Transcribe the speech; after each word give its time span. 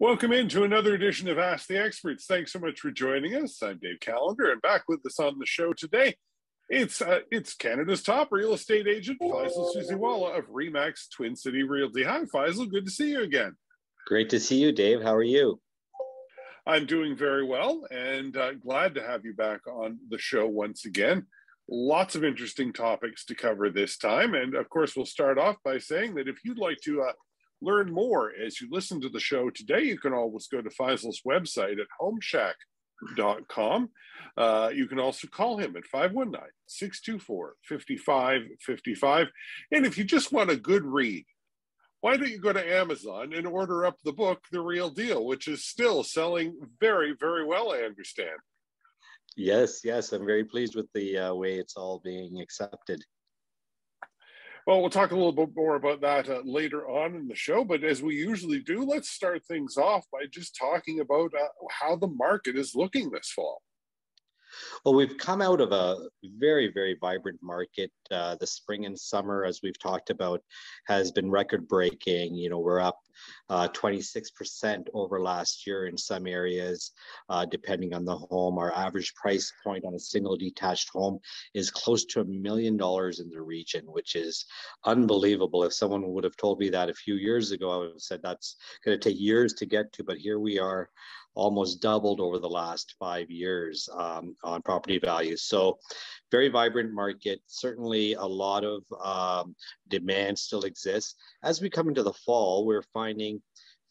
Welcome 0.00 0.32
into 0.32 0.64
another 0.64 0.96
edition 0.96 1.28
of 1.28 1.38
Ask 1.38 1.68
the 1.68 1.80
Experts. 1.80 2.26
Thanks 2.26 2.52
so 2.52 2.58
much 2.58 2.80
for 2.80 2.90
joining 2.90 3.36
us. 3.36 3.62
I'm 3.62 3.78
Dave 3.78 4.00
Callender, 4.00 4.50
and 4.50 4.60
back 4.60 4.82
with 4.88 5.06
us 5.06 5.20
on 5.20 5.38
the 5.38 5.46
show 5.46 5.72
today, 5.72 6.16
it's 6.68 7.00
uh, 7.00 7.20
it's 7.30 7.54
Canada's 7.54 8.02
top 8.02 8.32
real 8.32 8.54
estate 8.54 8.88
agent, 8.88 9.20
Faisal 9.20 9.72
Susiwala 9.72 10.36
of 10.36 10.46
Remax 10.46 11.08
Twin 11.14 11.36
City 11.36 11.62
Realty. 11.62 12.02
Hi, 12.02 12.24
Faisal. 12.24 12.68
Good 12.68 12.86
to 12.86 12.90
see 12.90 13.12
you 13.12 13.22
again. 13.22 13.54
Great 14.08 14.30
to 14.30 14.40
see 14.40 14.56
you, 14.56 14.72
Dave. 14.72 15.00
How 15.00 15.14
are 15.14 15.22
you? 15.22 15.60
I'm 16.66 16.86
doing 16.86 17.16
very 17.16 17.44
well, 17.44 17.86
and 17.92 18.36
uh, 18.36 18.54
glad 18.54 18.96
to 18.96 19.02
have 19.02 19.24
you 19.24 19.32
back 19.32 19.60
on 19.68 20.00
the 20.08 20.18
show 20.18 20.48
once 20.48 20.86
again. 20.86 21.26
Lots 21.68 22.16
of 22.16 22.24
interesting 22.24 22.72
topics 22.72 23.24
to 23.26 23.36
cover 23.36 23.70
this 23.70 23.96
time, 23.96 24.34
and 24.34 24.56
of 24.56 24.68
course, 24.70 24.96
we'll 24.96 25.06
start 25.06 25.38
off 25.38 25.54
by 25.64 25.78
saying 25.78 26.16
that 26.16 26.26
if 26.26 26.44
you'd 26.44 26.58
like 26.58 26.78
to 26.82 27.02
uh, 27.02 27.12
learn 27.64 27.92
more 27.92 28.32
as 28.34 28.60
you 28.60 28.68
listen 28.70 29.00
to 29.00 29.08
the 29.08 29.20
show 29.20 29.50
today, 29.50 29.82
you 29.82 29.98
can 29.98 30.12
always 30.12 30.46
go 30.46 30.60
to 30.60 30.70
Faisal's 30.70 31.22
website 31.26 31.80
at 31.80 31.86
homeshack.com. 32.00 33.90
Uh, 34.36 34.70
you 34.74 34.86
can 34.86 34.98
also 34.98 35.28
call 35.28 35.56
him 35.58 35.76
at 35.76 35.86
519 35.86 36.40
624 36.66 37.54
5555. 37.68 39.28
And 39.72 39.86
if 39.86 39.98
you 39.98 40.04
just 40.04 40.32
want 40.32 40.50
a 40.50 40.56
good 40.56 40.84
read, 40.84 41.24
why 42.00 42.18
don't 42.18 42.30
you 42.30 42.38
go 42.38 42.52
to 42.52 42.76
Amazon 42.76 43.32
and 43.32 43.46
order 43.46 43.86
up 43.86 43.96
the 44.04 44.12
book, 44.12 44.44
The 44.52 44.60
Real 44.60 44.90
Deal, 44.90 45.24
which 45.24 45.48
is 45.48 45.64
still 45.64 46.02
selling 46.02 46.54
very, 46.78 47.16
very 47.18 47.46
well, 47.46 47.72
I 47.72 47.78
understand. 47.78 48.38
Yes, 49.36 49.80
yes, 49.84 50.12
I'm 50.12 50.26
very 50.26 50.44
pleased 50.44 50.76
with 50.76 50.86
the 50.94 51.16
uh, 51.16 51.34
way 51.34 51.54
it's 51.54 51.76
all 51.76 52.00
being 52.04 52.40
accepted. 52.40 53.02
Well, 54.66 54.80
we'll 54.80 54.90
talk 54.90 55.10
a 55.10 55.14
little 55.14 55.32
bit 55.32 55.50
more 55.54 55.76
about 55.76 56.00
that 56.00 56.28
uh, 56.28 56.40
later 56.42 56.88
on 56.88 57.14
in 57.14 57.28
the 57.28 57.34
show. 57.34 57.64
But 57.64 57.84
as 57.84 58.02
we 58.02 58.14
usually 58.14 58.60
do, 58.60 58.84
let's 58.84 59.10
start 59.10 59.44
things 59.44 59.76
off 59.76 60.06
by 60.10 60.24
just 60.30 60.56
talking 60.56 61.00
about 61.00 61.32
uh, 61.34 61.48
how 61.70 61.96
the 61.96 62.06
market 62.06 62.56
is 62.56 62.74
looking 62.74 63.10
this 63.10 63.30
fall. 63.30 63.60
Well, 64.84 64.94
we've 64.94 65.18
come 65.18 65.42
out 65.42 65.60
of 65.60 65.72
a 65.72 66.08
very, 66.38 66.72
very 66.72 66.96
vibrant 67.00 67.40
market. 67.42 67.90
Uh, 68.10 68.36
the 68.40 68.46
spring 68.46 68.86
and 68.86 68.98
summer, 68.98 69.44
as 69.44 69.60
we've 69.62 69.78
talked 69.78 70.10
about, 70.10 70.40
has 70.86 71.10
been 71.10 71.30
record 71.30 71.68
breaking. 71.68 72.34
You 72.34 72.50
know, 72.50 72.58
we're 72.58 72.80
up 72.80 73.00
uh, 73.48 73.68
26% 73.68 74.86
over 74.94 75.20
last 75.20 75.66
year 75.66 75.86
in 75.86 75.96
some 75.96 76.26
areas, 76.26 76.92
uh, 77.28 77.44
depending 77.44 77.94
on 77.94 78.04
the 78.04 78.16
home. 78.16 78.58
Our 78.58 78.72
average 78.72 79.14
price 79.14 79.52
point 79.62 79.84
on 79.84 79.94
a 79.94 79.98
single 79.98 80.36
detached 80.36 80.90
home 80.90 81.18
is 81.54 81.70
close 81.70 82.04
to 82.06 82.20
a 82.20 82.24
million 82.24 82.76
dollars 82.76 83.20
in 83.20 83.30
the 83.30 83.42
region, 83.42 83.84
which 83.86 84.16
is 84.16 84.46
unbelievable. 84.84 85.64
If 85.64 85.72
someone 85.72 86.12
would 86.12 86.24
have 86.24 86.36
told 86.36 86.58
me 86.58 86.68
that 86.70 86.90
a 86.90 86.94
few 86.94 87.14
years 87.14 87.50
ago, 87.50 87.70
I 87.70 87.76
would 87.78 87.92
have 87.92 88.00
said 88.00 88.20
that's 88.22 88.56
going 88.84 88.98
to 88.98 89.08
take 89.08 89.20
years 89.20 89.52
to 89.54 89.66
get 89.66 89.92
to, 89.94 90.04
but 90.04 90.18
here 90.18 90.38
we 90.38 90.58
are 90.58 90.88
almost 91.34 91.80
doubled 91.80 92.20
over 92.20 92.38
the 92.38 92.48
last 92.48 92.94
five 92.98 93.30
years 93.30 93.88
um, 93.96 94.36
on 94.44 94.62
property 94.62 94.98
values. 94.98 95.42
So, 95.42 95.78
very 96.34 96.48
vibrant 96.48 96.92
market. 96.92 97.40
Certainly, 97.46 98.14
a 98.14 98.24
lot 98.24 98.64
of 98.64 98.82
um, 99.00 99.54
demand 99.86 100.36
still 100.36 100.62
exists. 100.62 101.14
As 101.44 101.60
we 101.60 101.70
come 101.70 101.86
into 101.88 102.02
the 102.02 102.18
fall, 102.26 102.66
we're 102.66 102.90
finding 102.92 103.40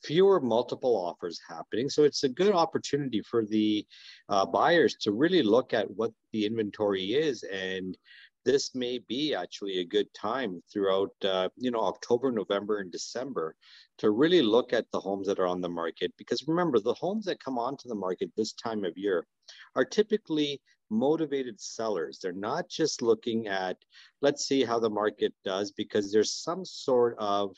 fewer 0.04 0.42
multiple 0.42 0.94
offers 0.98 1.40
happening. 1.48 1.88
So 1.88 2.04
it's 2.04 2.26
a 2.26 2.36
good 2.42 2.54
opportunity 2.54 3.22
for 3.22 3.46
the 3.46 3.86
uh, 4.28 4.46
buyers 4.46 4.98
to 5.04 5.14
really 5.14 5.42
look 5.42 5.74
at 5.74 5.90
what 5.90 6.12
the 6.34 6.46
inventory 6.46 7.14
is 7.14 7.44
and 7.44 7.98
this 8.46 8.76
may 8.76 9.00
be 9.08 9.34
actually 9.34 9.80
a 9.80 9.86
good 9.86 10.14
time 10.14 10.62
throughout 10.70 11.14
uh, 11.24 11.48
you 11.56 11.72
know 11.72 11.80
october 11.80 12.30
november 12.30 12.80
and 12.80 12.92
december 12.92 13.56
to 13.98 14.12
really 14.12 14.42
look 14.42 14.74
at 14.74 14.86
the 14.92 15.00
homes 15.00 15.28
that 15.28 15.40
are 15.40 15.48
on 15.48 15.62
the 15.62 15.70
market 15.70 16.12
because 16.18 16.46
remember 16.46 16.78
the 16.78 16.94
homes 16.94 17.24
that 17.26 17.44
come 17.44 17.58
onto 17.58 17.88
the 17.88 17.96
market 17.96 18.30
this 18.36 18.52
time 18.52 18.84
of 18.84 18.98
year 18.98 19.26
are 19.76 19.86
typically 19.86 20.60
motivated 20.94 21.60
sellers 21.60 22.20
they're 22.22 22.32
not 22.32 22.70
just 22.70 23.02
looking 23.02 23.48
at 23.48 23.78
let's 24.22 24.46
see 24.46 24.64
how 24.64 24.80
the 24.80 24.90
market 24.90 25.34
does 25.44 25.72
because 25.72 26.12
there's 26.12 26.32
some 26.32 26.64
sort 26.64 27.16
of 27.18 27.56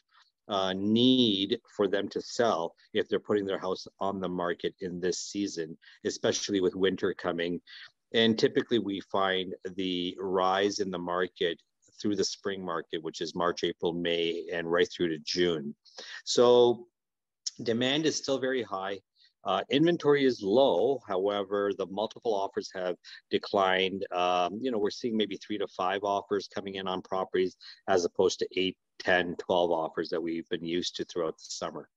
uh, 0.47 0.73
need 0.73 1.59
for 1.75 1.87
them 1.87 2.07
to 2.09 2.21
sell 2.21 2.75
if 2.93 3.09
they're 3.09 3.19
putting 3.19 3.45
their 3.45 3.59
house 3.59 3.87
on 3.99 4.19
the 4.19 4.29
market 4.29 4.75
in 4.79 4.99
this 4.99 5.19
season, 5.19 5.77
especially 6.05 6.61
with 6.61 6.75
winter 6.75 7.13
coming. 7.13 7.59
And 8.13 8.37
typically, 8.37 8.79
we 8.79 9.01
find 9.11 9.55
the 9.75 10.15
rise 10.19 10.79
in 10.79 10.91
the 10.91 10.99
market 10.99 11.59
through 12.01 12.15
the 12.15 12.23
spring 12.23 12.63
market, 12.63 13.01
which 13.03 13.21
is 13.21 13.35
March, 13.35 13.63
April, 13.63 13.93
May, 13.93 14.45
and 14.53 14.71
right 14.71 14.87
through 14.91 15.09
to 15.09 15.19
June. 15.19 15.75
So 16.23 16.87
demand 17.61 18.05
is 18.05 18.15
still 18.15 18.37
very 18.37 18.63
high. 18.63 18.99
Uh, 19.45 19.61
inventory 19.69 20.25
is 20.25 20.41
low. 20.41 20.99
However, 21.07 21.71
the 21.77 21.85
multiple 21.87 22.33
offers 22.33 22.71
have 22.73 22.95
declined. 23.29 24.05
Um, 24.11 24.59
you 24.59 24.71
know, 24.71 24.79
we're 24.79 24.89
seeing 24.89 25.15
maybe 25.15 25.37
three 25.37 25.57
to 25.59 25.67
five 25.67 26.03
offers 26.03 26.47
coming 26.47 26.75
in 26.75 26.87
on 26.87 27.01
properties 27.01 27.55
as 27.87 28.05
opposed 28.05 28.39
to 28.39 28.47
eight, 28.57 28.77
10, 28.99 29.35
12 29.37 29.71
offers 29.71 30.09
that 30.09 30.21
we've 30.21 30.49
been 30.49 30.65
used 30.65 30.95
to 30.95 31.05
throughout 31.05 31.37
the 31.37 31.45
summer. 31.47 31.89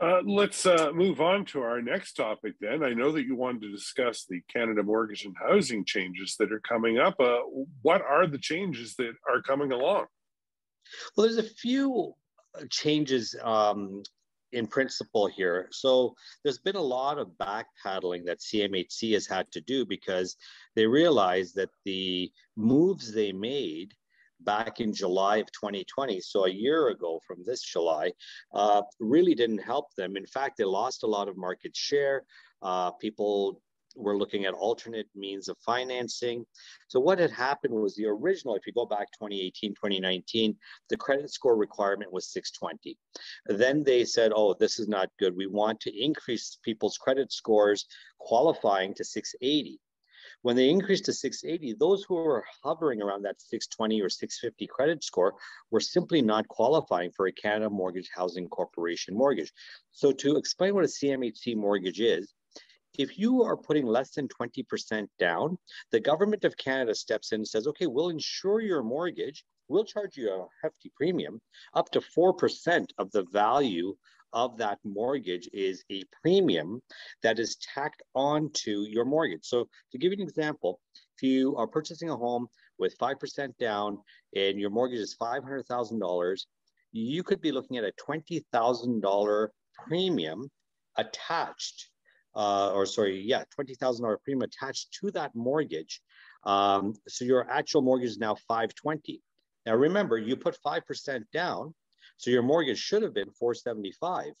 Uh, 0.00 0.22
let's 0.24 0.64
uh, 0.64 0.90
move 0.94 1.20
on 1.20 1.44
to 1.44 1.60
our 1.60 1.82
next 1.82 2.14
topic 2.14 2.54
then. 2.58 2.82
I 2.82 2.94
know 2.94 3.12
that 3.12 3.26
you 3.26 3.36
wanted 3.36 3.62
to 3.62 3.70
discuss 3.70 4.24
the 4.24 4.40
Canada 4.50 4.82
Mortgage 4.82 5.26
and 5.26 5.36
Housing 5.38 5.84
changes 5.84 6.36
that 6.38 6.52
are 6.52 6.60
coming 6.60 6.98
up. 6.98 7.20
Uh, 7.20 7.40
what 7.82 8.00
are 8.00 8.26
the 8.26 8.38
changes 8.38 8.94
that 8.96 9.12
are 9.28 9.42
coming 9.42 9.72
along? 9.72 10.06
Well, 11.14 11.26
there's 11.26 11.36
a 11.36 11.42
few 11.42 12.14
uh, 12.58 12.62
changes 12.70 13.36
um, 13.42 14.02
in 14.52 14.66
principle 14.66 15.26
here. 15.26 15.68
So 15.70 16.14
there's 16.42 16.58
been 16.58 16.76
a 16.76 16.80
lot 16.80 17.18
of 17.18 17.30
backpedaling 17.40 18.24
that 18.26 18.40
CMHC 18.40 19.12
has 19.14 19.26
had 19.26 19.50
to 19.52 19.60
do 19.60 19.84
because 19.86 20.36
they 20.74 20.86
realized 20.86 21.54
that 21.56 21.70
the 21.84 22.30
moves 22.56 23.12
they 23.12 23.32
made 23.32 23.94
back 24.40 24.80
in 24.80 24.92
July 24.92 25.36
of 25.36 25.52
2020, 25.52 26.20
so 26.20 26.46
a 26.46 26.50
year 26.50 26.88
ago 26.88 27.20
from 27.26 27.38
this 27.44 27.62
July, 27.62 28.10
uh, 28.54 28.82
really 28.98 29.34
didn't 29.34 29.58
help 29.58 29.94
them. 29.96 30.16
In 30.16 30.26
fact, 30.26 30.56
they 30.56 30.64
lost 30.64 31.02
a 31.02 31.06
lot 31.06 31.28
of 31.28 31.36
market 31.36 31.76
share. 31.76 32.24
Uh, 32.62 32.90
people 32.92 33.60
were 33.96 34.16
looking 34.16 34.44
at 34.44 34.54
alternate 34.54 35.08
means 35.14 35.48
of 35.48 35.56
financing. 35.58 36.44
So 36.88 37.00
what 37.00 37.18
had 37.18 37.30
happened 37.30 37.74
was 37.74 37.94
the 37.94 38.06
original, 38.06 38.54
if 38.54 38.66
you 38.66 38.72
go 38.72 38.86
back 38.86 39.10
2018, 39.12 39.72
2019, 39.72 40.56
the 40.88 40.96
credit 40.96 41.30
score 41.30 41.56
requirement 41.56 42.12
was 42.12 42.32
620. 42.32 42.96
Then 43.46 43.82
they 43.82 44.04
said, 44.04 44.32
oh, 44.34 44.54
this 44.54 44.78
is 44.78 44.88
not 44.88 45.10
good. 45.18 45.36
We 45.36 45.46
want 45.46 45.80
to 45.80 46.04
increase 46.04 46.58
people's 46.62 46.98
credit 46.98 47.32
scores 47.32 47.86
qualifying 48.18 48.94
to 48.94 49.04
680. 49.04 49.80
When 50.42 50.56
they 50.56 50.70
increased 50.70 51.04
to 51.06 51.12
680, 51.12 51.74
those 51.78 52.04
who 52.04 52.14
were 52.14 52.44
hovering 52.62 53.02
around 53.02 53.22
that 53.22 53.40
620 53.40 54.00
or 54.00 54.08
650 54.08 54.66
credit 54.68 55.04
score 55.04 55.34
were 55.70 55.80
simply 55.80 56.22
not 56.22 56.48
qualifying 56.48 57.10
for 57.10 57.26
a 57.26 57.32
Canada 57.32 57.68
Mortgage 57.68 58.08
Housing 58.14 58.48
Corporation 58.48 59.14
mortgage. 59.14 59.52
So 59.92 60.12
to 60.12 60.36
explain 60.36 60.74
what 60.74 60.84
a 60.84 60.88
CMHC 60.88 61.56
mortgage 61.56 62.00
is, 62.00 62.32
if 62.98 63.18
you 63.18 63.42
are 63.42 63.56
putting 63.56 63.86
less 63.86 64.10
than 64.10 64.28
20% 64.28 65.06
down, 65.18 65.56
the 65.92 66.00
government 66.00 66.44
of 66.44 66.56
Canada 66.56 66.94
steps 66.94 67.32
in 67.32 67.40
and 67.40 67.48
says, 67.48 67.66
okay, 67.66 67.86
we'll 67.86 68.08
insure 68.08 68.60
your 68.60 68.82
mortgage. 68.82 69.44
We'll 69.68 69.84
charge 69.84 70.16
you 70.16 70.30
a 70.30 70.46
hefty 70.62 70.90
premium 70.96 71.40
up 71.74 71.90
to 71.90 72.00
4% 72.00 72.86
of 72.98 73.10
the 73.12 73.24
value 73.32 73.94
of 74.32 74.56
that 74.58 74.78
mortgage 74.84 75.48
is 75.52 75.84
a 75.90 76.02
premium 76.22 76.80
that 77.22 77.38
is 77.38 77.56
tacked 77.74 78.02
onto 78.14 78.84
your 78.88 79.04
mortgage. 79.04 79.44
So, 79.44 79.66
to 79.92 79.98
give 79.98 80.12
you 80.12 80.18
an 80.18 80.28
example, 80.28 80.80
if 81.16 81.22
you 81.22 81.56
are 81.56 81.66
purchasing 81.66 82.10
a 82.10 82.16
home 82.16 82.46
with 82.78 82.96
5% 82.98 83.56
down 83.58 83.98
and 84.34 84.58
your 84.58 84.70
mortgage 84.70 85.00
is 85.00 85.16
$500,000, 85.20 86.40
you 86.92 87.22
could 87.22 87.40
be 87.40 87.52
looking 87.52 87.76
at 87.76 87.84
a 87.84 87.92
$20,000 88.08 89.48
premium 89.86 90.48
attached, 90.96 91.89
uh, 92.34 92.72
or 92.72 92.86
sorry, 92.86 93.20
yeah, 93.20 93.44
$20,000 93.58 94.16
premium 94.22 94.42
attached 94.42 94.92
to 95.00 95.10
that 95.12 95.34
mortgage. 95.34 96.00
Um, 96.44 96.94
so 97.08 97.24
your 97.24 97.48
actual 97.50 97.82
mortgage 97.82 98.10
is 98.10 98.18
now 98.18 98.34
520. 98.48 99.20
Now 99.66 99.74
remember, 99.74 100.16
you 100.18 100.36
put 100.36 100.56
5% 100.64 101.24
down, 101.32 101.74
so 102.16 102.30
your 102.30 102.42
mortgage 102.42 102.78
should 102.78 103.02
have 103.02 103.14
been 103.14 103.30
475, 103.30 104.32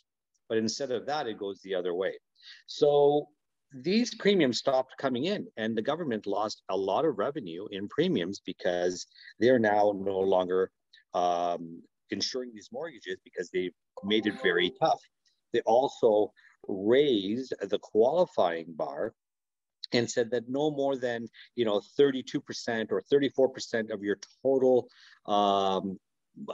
but 0.48 0.58
instead 0.58 0.90
of 0.90 1.06
that, 1.06 1.26
it 1.26 1.38
goes 1.38 1.60
the 1.62 1.74
other 1.74 1.94
way. 1.94 2.18
So 2.66 3.26
these 3.72 4.14
premiums 4.14 4.58
stopped 4.58 4.96
coming 4.98 5.24
in, 5.24 5.46
and 5.56 5.76
the 5.76 5.82
government 5.82 6.26
lost 6.26 6.62
a 6.70 6.76
lot 6.76 7.04
of 7.04 7.18
revenue 7.18 7.66
in 7.70 7.88
premiums 7.88 8.40
because 8.44 9.06
they're 9.38 9.58
now 9.58 9.92
no 9.96 10.18
longer 10.18 10.70
um, 11.14 11.82
insuring 12.10 12.50
these 12.52 12.70
mortgages 12.72 13.16
because 13.24 13.50
they've 13.50 13.74
made 14.04 14.26
it 14.26 14.42
very 14.42 14.72
tough. 14.80 15.00
They 15.52 15.60
also 15.60 16.32
raised 16.70 17.54
the 17.60 17.78
qualifying 17.78 18.66
bar 18.68 19.14
and 19.92 20.08
said 20.08 20.30
that 20.30 20.48
no 20.48 20.70
more 20.70 20.96
than 20.96 21.28
you 21.56 21.64
know 21.64 21.80
32% 21.98 22.92
or 22.92 23.02
34% 23.12 23.90
of 23.90 24.02
your 24.02 24.18
total 24.42 24.88
um, 25.26 25.98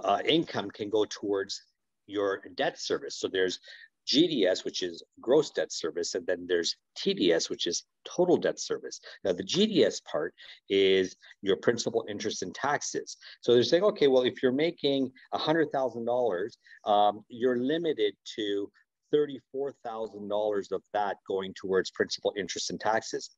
uh, 0.02 0.20
income 0.24 0.70
can 0.70 0.88
go 0.88 1.04
towards 1.04 1.62
your 2.06 2.42
debt 2.56 2.78
service. 2.80 3.18
So 3.18 3.28
there's 3.28 3.58
GDS, 4.06 4.64
which 4.64 4.82
is 4.82 5.02
gross 5.20 5.50
debt 5.50 5.72
service, 5.72 6.14
and 6.14 6.26
then 6.26 6.46
there's 6.46 6.76
TDS, 6.96 7.50
which 7.50 7.66
is 7.66 7.84
total 8.04 8.36
debt 8.36 8.60
service. 8.60 9.00
Now, 9.24 9.32
the 9.32 9.42
GDS 9.42 10.04
part 10.04 10.32
is 10.70 11.16
your 11.42 11.56
principal, 11.56 12.04
interest, 12.08 12.42
and 12.42 12.54
taxes. 12.54 13.16
So 13.40 13.52
they're 13.52 13.64
saying, 13.64 13.82
okay, 13.82 14.06
well, 14.06 14.22
if 14.22 14.42
you're 14.42 14.52
making 14.52 15.10
$100,000, 15.34 16.48
um, 16.84 17.24
you're 17.28 17.58
limited 17.58 18.14
to 18.36 18.70
$34,000 19.16 20.72
of 20.72 20.82
that 20.92 21.16
going 21.26 21.54
towards 21.54 21.90
principal, 21.90 22.32
interest, 22.36 22.70
and 22.70 22.80
taxes. 22.80 23.30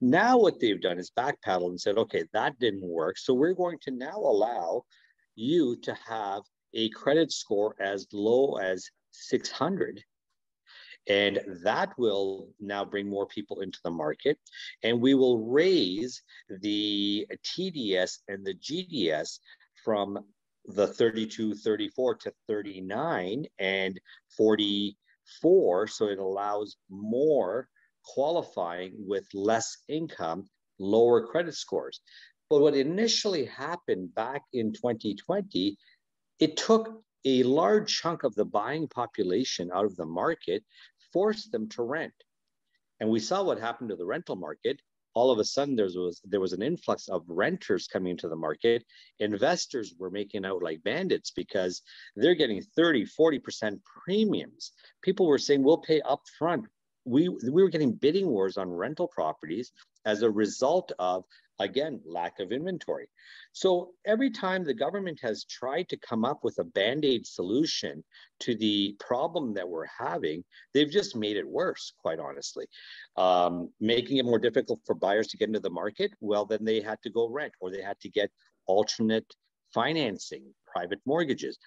Now, 0.00 0.38
what 0.38 0.60
they've 0.60 0.80
done 0.80 0.98
is 0.98 1.12
backpedal 1.18 1.68
and 1.68 1.80
said, 1.80 1.98
okay, 1.98 2.24
that 2.32 2.58
didn't 2.58 2.86
work. 2.86 3.18
So 3.18 3.34
we're 3.34 3.54
going 3.54 3.78
to 3.82 3.90
now 3.90 4.16
allow 4.16 4.84
you 5.34 5.76
to 5.82 5.94
have 6.06 6.42
a 6.74 6.88
credit 6.90 7.32
score 7.32 7.74
as 7.80 8.06
low 8.12 8.56
as 8.56 8.88
600 9.12 10.02
and 11.08 11.40
that 11.62 11.98
will 11.98 12.50
now 12.60 12.84
bring 12.84 13.08
more 13.08 13.26
people 13.26 13.60
into 13.60 13.78
the 13.82 13.90
market 13.90 14.38
and 14.82 15.00
we 15.00 15.14
will 15.14 15.38
raise 15.38 16.22
the 16.60 17.26
tds 17.44 18.18
and 18.28 18.44
the 18.44 18.54
gds 18.54 19.38
from 19.82 20.18
the 20.66 20.86
32 20.86 21.54
34 21.54 22.14
to 22.16 22.32
39 22.46 23.46
and 23.58 23.98
44 25.42 25.86
so 25.88 26.06
it 26.06 26.18
allows 26.18 26.76
more 26.90 27.68
qualifying 28.04 28.94
with 28.98 29.26
less 29.34 29.78
income 29.88 30.48
lower 30.78 31.26
credit 31.26 31.54
scores 31.54 32.00
but 32.48 32.60
what 32.60 32.74
initially 32.74 33.44
happened 33.44 34.14
back 34.14 34.42
in 34.52 34.72
2020 34.72 35.76
it 36.38 36.56
took 36.56 37.02
a 37.24 37.42
large 37.42 37.94
chunk 38.00 38.22
of 38.22 38.34
the 38.34 38.44
buying 38.44 38.88
population 38.88 39.70
out 39.74 39.84
of 39.84 39.96
the 39.96 40.06
market, 40.06 40.64
forced 41.12 41.52
them 41.52 41.68
to 41.70 41.82
rent. 41.82 42.14
And 43.00 43.10
we 43.10 43.20
saw 43.20 43.42
what 43.42 43.60
happened 43.60 43.90
to 43.90 43.96
the 43.96 44.06
rental 44.06 44.36
market. 44.36 44.80
All 45.18 45.30
of 45.32 45.38
a 45.40 45.44
sudden, 45.44 45.74
there 45.76 45.86
was 45.86 46.20
there 46.32 46.44
was 46.46 46.54
an 46.54 46.62
influx 46.62 47.08
of 47.08 47.22
renters 47.42 47.88
coming 47.92 48.12
into 48.12 48.28
the 48.28 48.36
market. 48.48 48.80
Investors 49.18 49.88
were 50.00 50.10
making 50.20 50.44
out 50.48 50.62
like 50.62 50.82
bandits 50.84 51.30
because 51.42 51.74
they're 52.20 52.40
getting 52.42 52.62
30, 52.62 53.06
40% 53.20 53.80
premiums. 54.04 54.72
People 55.02 55.26
were 55.26 55.38
saying, 55.46 55.62
we'll 55.62 55.78
pay 55.92 56.00
up 56.02 56.22
front 56.38 56.64
We, 57.04 57.28
we 57.28 57.62
were 57.62 57.74
getting 57.76 57.94
bidding 58.04 58.28
wars 58.28 58.56
on 58.58 58.68
rental 58.84 59.08
properties 59.08 59.72
as 60.04 60.22
a 60.22 60.30
result 60.30 60.92
of 60.98 61.24
Again, 61.60 62.00
lack 62.06 62.38
of 62.38 62.52
inventory. 62.52 63.08
So 63.52 63.90
every 64.06 64.30
time 64.30 64.62
the 64.62 64.74
government 64.74 65.18
has 65.22 65.44
tried 65.44 65.88
to 65.88 65.96
come 65.96 66.24
up 66.24 66.44
with 66.44 66.58
a 66.58 66.64
band 66.64 67.04
aid 67.04 67.26
solution 67.26 68.04
to 68.40 68.54
the 68.54 68.94
problem 69.00 69.54
that 69.54 69.68
we're 69.68 69.86
having, 69.86 70.44
they've 70.72 70.90
just 70.90 71.16
made 71.16 71.36
it 71.36 71.48
worse, 71.48 71.92
quite 72.00 72.20
honestly. 72.20 72.66
Um, 73.16 73.70
making 73.80 74.18
it 74.18 74.24
more 74.24 74.38
difficult 74.38 74.80
for 74.86 74.94
buyers 74.94 75.26
to 75.28 75.36
get 75.36 75.48
into 75.48 75.58
the 75.58 75.70
market, 75.70 76.12
well, 76.20 76.46
then 76.46 76.64
they 76.64 76.80
had 76.80 77.02
to 77.02 77.10
go 77.10 77.28
rent 77.28 77.52
or 77.60 77.70
they 77.70 77.82
had 77.82 77.98
to 78.00 78.08
get 78.08 78.30
alternate 78.66 79.26
financing, 79.74 80.44
private 80.66 81.00
mortgages. 81.06 81.58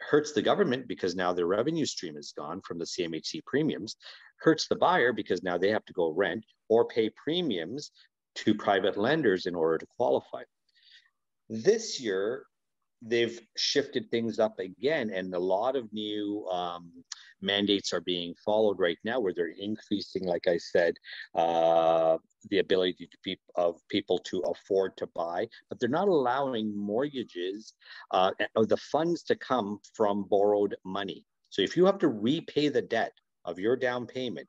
Hurts 0.00 0.32
the 0.32 0.42
government 0.42 0.88
because 0.88 1.14
now 1.14 1.32
their 1.32 1.46
revenue 1.46 1.84
stream 1.84 2.16
is 2.16 2.32
gone 2.36 2.60
from 2.62 2.78
the 2.78 2.84
CMHC 2.84 3.44
premiums. 3.46 3.96
Hurts 4.40 4.66
the 4.68 4.76
buyer 4.76 5.12
because 5.12 5.42
now 5.42 5.58
they 5.58 5.70
have 5.70 5.84
to 5.86 5.92
go 5.92 6.10
rent 6.10 6.44
or 6.68 6.84
pay 6.86 7.10
premiums 7.10 7.90
to 8.36 8.54
private 8.54 8.96
lenders 8.96 9.46
in 9.46 9.54
order 9.54 9.78
to 9.78 9.86
qualify. 9.96 10.42
This 11.48 12.00
year, 12.00 12.44
they've 13.00 13.40
shifted 13.56 14.10
things 14.10 14.38
up 14.38 14.58
again, 14.58 15.10
and 15.10 15.32
a 15.34 15.38
lot 15.38 15.76
of 15.76 15.92
new 15.92 16.46
um, 16.48 16.90
mandates 17.40 17.92
are 17.92 18.00
being 18.00 18.34
followed 18.44 18.78
right 18.78 18.98
now, 19.04 19.20
where 19.20 19.32
they're 19.32 19.54
increasing, 19.58 20.24
like 20.24 20.48
I 20.48 20.58
said, 20.58 20.94
uh, 21.34 22.18
the 22.50 22.58
ability 22.58 23.06
to 23.06 23.18
pe- 23.24 23.36
of 23.54 23.76
people 23.88 24.18
to 24.20 24.40
afford 24.40 24.96
to 24.96 25.06
buy, 25.14 25.46
but 25.68 25.78
they're 25.78 25.88
not 25.88 26.08
allowing 26.08 26.76
mortgages 26.76 27.74
uh, 28.10 28.32
or 28.56 28.66
the 28.66 28.76
funds 28.76 29.22
to 29.24 29.36
come 29.36 29.78
from 29.94 30.24
borrowed 30.24 30.76
money. 30.84 31.24
So 31.50 31.62
if 31.62 31.76
you 31.76 31.86
have 31.86 31.98
to 31.98 32.08
repay 32.08 32.68
the 32.68 32.82
debt 32.82 33.12
of 33.44 33.58
your 33.58 33.76
down 33.76 34.06
payment, 34.06 34.48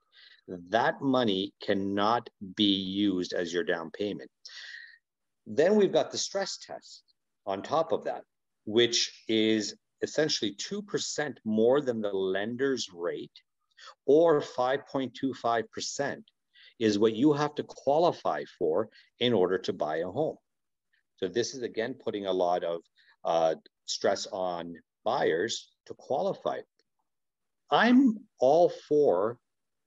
that 0.69 1.01
money 1.01 1.53
cannot 1.61 2.29
be 2.55 2.63
used 2.63 3.33
as 3.33 3.53
your 3.53 3.63
down 3.63 3.91
payment. 3.91 4.29
Then 5.45 5.75
we've 5.75 5.93
got 5.93 6.11
the 6.11 6.17
stress 6.17 6.57
test 6.57 7.03
on 7.45 7.61
top 7.61 7.91
of 7.91 8.03
that, 8.05 8.23
which 8.65 9.11
is 9.27 9.75
essentially 10.01 10.55
2% 10.55 11.37
more 11.45 11.81
than 11.81 12.01
the 12.01 12.11
lender's 12.11 12.89
rate 12.93 13.31
or 14.05 14.41
5.25% 14.41 16.23
is 16.79 16.99
what 16.99 17.15
you 17.15 17.33
have 17.33 17.55
to 17.55 17.63
qualify 17.63 18.43
for 18.57 18.89
in 19.19 19.33
order 19.33 19.57
to 19.57 19.73
buy 19.73 19.97
a 19.97 20.07
home. 20.07 20.37
So 21.17 21.27
this 21.27 21.53
is 21.53 21.63
again 21.63 21.95
putting 21.95 22.25
a 22.25 22.31
lot 22.31 22.63
of 22.63 22.81
uh, 23.25 23.55
stress 23.85 24.27
on 24.31 24.75
buyers 25.03 25.69
to 25.87 25.93
qualify. 25.95 26.59
I'm 27.71 28.17
all 28.39 28.69
for 28.69 29.37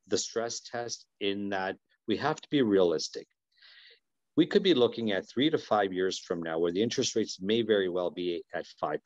the 0.08 0.18
stress 0.18 0.60
test 0.60 1.06
in 1.20 1.50
that 1.50 1.76
we 2.08 2.16
have 2.16 2.40
to 2.40 2.48
be 2.50 2.62
realistic. 2.62 3.26
We 4.36 4.46
could 4.46 4.62
be 4.62 4.74
looking 4.74 5.12
at 5.12 5.28
three 5.28 5.50
to 5.50 5.58
five 5.58 5.92
years 5.92 6.18
from 6.18 6.42
now 6.42 6.58
where 6.58 6.72
the 6.72 6.82
interest 6.82 7.14
rates 7.14 7.38
may 7.40 7.62
very 7.62 7.90
well 7.90 8.10
be 8.10 8.42
at 8.54 8.66
5%. 8.82 8.98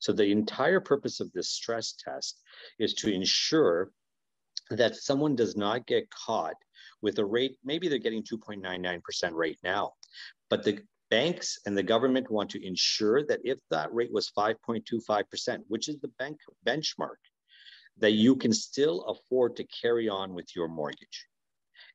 So 0.00 0.12
the 0.12 0.30
entire 0.30 0.80
purpose 0.80 1.20
of 1.20 1.30
this 1.32 1.50
stress 1.50 1.92
test 1.92 2.40
is 2.78 2.94
to 2.94 3.12
ensure 3.12 3.90
that 4.70 4.96
someone 4.96 5.36
does 5.36 5.56
not 5.56 5.86
get 5.86 6.08
caught 6.10 6.56
with 7.02 7.18
a 7.18 7.24
rate, 7.24 7.56
maybe 7.64 7.88
they're 7.88 7.98
getting 7.98 8.22
2.99% 8.22 9.00
right 9.32 9.58
now, 9.62 9.92
but 10.48 10.64
the 10.64 10.80
banks 11.10 11.58
and 11.66 11.76
the 11.76 11.82
government 11.82 12.30
want 12.30 12.50
to 12.50 12.66
ensure 12.66 13.24
that 13.26 13.40
if 13.44 13.58
that 13.70 13.92
rate 13.92 14.12
was 14.12 14.30
5.25%, 14.36 15.58
which 15.68 15.88
is 15.88 15.98
the 16.00 16.10
bank 16.18 16.38
benchmark, 16.66 17.20
that 17.98 18.12
you 18.12 18.36
can 18.36 18.52
still 18.52 19.02
afford 19.04 19.56
to 19.56 19.64
carry 19.64 20.08
on 20.08 20.34
with 20.34 20.54
your 20.54 20.68
mortgage. 20.68 21.26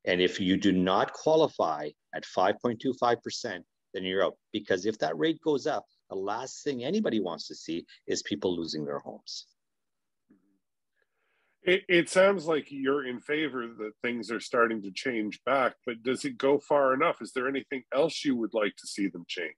And 0.06 0.20
if 0.22 0.40
you 0.40 0.58
do 0.58 0.72
not 0.72 1.14
qualify 1.14 1.90
at 2.16 2.24
5.25%, 2.26 3.62
then 3.94 4.04
you're 4.04 4.24
out. 4.24 4.38
Because 4.52 4.86
if 4.86 4.98
that 5.00 5.18
rate 5.18 5.40
goes 5.44 5.68
up, 5.68 5.86
the 6.10 6.16
last 6.16 6.64
thing 6.64 6.84
anybody 6.84 7.20
wants 7.20 7.48
to 7.48 7.56
see 7.56 7.86
is 8.08 8.24
people 8.24 8.56
losing 8.56 8.86
their 8.86 9.00
homes. 9.00 9.48
It, 11.64 11.84
it, 11.88 12.10
sounds 12.10 12.48
like 12.48 12.72
you're 12.72 13.06
in 13.06 13.20
favor 13.20 13.68
that 13.68 13.92
things 14.02 14.32
are 14.32 14.40
starting 14.40 14.82
to 14.82 14.92
change 14.92 15.40
back, 15.46 15.76
but 15.86 16.02
does 16.02 16.26
it 16.26 16.36
go 16.36 16.58
far 16.58 16.96
enough? 16.96 17.22
Is 17.22 17.34
there 17.34 17.48
anything 17.48 17.84
else 17.94 18.26
you 18.26 18.36
would 18.36 18.56
like 18.56 18.76
to 18.78 18.88
see 18.88 19.08
them 19.08 19.26
change? 19.28 19.54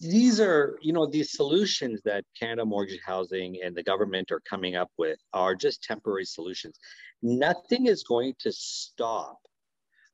These 0.00 0.40
are, 0.40 0.78
you 0.82 0.92
know, 0.92 1.06
these 1.06 1.32
solutions 1.32 2.00
that 2.04 2.24
Canada 2.38 2.64
Mortgage 2.64 3.00
Housing 3.04 3.58
and 3.62 3.74
the 3.74 3.82
government 3.82 4.30
are 4.30 4.40
coming 4.48 4.76
up 4.76 4.90
with 4.98 5.18
are 5.32 5.54
just 5.54 5.82
temporary 5.82 6.24
solutions. 6.24 6.78
Nothing 7.22 7.86
is 7.86 8.02
going 8.02 8.34
to 8.40 8.52
stop 8.52 9.38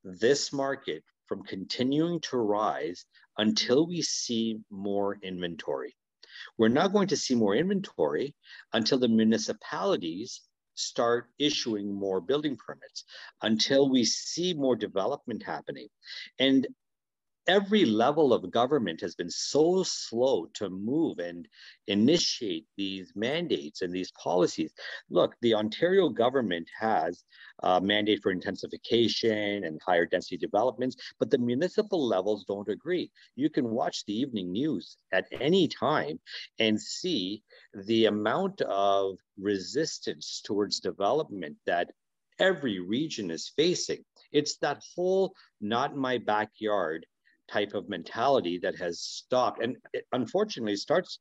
this 0.02 0.52
market 0.52 1.02
from 1.26 1.42
continuing 1.42 2.20
to 2.20 2.36
rise 2.36 3.04
until 3.38 3.86
we 3.86 4.02
see 4.02 4.58
more 4.70 5.18
inventory. 5.22 5.94
We're 6.58 6.68
not 6.68 6.92
going 6.92 7.08
to 7.08 7.16
see 7.16 7.34
more 7.34 7.54
inventory 7.54 8.34
until 8.72 8.98
the 8.98 9.08
municipalities 9.08 10.42
start 10.74 11.26
issuing 11.38 11.94
more 11.94 12.20
building 12.20 12.56
permits, 12.56 13.04
until 13.42 13.88
we 13.88 14.04
see 14.04 14.54
more 14.54 14.76
development 14.76 15.42
happening. 15.42 15.88
And 16.38 16.66
every 17.46 17.84
level 17.84 18.32
of 18.32 18.50
government 18.50 19.00
has 19.00 19.14
been 19.14 19.30
so 19.30 19.82
slow 19.82 20.46
to 20.54 20.70
move 20.70 21.18
and 21.18 21.46
initiate 21.86 22.66
these 22.76 23.12
mandates 23.14 23.82
and 23.82 23.92
these 23.92 24.12
policies. 24.12 24.72
Look, 25.10 25.34
the 25.42 25.54
Ontario 25.54 26.08
government 26.08 26.68
has 26.78 27.24
a 27.62 27.80
mandate 27.80 28.22
for 28.22 28.32
intensification 28.32 29.64
and 29.64 29.80
higher 29.84 30.06
density 30.06 30.36
developments, 30.36 30.96
but 31.18 31.30
the 31.30 31.38
municipal 31.38 32.06
levels 32.06 32.44
don't 32.44 32.68
agree. 32.68 33.10
You 33.36 33.50
can 33.50 33.68
watch 33.70 34.04
the 34.06 34.18
evening 34.18 34.52
news 34.52 34.96
at 35.12 35.26
any 35.32 35.68
time 35.68 36.20
and 36.58 36.80
see 36.80 37.42
the 37.86 38.06
amount 38.06 38.60
of 38.62 39.18
resistance 39.38 40.40
towards 40.44 40.80
development 40.80 41.56
that 41.66 41.90
every 42.38 42.80
region 42.80 43.30
is 43.30 43.52
facing. 43.56 44.04
It's 44.32 44.56
that 44.58 44.82
whole 44.94 45.34
not 45.60 45.96
my 45.96 46.18
backyard 46.18 47.06
type 47.50 47.74
of 47.74 47.88
mentality 47.88 48.58
that 48.62 48.76
has 48.76 49.00
stopped. 49.00 49.62
And 49.62 49.76
it 49.92 50.06
unfortunately 50.12 50.76
starts 50.76 51.20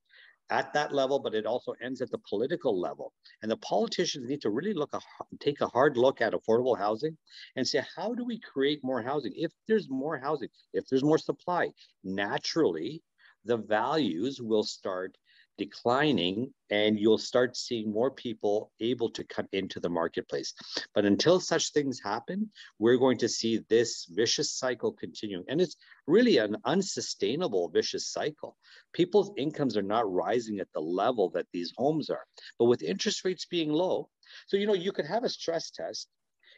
at 0.50 0.74
that 0.74 0.94
level 0.94 1.20
but 1.20 1.34
it 1.34 1.46
also 1.46 1.74
ends 1.82 2.02
at 2.02 2.12
the 2.12 2.20
political 2.30 2.80
level. 2.80 3.14
And 3.42 3.50
the 3.50 3.58
politicians 3.58 4.28
need 4.28 4.42
to 4.42 4.50
really 4.50 4.74
look 4.74 4.94
a, 4.94 5.00
take 5.40 5.62
a 5.62 5.68
hard 5.68 5.98
look 5.98 6.22
at 6.22 6.34
affordable 6.34 6.78
housing 6.78 7.18
and 7.56 7.68
say 7.68 7.84
how 7.96 8.14
do 8.14 8.26
we 8.26 8.40
create 8.40 8.84
more 8.84 9.02
housing? 9.02 9.34
If 9.36 9.52
there's 9.68 9.90
more 9.90 10.18
housing 10.18 10.50
if 10.74 10.86
there's 10.90 11.04
more 11.04 11.18
supply 11.18 11.72
naturally 12.04 13.02
the 13.46 13.58
values 13.58 14.42
will 14.42 14.64
start 14.64 15.18
declining 15.58 16.54
and 16.70 17.00
you'll 17.00 17.18
start 17.18 17.56
seeing 17.56 17.92
more 17.92 18.12
people 18.12 18.72
able 18.80 19.10
to 19.12 19.24
come 19.24 19.48
into 19.52 19.80
the 19.80 19.90
marketplace. 19.90 20.54
But 20.96 21.06
until 21.06 21.40
such 21.40 21.72
things 21.72 22.00
happen, 22.04 22.50
we're 22.80 22.98
going 22.98 23.18
to 23.20 23.30
see 23.30 23.62
this 23.70 24.06
vicious 24.10 24.52
cycle 24.52 24.92
continuing. 24.92 25.46
And 25.48 25.62
it's 25.62 25.76
really 26.08 26.38
an 26.38 26.58
unsustainable 26.66 27.70
vicious 27.70 28.08
cycle. 28.08 28.58
People's 28.94 29.32
incomes 29.38 29.78
are 29.78 29.84
not 29.84 30.12
rising 30.12 30.60
at 30.60 30.72
the 30.74 30.82
level 30.82 31.30
that 31.32 31.48
these 31.54 31.74
homes 31.78 32.10
are. 32.10 32.26
But 32.58 32.66
with 32.66 32.82
interest 32.82 33.24
rates 33.26 33.46
being 33.46 33.72
low, 33.72 34.10
so 34.48 34.58
you 34.58 34.68
know, 34.68 34.74
you 34.74 34.92
could 34.92 35.06
have 35.06 35.24
a 35.24 35.30
stress 35.30 35.70
test 35.72 36.08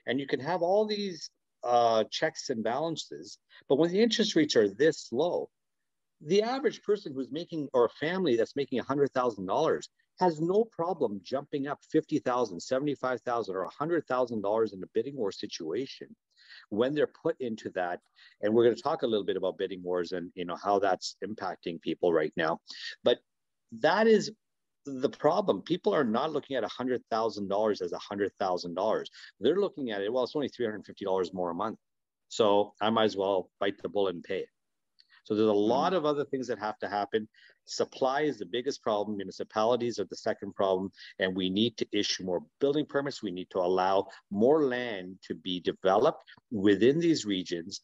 and 0.08 0.20
you 0.20 0.28
can 0.28 0.40
have 0.40 0.62
all 0.62 0.86
these 0.86 1.30
uh, 1.66 2.04
checks 2.12 2.50
and 2.50 2.64
balances, 2.64 3.40
but 3.68 3.78
when 3.78 3.92
the 3.92 4.02
interest 4.02 4.36
rates 4.36 4.56
are 4.56 4.70
this 4.70 5.10
low, 5.12 5.50
the 6.26 6.42
average 6.42 6.82
person 6.82 7.14
who's 7.14 7.32
making 7.32 7.70
or 7.74 7.86
a 7.86 7.90
family 7.90 8.36
that's 8.36 8.56
making 8.56 8.82
$100,000 8.82 9.88
has 10.20 10.42
no 10.42 10.66
problem 10.72 11.22
jumping 11.24 11.68
up 11.68 11.80
$50,000, 11.94 12.24
$75,000, 12.24 13.50
or 13.50 13.70
$100,000 13.80 14.74
in 14.74 14.84
a 14.84 14.88
bidding 14.94 15.16
war 15.16 15.32
situation 15.32 16.08
when 16.70 16.96
they're 16.96 17.12
put 17.22 17.36
into 17.40 17.70
that. 17.72 18.00
And 18.42 18.54
we're 18.54 18.64
going 18.64 18.76
to 18.76 18.82
talk 18.82 19.04
a 19.04 19.08
little 19.08 19.26
bit 19.26 19.38
about 19.38 19.58
bidding 19.58 19.84
wars 19.84 20.14
and 20.14 20.32
you 20.36 20.46
know 20.46 20.56
how 20.56 20.80
that's 20.80 21.16
impacting 21.24 21.82
people 21.82 22.12
right 22.12 22.34
now. 22.36 22.60
But 23.04 23.20
that 23.82 24.08
is 24.08 24.32
the 24.86 25.10
problem. 25.10 25.62
People 25.62 25.94
are 25.94 26.04
not 26.04 26.32
looking 26.32 26.56
at 26.56 26.64
$100,000 26.64 27.82
as 27.82 27.92
$100,000 27.92 29.06
they're 29.40 29.60
looking 29.60 29.92
at 29.92 30.02
it 30.02 30.14
well 30.14 30.24
it's 30.24 30.36
only 30.36 30.50
$350 30.50 31.34
more 31.34 31.52
a 31.52 31.56
month. 31.56 31.78
So 32.30 32.74
I 32.82 32.90
might 32.90 33.06
as 33.06 33.18
well 33.18 33.52
bite 33.60 33.82
the 33.82 33.90
bullet 33.90 34.16
and 34.16 34.24
pay 34.24 34.40
it 34.40 34.50
so 35.26 35.34
there's 35.34 35.50
a 35.50 35.54
lot 35.54 35.94
mm. 35.94 35.98
of 35.98 36.06
other 36.06 36.24
things 36.24 36.48
that 36.48 36.60
have 36.60 36.78
to 36.80 36.88
happen. 36.88 37.28
Supply 37.66 38.22
is 38.22 38.38
the 38.38 38.46
biggest 38.46 38.84
problem. 38.84 39.18
Municipalities 39.18 40.00
are 40.00 40.06
the 40.06 40.16
second 40.16 40.56
problem. 40.56 40.92
And 41.20 41.36
we 41.36 41.50
need 41.50 41.78
to 41.78 41.88
issue 41.92 42.24
more 42.24 42.44
building 42.62 42.86
permits. 42.86 43.24
We 43.24 43.32
need 43.32 43.50
to 43.50 43.60
allow 43.60 44.08
more 44.30 44.64
land 44.64 45.18
to 45.24 45.34
be 45.34 45.60
developed 45.60 46.24
within 46.52 47.00
these 47.00 47.26
regions. 47.26 47.82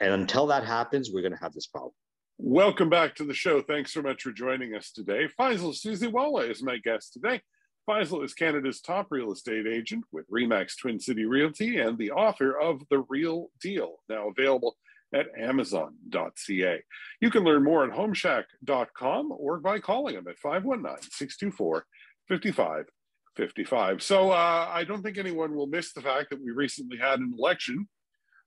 And 0.00 0.12
until 0.12 0.46
that 0.46 0.64
happens, 0.64 1.10
we're 1.12 1.22
going 1.22 1.32
to 1.32 1.42
have 1.42 1.54
this 1.54 1.66
problem. 1.66 1.92
Welcome 2.38 2.88
back 2.88 3.16
to 3.16 3.24
the 3.24 3.34
show. 3.34 3.60
Thanks 3.60 3.92
so 3.92 4.02
much 4.02 4.22
for 4.22 4.32
joining 4.32 4.76
us 4.76 4.92
today. 4.92 5.28
Faisal 5.38 5.74
Susiwala 5.74 6.48
is 6.48 6.62
my 6.62 6.78
guest 6.78 7.12
today. 7.12 7.40
Faisal 7.88 8.24
is 8.24 8.32
Canada's 8.32 8.80
top 8.80 9.08
real 9.10 9.32
estate 9.32 9.66
agent 9.66 10.04
with 10.10 10.28
Remax 10.30 10.78
Twin 10.78 10.98
City 10.98 11.26
Realty 11.26 11.78
and 11.78 11.98
the 11.98 12.12
author 12.12 12.58
of 12.58 12.80
The 12.90 13.04
Real 13.08 13.50
Deal, 13.60 13.96
now 14.08 14.28
available 14.28 14.76
at 15.14 15.28
amazon.ca. 15.38 16.82
You 17.20 17.30
can 17.30 17.44
learn 17.44 17.62
more 17.62 17.84
at 17.84 17.96
homeshack.com 17.96 19.32
or 19.32 19.60
by 19.60 19.78
calling 19.78 20.16
them 20.16 20.28
at 20.28 20.38
519 20.38 21.10
624 21.10 21.86
5555. 22.28 24.02
So 24.02 24.30
uh, 24.30 24.68
I 24.70 24.84
don't 24.84 25.02
think 25.02 25.18
anyone 25.18 25.54
will 25.54 25.66
miss 25.66 25.92
the 25.92 26.02
fact 26.02 26.30
that 26.30 26.42
we 26.42 26.50
recently 26.50 26.98
had 26.98 27.20
an 27.20 27.32
election. 27.38 27.88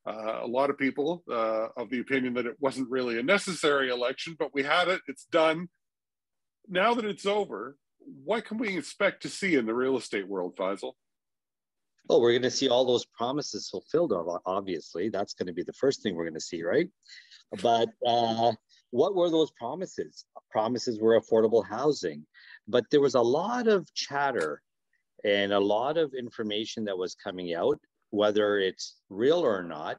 Uh, 0.05 0.39
a 0.41 0.47
lot 0.47 0.69
of 0.69 0.77
people 0.77 1.23
uh, 1.31 1.67
of 1.75 1.89
the 1.89 1.99
opinion 1.99 2.33
that 2.33 2.45
it 2.45 2.55
wasn't 2.59 2.89
really 2.89 3.19
a 3.19 3.23
necessary 3.23 3.89
election, 3.89 4.35
but 4.37 4.53
we 4.53 4.63
had 4.63 4.87
it, 4.87 5.01
it's 5.07 5.25
done. 5.25 5.67
Now 6.67 6.93
that 6.93 7.05
it's 7.05 7.25
over, 7.25 7.77
what 8.23 8.45
can 8.45 8.57
we 8.57 8.77
expect 8.77 9.23
to 9.23 9.29
see 9.29 9.55
in 9.55 9.65
the 9.65 9.73
real 9.73 9.97
estate 9.97 10.27
world, 10.27 10.55
Faisal? 10.55 10.93
Oh, 12.09 12.19
we're 12.19 12.31
going 12.31 12.41
to 12.43 12.51
see 12.51 12.69
all 12.69 12.85
those 12.85 13.05
promises 13.05 13.69
fulfilled, 13.69 14.13
obviously. 14.45 15.09
That's 15.09 15.33
going 15.33 15.47
to 15.47 15.53
be 15.53 15.63
the 15.63 15.73
first 15.73 16.01
thing 16.01 16.15
we're 16.15 16.23
going 16.23 16.33
to 16.35 16.39
see, 16.39 16.63
right? 16.63 16.89
But 17.61 17.89
uh, 18.05 18.53
what 18.91 19.15
were 19.15 19.29
those 19.29 19.51
promises? 19.51 20.25
Promises 20.49 20.99
were 20.99 21.19
affordable 21.19 21.65
housing. 21.65 22.25
But 22.67 22.85
there 22.91 23.01
was 23.01 23.15
a 23.15 23.21
lot 23.21 23.67
of 23.67 23.93
chatter 23.93 24.61
and 25.23 25.51
a 25.51 25.59
lot 25.59 25.97
of 25.97 26.13
information 26.13 26.85
that 26.85 26.97
was 26.97 27.15
coming 27.15 27.53
out, 27.53 27.79
whether 28.11 28.57
it's 28.57 28.95
real 29.09 29.39
or 29.39 29.63
not, 29.63 29.97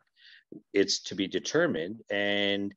it's 0.72 1.02
to 1.04 1.14
be 1.14 1.26
determined. 1.26 2.00
And 2.10 2.74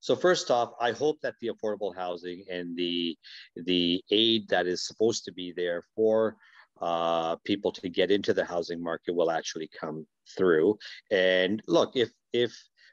so 0.00 0.16
first 0.16 0.50
off, 0.50 0.72
I 0.80 0.90
hope 0.90 1.20
that 1.22 1.34
the 1.40 1.50
affordable 1.50 1.94
housing 1.94 2.44
and 2.50 2.76
the 2.76 3.16
the 3.54 4.02
aid 4.10 4.48
that 4.48 4.66
is 4.66 4.84
supposed 4.84 5.24
to 5.26 5.32
be 5.32 5.52
there 5.52 5.82
for 5.94 6.36
uh, 6.82 7.36
people 7.44 7.70
to 7.70 7.88
get 7.88 8.10
into 8.10 8.34
the 8.34 8.44
housing 8.44 8.82
market 8.82 9.14
will 9.14 9.30
actually 9.30 9.70
come 9.80 10.04
through. 10.36 10.76
And 11.10 11.62
look, 11.66 11.92
if 11.94 12.10
if 12.32 12.52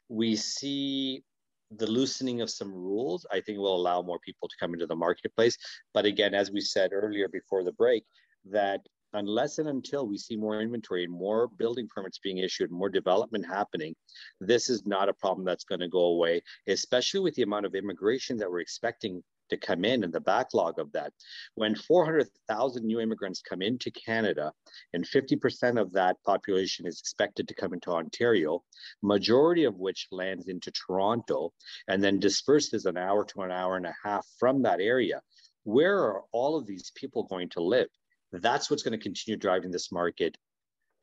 we 0.09 0.35
see 0.35 1.23
the 1.71 1.87
loosening 1.87 2.41
of 2.41 2.49
some 2.49 2.71
rules, 2.71 3.25
I 3.31 3.41
think 3.41 3.57
will 3.57 3.75
allow 3.75 4.01
more 4.01 4.19
people 4.19 4.47
to 4.47 4.55
come 4.59 4.73
into 4.73 4.87
the 4.87 4.95
marketplace. 4.95 5.57
But 5.93 6.05
again, 6.05 6.33
as 6.33 6.51
we 6.51 6.61
said 6.61 6.91
earlier 6.93 7.27
before 7.27 7.63
the 7.63 7.73
break, 7.73 8.03
that 8.45 8.81
unless 9.13 9.57
and 9.57 9.67
until 9.67 10.07
we 10.07 10.17
see 10.17 10.35
more 10.35 10.61
inventory 10.61 11.03
and 11.03 11.13
more 11.13 11.47
building 11.47 11.87
permits 11.93 12.19
being 12.19 12.37
issued, 12.37 12.71
more 12.71 12.89
development 12.89 13.45
happening, 13.45 13.95
this 14.39 14.69
is 14.69 14.85
not 14.85 15.09
a 15.09 15.13
problem 15.13 15.45
that's 15.45 15.63
going 15.63 15.81
to 15.81 15.87
go 15.87 16.05
away, 16.05 16.41
especially 16.67 17.19
with 17.19 17.35
the 17.35 17.43
amount 17.43 17.65
of 17.65 17.75
immigration 17.75 18.37
that 18.37 18.49
we're 18.49 18.59
expecting 18.59 19.23
to 19.49 19.57
come 19.57 19.85
in 19.85 20.03
and 20.03 20.13
the 20.13 20.19
backlog 20.19 20.79
of 20.79 20.91
that. 20.93 21.13
When 21.55 21.75
400,000 21.75 22.85
new 22.85 22.99
immigrants 22.99 23.41
come 23.41 23.61
into 23.61 23.91
Canada 23.91 24.51
and 24.93 25.05
50% 25.05 25.79
of 25.79 25.91
that 25.93 26.17
population 26.25 26.85
is 26.87 26.99
expected 26.99 27.47
to 27.47 27.55
come 27.55 27.73
into 27.73 27.91
Ontario, 27.91 28.63
majority 29.01 29.65
of 29.65 29.75
which 29.75 30.07
lands 30.11 30.47
into 30.47 30.71
Toronto 30.71 31.53
and 31.87 32.03
then 32.03 32.19
disperses 32.19 32.85
an 32.85 32.97
hour 32.97 33.25
to 33.25 33.41
an 33.41 33.51
hour 33.51 33.77
and 33.77 33.85
a 33.85 33.95
half 34.03 34.25
from 34.39 34.63
that 34.63 34.79
area, 34.79 35.21
where 35.63 35.99
are 35.99 36.23
all 36.31 36.57
of 36.57 36.65
these 36.65 36.91
people 36.95 37.23
going 37.23 37.49
to 37.49 37.61
live? 37.61 37.87
That's 38.31 38.69
what's 38.69 38.83
going 38.83 38.97
to 38.97 39.03
continue 39.03 39.37
driving 39.37 39.71
this 39.71 39.91
market 39.91 40.37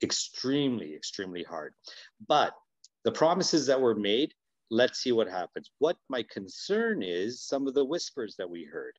extremely, 0.03 0.95
extremely 0.95 1.43
hard. 1.43 1.75
But 2.29 2.55
the 3.05 3.13
promises 3.13 3.67
that 3.67 3.81
were 3.81 3.95
made 3.95 4.33
let's 4.71 5.01
see 5.01 5.13
what 5.13 5.29
happens. 5.29 5.71
What 5.79 5.97
my 6.09 6.25
concern 6.31 7.03
is 7.03 7.43
some 7.43 7.67
of 7.67 7.75
the 7.75 7.85
whispers 7.85 8.37
that 8.37 8.49
we 8.49 8.65
heard, 8.65 8.95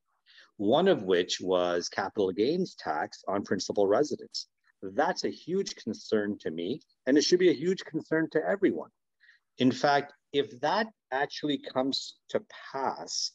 one 0.57 0.87
of 0.87 1.03
which 1.03 1.39
was 1.41 1.89
capital 1.89 2.31
gains 2.31 2.75
tax 2.75 3.23
on 3.27 3.43
principal 3.43 3.87
residence. 3.87 4.47
That's 4.81 5.23
a 5.23 5.29
huge 5.29 5.75
concern 5.75 6.37
to 6.39 6.51
me, 6.51 6.81
and 7.05 7.17
it 7.17 7.23
should 7.23 7.39
be 7.39 7.49
a 7.49 7.53
huge 7.53 7.83
concern 7.83 8.29
to 8.31 8.45
everyone. 8.45 8.91
In 9.57 9.71
fact, 9.71 10.13
if 10.33 10.59
that 10.61 10.87
actually 11.11 11.57
comes 11.57 12.17
to 12.29 12.41
pass, 12.71 13.31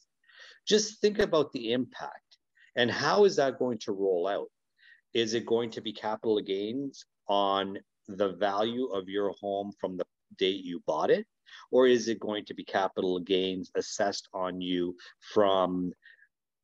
just 0.67 1.01
think 1.01 1.19
about 1.19 1.53
the 1.53 1.73
impact 1.73 2.33
and 2.77 2.91
how 2.91 3.25
is 3.25 3.37
that 3.37 3.59
going 3.59 3.79
to 3.79 3.93
roll 3.93 4.27
out? 4.27 4.49
Is 5.15 5.35
it 5.35 5.47
going 5.47 5.71
to 5.71 5.81
be 5.81 5.93
capital 5.93 6.41
gains 6.41 7.05
on 7.29 7.79
the 8.09 8.33
value 8.33 8.87
of 8.87 9.09
your 9.09 9.33
home 9.41 9.73
from 9.79 9.97
the 9.97 10.07
date 10.37 10.65
you 10.65 10.83
bought 10.87 11.11
it? 11.11 11.27
Or 11.71 11.87
is 11.87 12.09
it 12.09 12.21
going 12.21 12.45
to 12.47 12.55
be 12.55 12.65
capital 12.65 13.21
gains 13.21 13.71
assessed 13.77 14.29
on 14.33 14.61
you 14.61 14.97
from 15.21 15.93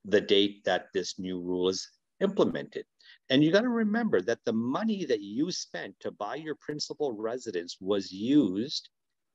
the 0.04 0.20
date 0.20 0.64
that 0.64 0.86
this 0.94 1.18
new 1.18 1.40
rule 1.40 1.68
is 1.68 1.88
implemented? 2.20 2.84
And 3.30 3.44
you 3.44 3.52
got 3.52 3.62
to 3.62 3.68
remember 3.68 4.20
that 4.22 4.44
the 4.44 4.52
money 4.52 5.04
that 5.04 5.20
you 5.20 5.50
spent 5.50 5.94
to 6.00 6.10
buy 6.10 6.36
your 6.36 6.54
principal 6.56 7.12
residence 7.12 7.76
was 7.80 8.10
used 8.10 8.88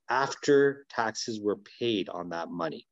after 0.10 0.86
taxes 0.90 1.40
were 1.40 1.58
paid 1.80 2.10
on 2.10 2.30
that 2.30 2.50
money. 2.50 2.88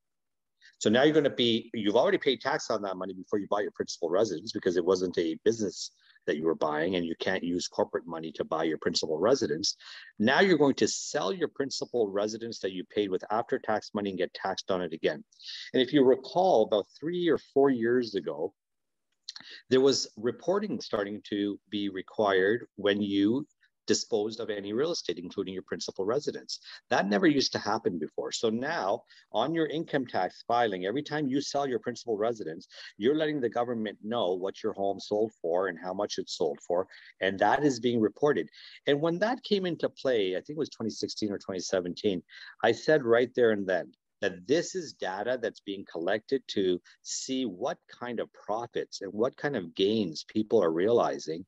So 0.77 0.89
now 0.89 1.03
you're 1.03 1.13
going 1.13 1.24
to 1.25 1.29
be, 1.29 1.69
you've 1.74 1.95
already 1.95 2.17
paid 2.17 2.41
tax 2.41 2.69
on 2.69 2.81
that 2.83 2.98
money 2.98 3.13
before 3.13 3.39
you 3.39 3.48
bought 3.48 3.63
your 3.63 3.71
principal 3.71 4.10
residence 4.10 4.51
because 4.51 4.77
it 4.77 4.86
wasn't 4.86 5.17
a 5.17 5.38
business 5.43 5.91
that 6.28 6.38
you 6.38 6.46
were 6.46 6.56
buying 6.56 6.96
and 6.96 7.06
you 7.06 7.16
can't 7.20 7.44
use 7.44 7.68
corporate 7.68 8.06
money 8.06 8.32
to 8.34 8.44
buy 8.44 8.63
your 8.63 8.78
principal 8.78 9.18
residence. 9.18 9.75
Now 10.20 10.42
you're 10.42 10.58
going 10.58 10.75
to 10.75 10.88
sell 10.88 11.34
your 11.34 11.48
principal 11.48 12.10
residence 12.10 12.60
that 12.60 12.74
you 12.74 12.84
paid 12.86 13.10
with 13.10 13.24
after 13.32 13.60
tax 13.60 13.92
money 13.94 14.10
and 14.10 14.20
get 14.20 14.34
taxed 14.34 14.72
on 14.72 14.82
it 14.82 14.94
again. 14.94 15.24
And 15.74 15.82
if 15.82 15.94
you 15.94 16.04
recall, 16.04 16.63
about 16.63 16.88
three 17.00 17.28
or 17.30 17.40
four 17.54 17.70
years 17.70 18.16
ago, 18.16 18.54
there 19.70 19.82
was 19.82 20.10
reporting 20.18 20.80
starting 20.80 21.22
to 21.30 21.60
be 21.70 21.90
required 21.90 22.68
when 22.75 23.01
you 23.01 23.46
disposed 23.88 24.39
of 24.39 24.50
any 24.50 24.73
real 24.73 24.91
estate, 24.91 25.19
including 25.19 25.53
your 25.53 25.63
principal 25.63 26.05
residence. 26.05 26.59
That 26.89 27.07
never 27.07 27.27
used 27.27 27.51
to 27.53 27.59
happen 27.59 27.97
before. 27.97 28.31
So 28.31 28.50
now, 28.50 29.03
on 29.31 29.53
your 29.53 29.67
income 29.67 30.05
tax 30.05 30.43
filing, 30.47 30.85
every 30.85 31.03
time 31.03 31.27
you 31.27 31.41
sell 31.41 31.67
your 31.67 31.79
principal 31.79 32.17
residence, 32.17 32.67
you're 32.97 33.15
letting 33.15 33.41
the 33.41 33.50
government 33.50 33.97
know 34.03 34.33
what 34.33 34.63
your 34.63 34.73
home 34.73 35.00
sold 35.00 35.31
for 35.41 35.67
and 35.67 35.77
how 35.81 35.93
much 35.93 36.17
it 36.17 36.29
sold 36.29 36.59
for, 36.65 36.88
and 37.19 37.39
that 37.39 37.63
is 37.63 37.79
being 37.79 38.00
reported. 38.00 38.47
And 38.88 39.01
when 39.01 39.19
that 39.19 39.43
came 39.43 39.65
into 39.65 39.89
play, 39.89 40.35
I 40.35 40.41
think 40.41 40.57
it 40.57 40.57
was 40.57 40.69
2016 40.69 41.31
or 41.31 41.38
2017, 41.38 42.21
I 42.63 42.71
said 42.71 43.03
right 43.03 43.31
there 43.35 43.51
and 43.51 43.67
then, 43.67 43.91
that 44.21 44.47
this 44.47 44.75
is 44.75 44.93
data 44.93 45.39
that's 45.41 45.61
being 45.61 45.83
collected 45.91 46.43
to 46.47 46.79
see 47.01 47.45
what 47.45 47.79
kind 48.00 48.19
of 48.19 48.31
profits 48.33 49.01
and 49.01 49.11
what 49.11 49.35
kind 49.35 49.55
of 49.55 49.73
gains 49.73 50.23
people 50.27 50.63
are 50.63 50.71
realizing 50.71 51.43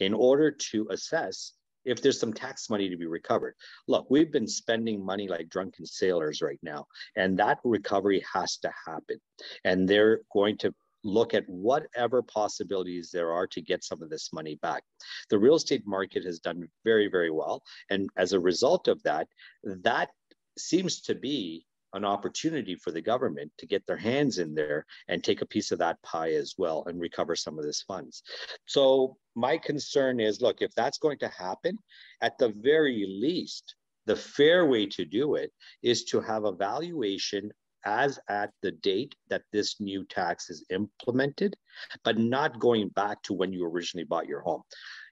in 0.00 0.14
order 0.14 0.50
to 0.50 0.88
assess 0.90 1.52
if 1.84 2.02
there's 2.02 2.20
some 2.20 2.32
tax 2.32 2.70
money 2.70 2.88
to 2.88 2.96
be 2.96 3.06
recovered. 3.06 3.54
Look, 3.88 4.06
we've 4.10 4.32
been 4.32 4.48
spending 4.48 5.04
money 5.04 5.28
like 5.28 5.48
drunken 5.48 5.86
sailors 5.86 6.42
right 6.42 6.60
now, 6.62 6.86
and 7.16 7.38
that 7.38 7.58
recovery 7.64 8.24
has 8.32 8.56
to 8.58 8.72
happen. 8.86 9.18
And 9.64 9.88
they're 9.88 10.20
going 10.32 10.58
to 10.58 10.74
look 11.04 11.34
at 11.34 11.44
whatever 11.48 12.22
possibilities 12.22 13.10
there 13.10 13.30
are 13.30 13.46
to 13.46 13.60
get 13.60 13.84
some 13.84 14.02
of 14.02 14.10
this 14.10 14.32
money 14.32 14.58
back. 14.62 14.82
The 15.28 15.38
real 15.38 15.56
estate 15.56 15.86
market 15.86 16.24
has 16.24 16.40
done 16.40 16.66
very, 16.84 17.08
very 17.08 17.30
well. 17.30 17.62
And 17.90 18.08
as 18.16 18.32
a 18.32 18.40
result 18.40 18.88
of 18.88 19.02
that, 19.02 19.28
that 19.64 20.08
seems 20.56 21.02
to 21.02 21.14
be 21.14 21.66
an 21.94 22.04
opportunity 22.04 22.74
for 22.74 22.90
the 22.90 23.00
government 23.00 23.50
to 23.58 23.66
get 23.66 23.86
their 23.86 23.96
hands 23.96 24.38
in 24.38 24.54
there 24.54 24.84
and 25.08 25.22
take 25.22 25.40
a 25.40 25.46
piece 25.46 25.72
of 25.72 25.78
that 25.78 26.00
pie 26.02 26.32
as 26.32 26.54
well 26.58 26.84
and 26.86 27.00
recover 27.00 27.34
some 27.34 27.58
of 27.58 27.64
this 27.64 27.82
funds. 27.82 28.22
So 28.66 29.16
my 29.34 29.56
concern 29.56 30.20
is, 30.20 30.42
look, 30.42 30.60
if 30.60 30.74
that's 30.74 30.98
going 30.98 31.18
to 31.18 31.28
happen, 31.28 31.78
at 32.20 32.36
the 32.38 32.52
very 32.56 33.06
least, 33.08 33.76
the 34.06 34.16
fair 34.16 34.66
way 34.66 34.86
to 34.86 35.04
do 35.04 35.36
it 35.36 35.50
is 35.82 36.04
to 36.04 36.20
have 36.20 36.44
a 36.44 36.52
valuation 36.52 37.50
as 37.86 38.18
at 38.28 38.50
the 38.62 38.72
date 38.72 39.14
that 39.28 39.42
this 39.52 39.80
new 39.80 40.04
tax 40.04 40.50
is 40.50 40.64
implemented, 40.70 41.56
but 42.02 42.18
not 42.18 42.58
going 42.58 42.88
back 42.90 43.22
to 43.22 43.34
when 43.34 43.52
you 43.52 43.64
originally 43.64 44.04
bought 44.04 44.26
your 44.26 44.40
home. 44.40 44.62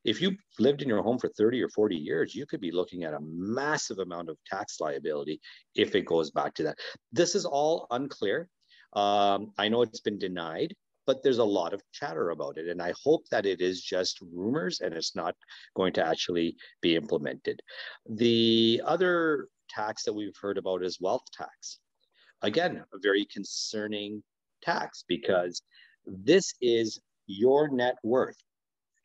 If 0.04 0.21
you 0.21 0.37
lived 0.59 0.82
in 0.82 0.88
your 0.88 1.02
home 1.02 1.18
for 1.18 1.28
30 1.28 1.62
or 1.62 1.68
40 1.68 1.97
years, 1.97 2.35
you 2.35 2.47
could 2.47 2.61
be 2.61 2.73
looking 2.73 3.04
at 3.04 3.14
a 3.14 3.21
massive 3.21 3.99
amount 3.99 4.28
of 4.28 4.37
tax 4.47 4.80
liability 4.80 5.40
if 5.75 5.94
it 5.94 6.06
goes 6.06 6.30
back 6.30 6.54
to 6.54 6.64
that. 6.64 6.78
This 7.12 7.35
is 7.35 7.44
all 7.44 7.87
unclear. 7.90 8.49
Um, 8.94 9.52
I 9.59 9.68
know 9.68 9.82
it's 9.82 10.00
been 10.00 10.18
denied, 10.18 10.75
but 11.06 11.23
there's 11.23 11.38
a 11.38 11.44
lot 11.44 11.73
of 11.73 11.82
chatter 11.92 12.30
about 12.30 12.59
it. 12.59 12.68
And 12.68 12.80
I 12.80 12.92
hope 13.02 13.28
that 13.30 13.47
it 13.47 13.61
is 13.61 13.82
just 13.82 14.21
rumors 14.32 14.80
and 14.80 14.94
it's 14.94 15.16
not 15.16 15.35
going 15.75 15.92
to 15.94 16.06
actually 16.06 16.56
be 16.80 16.97
implemented. 16.97 17.61
The 18.09 18.82
other 18.85 19.49
tax 19.68 20.04
that 20.04 20.12
we've 20.12 20.37
heard 20.40 20.59
about 20.59 20.85
is 20.85 21.00
wealth 21.00 21.25
tax. 21.32 21.78
Again, 22.42 22.85
a 22.92 22.99
very 23.00 23.25
concerning 23.25 24.23
tax 24.62 25.04
because 25.09 25.62
this 26.06 26.54
is 26.61 27.00
your 27.26 27.68
net 27.68 27.97
worth, 28.02 28.37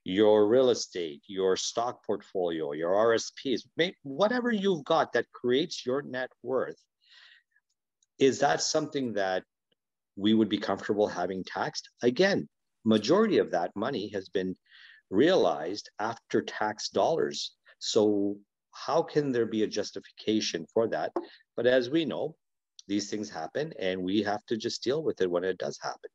your 0.08 0.48
real 0.48 0.70
estate, 0.70 1.22
your 1.28 1.58
stock 1.58 2.06
portfolio, 2.06 2.72
your 2.72 2.92
RSPs, 2.92 3.64
whatever 4.04 4.54
you've 4.54 4.86
got 4.86 5.12
that 5.12 5.30
creates 5.34 5.86
your 5.86 6.02
net 6.02 6.30
worth. 6.42 6.82
Is 8.18 8.40
that 8.40 8.62
something 8.62 9.14
that 9.14 9.44
we 10.16 10.34
would 10.34 10.48
be 10.48 10.60
comfortable 10.60 11.08
having 11.08 11.44
taxed? 11.44 11.90
Again, 12.02 12.48
majority 12.86 13.38
of 13.38 13.52
that 13.52 13.76
money 13.76 14.08
has 14.14 14.30
been 14.30 14.56
realized 15.10 15.90
after 16.00 16.42
tax 16.42 16.88
dollars. 16.88 17.56
So 17.80 18.38
how 18.72 19.04
can 19.04 19.34
there 19.34 19.46
be 19.46 19.64
a 19.64 19.68
justification 19.68 20.66
for 20.74 20.88
that? 20.88 21.12
But 21.58 21.68
as 21.68 21.90
we 21.90 22.06
know, 22.06 22.38
these 22.88 23.10
things 23.10 23.30
happen 23.30 23.74
and 23.78 24.02
we 24.02 24.24
have 24.24 24.46
to 24.46 24.56
just 24.56 24.82
deal 24.84 25.04
with 25.04 25.20
it 25.20 25.30
when 25.30 25.44
it 25.44 25.58
does 25.58 25.78
happen. 25.82 26.10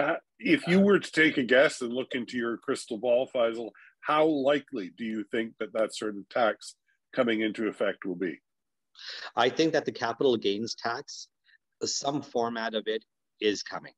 Uh, 0.00 0.16
if 0.38 0.66
you 0.66 0.80
were 0.80 0.98
to 0.98 1.12
take 1.12 1.36
a 1.36 1.42
guess 1.42 1.82
and 1.82 1.92
look 1.92 2.14
into 2.14 2.38
your 2.38 2.56
crystal 2.56 2.96
ball, 2.96 3.28
Faisal, 3.34 3.70
how 4.00 4.24
likely 4.24 4.92
do 4.96 5.04
you 5.04 5.24
think 5.30 5.52
that 5.60 5.74
that 5.74 5.90
of 6.00 6.28
tax 6.30 6.74
coming 7.14 7.42
into 7.42 7.68
effect 7.68 8.06
will 8.06 8.14
be? 8.16 8.38
I 9.36 9.50
think 9.50 9.74
that 9.74 9.84
the 9.84 9.92
capital 9.92 10.38
gains 10.38 10.74
tax, 10.74 11.28
some 11.84 12.22
format 12.22 12.74
of 12.74 12.84
it 12.86 13.04
is 13.42 13.62
coming. 13.62 13.92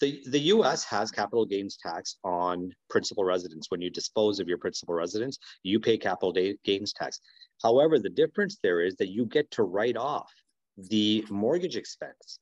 The, 0.00 0.22
the 0.26 0.40
US 0.54 0.84
has 0.84 1.10
capital 1.10 1.44
gains 1.44 1.76
tax 1.76 2.16
on 2.24 2.72
principal 2.88 3.24
residence. 3.24 3.66
When 3.68 3.82
you 3.82 3.90
dispose 3.90 4.40
of 4.40 4.48
your 4.48 4.58
principal 4.58 4.94
residence, 4.94 5.38
you 5.62 5.80
pay 5.80 5.98
capital 5.98 6.32
gains 6.64 6.94
tax. 6.94 7.20
However, 7.62 7.98
the 7.98 8.08
difference 8.08 8.58
there 8.62 8.80
is 8.80 8.96
that 8.96 9.10
you 9.10 9.26
get 9.26 9.50
to 9.52 9.64
write 9.64 9.98
off 9.98 10.32
the 10.78 11.26
mortgage 11.28 11.76
expense 11.76 12.38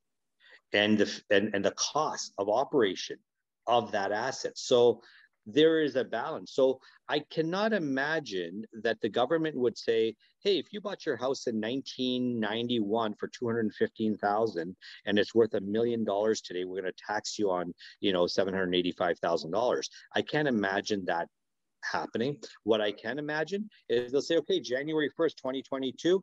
and 0.73 0.99
the 0.99 1.23
and, 1.31 1.55
and 1.55 1.65
the 1.65 1.73
cost 1.73 2.33
of 2.39 2.49
operation 2.49 3.19
of 3.67 3.93
that 3.93 4.13
asset. 4.13 4.53
So 4.57 5.01
there 5.47 5.81
is 5.81 5.97
a 5.97 6.05
balance. 6.05 6.53
So 6.53 6.81
I 7.09 7.21
cannot 7.31 7.73
imagine 7.73 8.65
that 8.83 9.01
the 9.01 9.09
government 9.09 9.57
would 9.57 9.77
say, 9.77 10.15
"Hey, 10.43 10.59
if 10.59 10.73
you 10.73 10.81
bought 10.81 11.07
your 11.07 11.17
house 11.17 11.47
in 11.47 11.61
1991 11.61 13.15
for 13.15 13.29
215,000 13.29 14.77
and 15.07 15.19
it's 15.19 15.35
worth 15.35 15.55
a 15.55 15.61
million 15.61 16.05
dollars 16.05 16.41
today, 16.41 16.65
we're 16.65 16.81
going 16.81 16.93
to 16.93 17.05
tax 17.07 17.39
you 17.39 17.51
on, 17.51 17.73
you 18.01 18.13
know, 18.13 18.25
$785,000." 18.25 19.89
I 20.15 20.23
can't 20.23 20.49
imagine 20.49 21.05
that 21.07 21.29
happening. 21.83 22.39
What 22.65 22.81
I 22.81 22.93
can 22.93 23.19
imagine 23.19 23.69
is 23.89 24.13
they'll 24.13 24.23
say, 24.23 24.37
"Okay, 24.39 24.61
January 24.61 25.11
1st, 25.17 25.37
2022, 25.39 26.23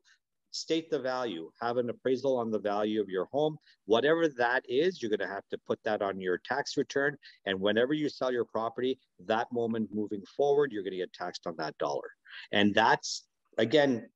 state 0.52 0.90
the 0.90 1.00
value, 1.00 1.52
have 1.62 1.78
an 1.78 1.90
appraisal 1.90 2.38
on 2.38 2.52
the 2.52 2.60
value 2.60 3.02
of 3.02 3.10
your 3.10 3.26
home. 3.26 3.58
Whatever 3.86 4.28
that 4.28 4.64
is, 4.68 5.02
you're 5.02 5.10
going 5.10 5.20
to 5.20 5.28
have 5.28 5.48
to 5.50 5.58
put 5.68 5.80
that 5.84 6.02
on 6.02 6.20
your 6.20 6.40
tax 6.44 6.78
return. 6.78 7.18
And 7.46 7.60
whenever 7.60 7.94
you 7.94 8.10
sell 8.10 8.32
your 8.32 8.46
property, 8.46 9.00
that 9.26 9.52
moment 9.52 9.90
moving 9.94 10.24
forward, 10.36 10.72
you're 10.72 10.84
going 10.84 10.92
to 10.92 10.98
get 10.98 11.14
taxed 11.14 11.48
on 11.48 11.56
that 11.58 11.78
dollar. 11.78 12.10
And 12.52 12.74
that's, 12.74 13.26
again, 13.58 14.10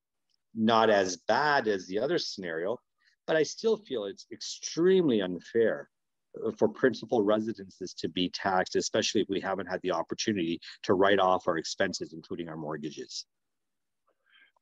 not 0.56 0.90
as 0.90 1.18
bad 1.28 1.68
as 1.68 1.88
the 1.88 2.00
other 2.00 2.18
scenario, 2.18 2.78
but 3.28 3.36
I 3.36 3.44
still 3.44 3.78
feel 3.78 4.06
it's 4.06 4.28
extremely 4.32 5.22
unfair 5.22 5.90
for 6.58 6.70
principal 6.70 7.24
residences 7.24 7.94
to 7.94 8.08
be 8.10 8.30
taxed, 8.30 8.76
especially 8.76 9.22
if 9.22 9.28
we 9.30 9.42
haven't 9.42 9.68
had 9.68 9.82
the 9.84 9.92
opportunity 9.92 10.60
to 10.84 10.94
write 10.94 11.20
off 11.20 11.48
our 11.48 11.58
expenses, 11.58 12.14
including 12.14 12.48
our 12.50 12.58
mortgages 12.58 13.26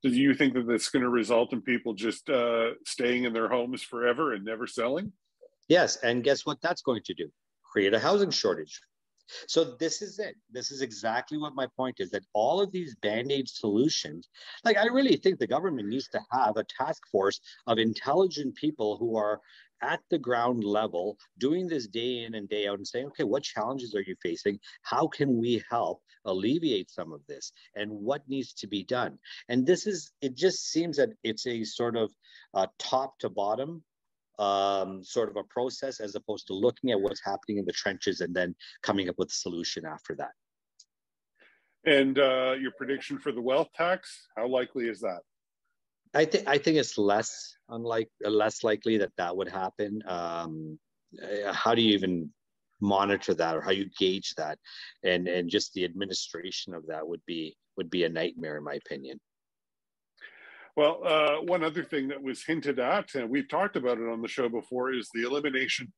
do 0.04 0.10
you 0.10 0.34
think 0.34 0.54
that 0.54 0.68
that's 0.68 0.90
going 0.90 1.04
to 1.04 1.10
result 1.10 1.54
in 1.54 1.62
people 1.62 1.94
just 1.94 2.30
uh, 2.30 2.72
staying 2.86 3.26
in 3.26 3.34
their 3.34 3.50
homes 3.50 3.82
forever 3.82 4.34
and 4.34 4.46
never 4.46 4.68
selling? 4.68 5.12
Yes, 5.68 5.98
and 5.98 6.24
guess 6.24 6.46
what 6.46 6.62
that's 6.62 6.82
going 6.82 7.02
to 7.06 7.14
do? 7.14 7.30
Create 7.64 7.94
a 7.94 8.00
housing 8.00 8.32
shortage. 8.32 8.80
So 9.48 9.76
this 9.80 10.02
is 10.02 10.20
it. 10.20 10.36
This 10.52 10.72
is 10.72 10.82
exactly 10.82 11.38
what 11.38 11.56
my 11.56 11.68
point 11.78 11.98
is 12.00 12.10
that 12.12 12.26
all 12.34 12.62
of 12.62 12.72
these 12.72 12.96
band-aid 13.02 13.48
solutions, 13.48 14.30
like 14.64 14.78
I 14.78 14.88
really 14.88 15.16
think 15.16 15.40
the 15.40 15.48
government 15.48 15.88
needs 15.88 16.08
to 16.10 16.22
have 16.32 16.58
a 16.58 16.66
task 16.66 17.04
force 17.12 17.40
of 17.68 17.78
intelligent 17.78 18.56
people 18.56 18.98
who 18.98 19.18
are 19.18 19.40
at 19.82 20.02
the 20.10 20.18
ground 20.18 20.64
level 20.64 21.18
doing 21.38 21.68
this 21.68 21.88
day 21.88 22.24
in 22.24 22.36
and 22.36 22.50
day 22.50 22.68
out 22.68 22.78
and 22.78 22.88
saying, 22.88 23.08
okay, 23.08 23.24
what 23.24 23.44
challenges 23.44 23.96
are 23.96 24.02
you 24.02 24.16
facing? 24.22 24.60
How 24.82 25.08
can 25.08 25.38
we 25.38 25.64
help 25.70 26.02
alleviate 26.26 26.90
some 26.90 27.14
of 27.14 27.22
this? 27.28 27.52
And 27.76 27.90
what 27.90 28.28
needs 28.28 28.54
to 28.56 28.68
be 28.68 28.84
done? 28.84 29.18
And 29.48 29.66
this 29.66 29.88
is, 29.88 30.12
it 30.22 30.36
just 30.36 30.70
seems 30.70 30.98
that 30.98 31.10
it's 31.24 31.48
a 31.48 31.64
sort 31.64 31.96
of 31.96 32.12
uh, 32.54 32.68
top 32.78 33.18
to 33.20 33.30
bottom 33.30 33.84
um, 34.40 35.04
sort 35.04 35.30
of 35.30 35.36
a 35.36 35.44
process 35.44 36.00
as 36.00 36.16
opposed 36.16 36.48
to 36.48 36.54
looking 36.54 36.92
at 36.92 37.00
what's 37.00 37.22
happening 37.24 37.58
in 37.58 37.66
the 37.66 37.74
trenches 37.74 38.22
and 38.22 38.34
then 38.34 38.56
coming 38.82 39.10
up 39.10 39.16
with 39.18 39.30
a 39.30 39.34
solution 39.34 39.86
after 39.86 40.16
that. 40.16 40.32
And 41.86 42.18
uh, 42.18 42.56
your 42.60 42.72
prediction 42.78 43.20
for 43.20 43.32
the 43.32 43.42
wealth 43.42 43.70
tax, 43.76 44.28
how 44.36 44.48
likely 44.48 44.88
is 44.88 45.00
that? 45.02 45.20
I 46.14 46.26
think 46.26 46.48
I 46.48 46.58
think 46.58 46.78
it's 46.78 46.98
less 46.98 47.56
unlike 47.70 48.10
less 48.22 48.64
likely 48.64 48.98
that 48.98 49.12
that 49.18 49.36
would 49.36 49.50
happen. 49.50 50.02
Um, 50.08 50.80
uh, 51.22 51.54
how 51.54 51.76
do 51.76 51.82
you 51.82 51.94
even 51.94 52.32
monitor 52.82 53.34
that, 53.34 53.56
or 53.56 53.62
how 53.62 53.72
you 53.72 53.90
gauge 53.98 54.34
that, 54.38 54.58
and 55.04 55.28
and 55.28 55.50
just 55.50 55.74
the 55.74 55.86
administration 55.86 56.74
of 56.74 56.86
that 56.88 57.08
would 57.08 57.22
be 57.26 57.56
would 57.78 57.90
be 57.90 58.06
a 58.06 58.10
nightmare, 58.10 58.58
in 58.58 58.64
my 58.64 58.74
opinion. 58.74 59.20
Well, 60.76 61.02
uh, 61.04 61.42
one 61.42 61.64
other 61.64 61.84
thing 61.84 62.10
that 62.10 62.22
was 62.22 62.44
hinted 62.44 62.80
at, 62.80 63.16
and 63.16 63.30
we've 63.30 63.50
talked 63.50 63.76
about 63.76 63.98
it 63.98 64.10
on 64.10 64.22
the 64.22 64.28
show 64.28 64.50
before, 64.50 64.94
is 64.94 65.10
the 65.14 65.24
elimination 65.24 65.92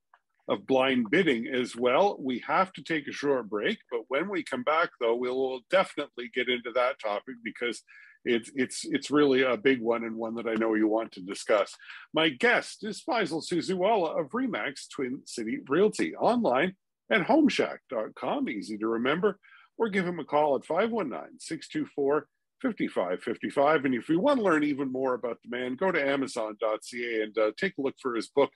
of 0.48 0.66
blind 0.66 1.10
bidding 1.10 1.48
as 1.48 1.76
well. 1.76 2.18
We 2.20 2.40
have 2.48 2.74
to 2.74 2.84
take 2.84 3.08
a 3.08 3.14
short 3.14 3.50
break, 3.50 3.78
but 3.92 4.02
when 4.08 4.30
we 4.30 4.44
come 4.44 4.64
back, 4.64 4.90
though, 5.00 5.16
we 5.16 5.30
will 5.30 5.62
definitely 5.70 6.30
get 6.34 6.50
into 6.50 6.72
that 6.74 7.00
topic 7.00 7.36
because 7.44 7.84
it's 8.24 8.52
it's 8.56 8.86
it's 8.86 9.10
really 9.10 9.42
a 9.42 9.58
big 9.58 9.82
one 9.82 10.04
and 10.04 10.16
one 10.16 10.36
that 10.36 10.48
I 10.48 10.54
know 10.54 10.76
you 10.76 10.88
want 10.88 11.12
to 11.14 11.22
discuss. 11.22 11.76
My 12.14 12.30
guest 12.30 12.84
is 12.84 13.04
Faisal 13.08 13.44
Susiwala 13.44 14.20
of 14.20 14.30
Remax 14.30 14.88
Twin 14.94 15.22
City 15.26 15.60
Realty 15.68 16.16
online 16.16 16.76
at 17.10 17.22
homeshack.com, 17.22 18.50
easy 18.50 18.78
to 18.78 18.88
remember, 18.88 19.40
or 19.78 19.90
give 19.90 20.06
him 20.06 20.20
a 20.20 20.26
call 20.26 20.56
at 20.56 20.62
519-624 22.64 22.92
5555. 22.92 23.86
And 23.86 23.96
if 23.96 24.10
you 24.10 24.20
want 24.20 24.40
to 24.40 24.44
learn 24.44 24.64
even 24.64 24.92
more 24.92 25.14
about 25.14 25.40
the 25.42 25.50
man, 25.56 25.76
go 25.76 25.92
to 25.92 26.10
amazon.ca 26.10 27.22
and 27.22 27.38
uh, 27.38 27.52
take 27.58 27.74
a 27.78 27.82
look 27.82 27.96
for 28.02 28.16
his 28.16 28.28
book, 28.28 28.52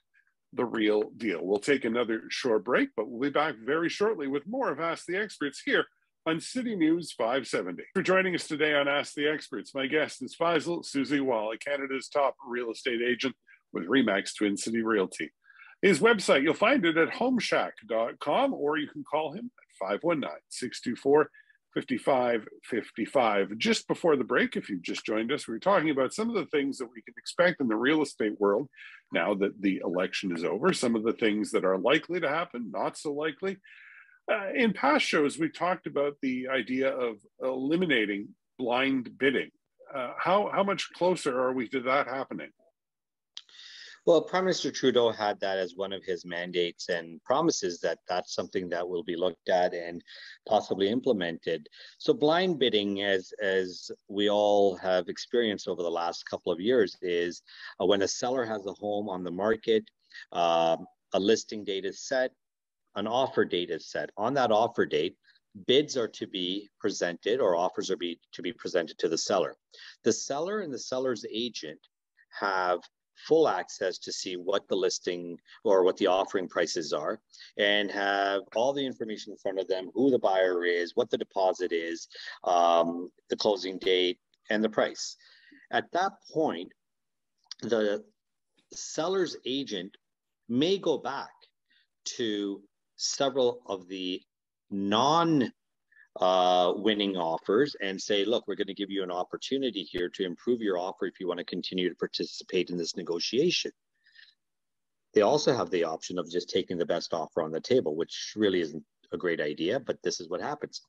The 0.52 0.64
Real 0.64 1.10
Deal. 1.16 1.40
We'll 1.42 1.58
take 1.58 1.84
another 1.84 2.22
short 2.28 2.64
break, 2.64 2.90
but 2.96 3.08
we'll 3.08 3.28
be 3.28 3.32
back 3.32 3.56
very 3.64 3.88
shortly 3.88 4.26
with 4.26 4.46
more 4.46 4.70
of 4.70 4.80
Ask 4.80 5.06
the 5.06 5.16
Experts 5.16 5.62
here 5.64 5.86
on 6.26 6.40
City 6.40 6.74
News 6.74 7.12
570. 7.12 7.84
For 7.94 8.02
joining 8.02 8.34
us 8.34 8.46
today 8.46 8.74
on 8.74 8.88
Ask 8.88 9.14
the 9.14 9.28
Experts, 9.28 9.74
my 9.74 9.86
guest 9.86 10.22
is 10.22 10.36
Faisal 10.36 10.84
Susiwala, 10.84 11.60
Canada's 11.60 12.08
top 12.08 12.34
real 12.46 12.70
estate 12.70 13.00
agent 13.02 13.34
with 13.72 13.86
Remax 13.86 14.36
Twin 14.36 14.56
City 14.56 14.82
Realty. 14.82 15.30
His 15.82 16.00
website, 16.00 16.42
you'll 16.42 16.54
find 16.54 16.84
it 16.84 16.96
at 16.96 17.10
homeshack.com, 17.10 18.54
or 18.54 18.78
you 18.78 18.88
can 18.88 19.04
call 19.04 19.32
him 19.32 19.50
at 19.58 19.88
519 19.88 20.30
624 20.48 21.30
5555. 21.84 23.58
Just 23.58 23.86
before 23.86 24.16
the 24.16 24.24
break, 24.24 24.56
if 24.56 24.70
you've 24.70 24.82
just 24.82 25.04
joined 25.04 25.30
us, 25.30 25.46
we 25.46 25.52
were 25.52 25.60
talking 25.60 25.90
about 25.90 26.14
some 26.14 26.30
of 26.30 26.34
the 26.34 26.46
things 26.46 26.78
that 26.78 26.86
we 26.86 27.02
can 27.02 27.12
expect 27.18 27.60
in 27.60 27.68
the 27.68 27.76
real 27.76 28.00
estate 28.00 28.40
world 28.40 28.68
now 29.12 29.34
that 29.34 29.60
the 29.60 29.82
election 29.84 30.34
is 30.34 30.42
over, 30.42 30.72
some 30.72 30.96
of 30.96 31.04
the 31.04 31.12
things 31.12 31.50
that 31.50 31.66
are 31.66 31.76
likely 31.76 32.18
to 32.18 32.28
happen, 32.28 32.70
not 32.70 32.96
so 32.96 33.12
likely. 33.12 33.58
Uh, 34.32 34.48
in 34.54 34.72
past 34.72 35.04
shows, 35.04 35.38
we 35.38 35.50
talked 35.50 35.86
about 35.86 36.14
the 36.22 36.48
idea 36.48 36.88
of 36.88 37.16
eliminating 37.42 38.28
blind 38.58 39.10
bidding. 39.18 39.50
Uh, 39.94 40.12
how, 40.18 40.50
how 40.52 40.64
much 40.64 40.88
closer 40.94 41.38
are 41.38 41.52
we 41.52 41.68
to 41.68 41.80
that 41.80 42.08
happening? 42.08 42.50
Well, 44.06 44.22
Prime 44.22 44.44
Minister 44.44 44.70
Trudeau 44.70 45.10
had 45.10 45.40
that 45.40 45.58
as 45.58 45.74
one 45.74 45.92
of 45.92 46.04
his 46.04 46.24
mandates 46.24 46.88
and 46.90 47.22
promises 47.24 47.80
that 47.80 47.98
that's 48.08 48.36
something 48.36 48.68
that 48.68 48.88
will 48.88 49.02
be 49.02 49.16
looked 49.16 49.48
at 49.48 49.74
and 49.74 50.00
possibly 50.48 50.90
implemented. 50.90 51.68
So 51.98 52.14
blind 52.14 52.60
bidding, 52.60 53.02
as 53.02 53.32
as 53.42 53.90
we 54.06 54.30
all 54.30 54.76
have 54.76 55.08
experienced 55.08 55.66
over 55.66 55.82
the 55.82 55.90
last 55.90 56.24
couple 56.30 56.52
of 56.52 56.60
years, 56.60 56.96
is 57.02 57.42
uh, 57.82 57.86
when 57.86 58.02
a 58.02 58.08
seller 58.08 58.44
has 58.44 58.64
a 58.66 58.74
home 58.74 59.08
on 59.08 59.24
the 59.24 59.32
market, 59.32 59.82
uh, 60.30 60.76
a 61.12 61.18
listing 61.18 61.64
date 61.64 61.84
is 61.84 62.06
set, 62.06 62.30
an 62.94 63.08
offer 63.08 63.44
date 63.44 63.70
is 63.70 63.90
set. 63.90 64.10
On 64.16 64.34
that 64.34 64.52
offer 64.52 64.86
date, 64.86 65.16
bids 65.66 65.96
are 65.96 66.08
to 66.08 66.28
be 66.28 66.68
presented 66.78 67.40
or 67.40 67.56
offers 67.56 67.90
are 67.90 67.96
be, 67.96 68.20
to 68.34 68.42
be 68.42 68.52
presented 68.52 68.98
to 68.98 69.08
the 69.08 69.18
seller. 69.18 69.56
The 70.04 70.12
seller 70.12 70.60
and 70.60 70.72
the 70.72 70.78
seller's 70.78 71.24
agent 71.28 71.80
have 72.38 72.80
full 73.16 73.48
access 73.48 73.98
to 73.98 74.12
see 74.12 74.36
what 74.36 74.68
the 74.68 74.74
listing 74.74 75.38
or 75.64 75.84
what 75.84 75.96
the 75.96 76.06
offering 76.06 76.48
prices 76.48 76.92
are 76.92 77.20
and 77.58 77.90
have 77.90 78.42
all 78.54 78.72
the 78.72 78.84
information 78.84 79.32
in 79.32 79.38
front 79.38 79.58
of 79.58 79.68
them 79.68 79.90
who 79.94 80.10
the 80.10 80.18
buyer 80.18 80.64
is 80.64 80.94
what 80.94 81.10
the 81.10 81.18
deposit 81.18 81.72
is 81.72 82.08
um, 82.44 83.10
the 83.30 83.36
closing 83.36 83.78
date 83.78 84.18
and 84.50 84.62
the 84.62 84.68
price. 84.68 85.16
At 85.70 85.90
that 85.92 86.12
point 86.32 86.72
the 87.62 88.04
seller's 88.72 89.36
agent 89.46 89.96
may 90.48 90.78
go 90.78 90.98
back 90.98 91.30
to 92.04 92.62
several 92.96 93.62
of 93.66 93.88
the 93.88 94.20
non 94.70 95.52
uh, 96.20 96.72
winning 96.76 97.16
offers 97.16 97.76
and 97.80 98.00
say, 98.00 98.24
look, 98.24 98.46
we're 98.46 98.54
going 98.54 98.66
to 98.66 98.74
give 98.74 98.90
you 98.90 99.02
an 99.02 99.10
opportunity 99.10 99.82
here 99.82 100.08
to 100.10 100.24
improve 100.24 100.60
your 100.60 100.78
offer 100.78 101.06
if 101.06 101.20
you 101.20 101.28
want 101.28 101.38
to 101.38 101.44
continue 101.44 101.88
to 101.88 101.94
participate 101.94 102.70
in 102.70 102.76
this 102.76 102.96
negotiation. 102.96 103.70
They 105.14 105.22
also 105.22 105.54
have 105.54 105.70
the 105.70 105.84
option 105.84 106.18
of 106.18 106.30
just 106.30 106.50
taking 106.50 106.78
the 106.78 106.86
best 106.86 107.14
offer 107.14 107.42
on 107.42 107.50
the 107.50 107.60
table, 107.60 107.96
which 107.96 108.32
really 108.36 108.60
isn't 108.60 108.84
a 109.12 109.16
great 109.16 109.40
idea, 109.40 109.80
but 109.80 110.02
this 110.02 110.20
is 110.20 110.28
what 110.28 110.40
happens. 110.40 110.82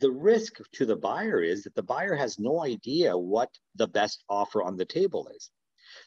The 0.00 0.10
risk 0.10 0.58
to 0.74 0.86
the 0.86 0.96
buyer 0.96 1.40
is 1.40 1.62
that 1.64 1.74
the 1.74 1.82
buyer 1.82 2.14
has 2.14 2.38
no 2.38 2.62
idea 2.62 3.16
what 3.16 3.50
the 3.76 3.86
best 3.86 4.24
offer 4.28 4.62
on 4.62 4.76
the 4.76 4.84
table 4.84 5.28
is. 5.34 5.50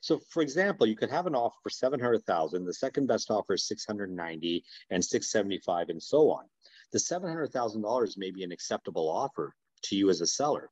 So, 0.02 0.20
for 0.30 0.42
example, 0.42 0.88
you 0.88 0.96
could 0.96 1.12
have 1.12 1.28
an 1.28 1.36
offer 1.36 1.56
for 1.64 1.70
700,000, 1.70 2.66
the 2.66 2.74
second 2.74 3.08
best 3.08 3.32
offer 3.32 3.54
is 3.54 3.68
690 3.68 4.64
and 4.90 5.04
675 5.04 5.90
and 5.90 6.02
so 6.02 6.32
on 6.32 6.46
the 6.92 7.00
$700,000 7.00 8.18
may 8.18 8.32
be 8.32 8.44
an 8.44 8.52
acceptable 8.52 9.10
offer 9.10 9.56
to 9.84 9.96
you 9.96 10.10
as 10.10 10.22
a 10.22 10.28
seller. 10.28 10.70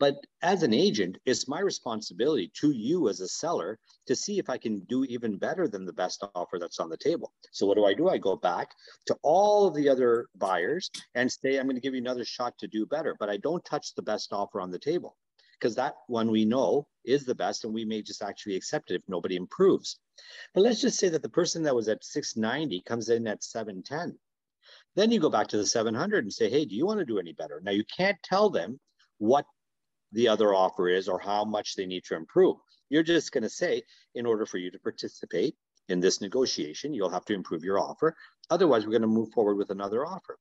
But 0.00 0.16
as 0.42 0.62
an 0.62 0.74
agent, 0.74 1.18
it's 1.24 1.46
my 1.46 1.60
responsibility 1.60 2.50
to 2.60 2.72
you 2.72 3.08
as 3.08 3.20
a 3.20 3.28
seller 3.28 3.78
to 4.06 4.16
see 4.16 4.38
if 4.38 4.50
I 4.50 4.58
can 4.58 4.80
do 4.80 5.04
even 5.04 5.38
better 5.38 5.68
than 5.68 5.84
the 5.84 5.92
best 5.92 6.24
offer 6.34 6.58
that's 6.58 6.80
on 6.80 6.88
the 6.88 6.96
table. 6.96 7.32
So, 7.52 7.64
what 7.66 7.76
do 7.76 7.84
I 7.84 7.94
do? 7.94 8.08
I 8.08 8.18
go 8.18 8.34
back 8.34 8.70
to 9.06 9.16
all 9.22 9.68
of 9.68 9.74
the 9.74 9.88
other 9.88 10.26
buyers 10.34 10.90
and 11.14 11.30
say, 11.30 11.58
I'm 11.58 11.66
going 11.66 11.76
to 11.76 11.80
give 11.80 11.94
you 11.94 12.00
another 12.00 12.24
shot 12.24 12.58
to 12.58 12.66
do 12.66 12.86
better, 12.86 13.14
but 13.20 13.30
I 13.30 13.36
don't 13.36 13.64
touch 13.64 13.94
the 13.94 14.02
best 14.02 14.32
offer 14.32 14.60
on 14.60 14.72
the 14.72 14.78
table 14.78 15.16
because 15.58 15.76
that 15.76 15.94
one 16.08 16.30
we 16.30 16.44
know 16.44 16.86
is 17.04 17.24
the 17.24 17.34
best 17.34 17.64
and 17.64 17.72
we 17.72 17.84
may 17.84 18.02
just 18.02 18.22
actually 18.22 18.56
accept 18.56 18.90
it 18.90 18.96
if 18.96 19.02
nobody 19.08 19.36
improves. 19.36 20.00
But 20.52 20.62
let's 20.62 20.80
just 20.80 20.98
say 20.98 21.08
that 21.08 21.22
the 21.22 21.28
person 21.28 21.62
that 21.62 21.74
was 21.74 21.88
at 21.88 22.04
690 22.04 22.82
comes 22.82 23.08
in 23.08 23.26
at 23.28 23.44
710 23.44 24.18
then 24.96 25.10
you 25.10 25.20
go 25.20 25.30
back 25.30 25.48
to 25.48 25.56
the 25.56 25.66
700 25.66 26.24
and 26.24 26.32
say, 26.32 26.48
hey, 26.48 26.64
do 26.64 26.74
you 26.74 26.86
want 26.86 27.00
to 27.00 27.04
do 27.04 27.18
any 27.18 27.32
better? 27.32 27.60
Now, 27.64 27.72
you 27.72 27.84
can't 27.96 28.16
tell 28.22 28.50
them 28.50 28.78
what 29.18 29.44
the 30.12 30.28
other 30.28 30.54
offer 30.54 30.88
is 30.88 31.08
or 31.08 31.18
how 31.18 31.44
much 31.44 31.74
they 31.74 31.86
need 31.86 32.04
to 32.04 32.16
improve. 32.16 32.56
You're 32.88 33.02
just 33.02 33.32
going 33.32 33.42
to 33.42 33.50
say, 33.50 33.82
in 34.14 34.26
order 34.26 34.46
for 34.46 34.58
you 34.58 34.70
to 34.70 34.78
participate 34.78 35.56
in 35.88 36.00
this 36.00 36.20
negotiation, 36.20 36.94
you'll 36.94 37.10
have 37.10 37.24
to 37.26 37.34
improve 37.34 37.64
your 37.64 37.80
offer. 37.80 38.14
Otherwise, 38.50 38.84
we're 38.84 38.92
going 38.92 39.02
to 39.02 39.08
move 39.08 39.32
forward 39.32 39.56
with 39.56 39.70
another 39.70 40.06
offer. 40.06 40.38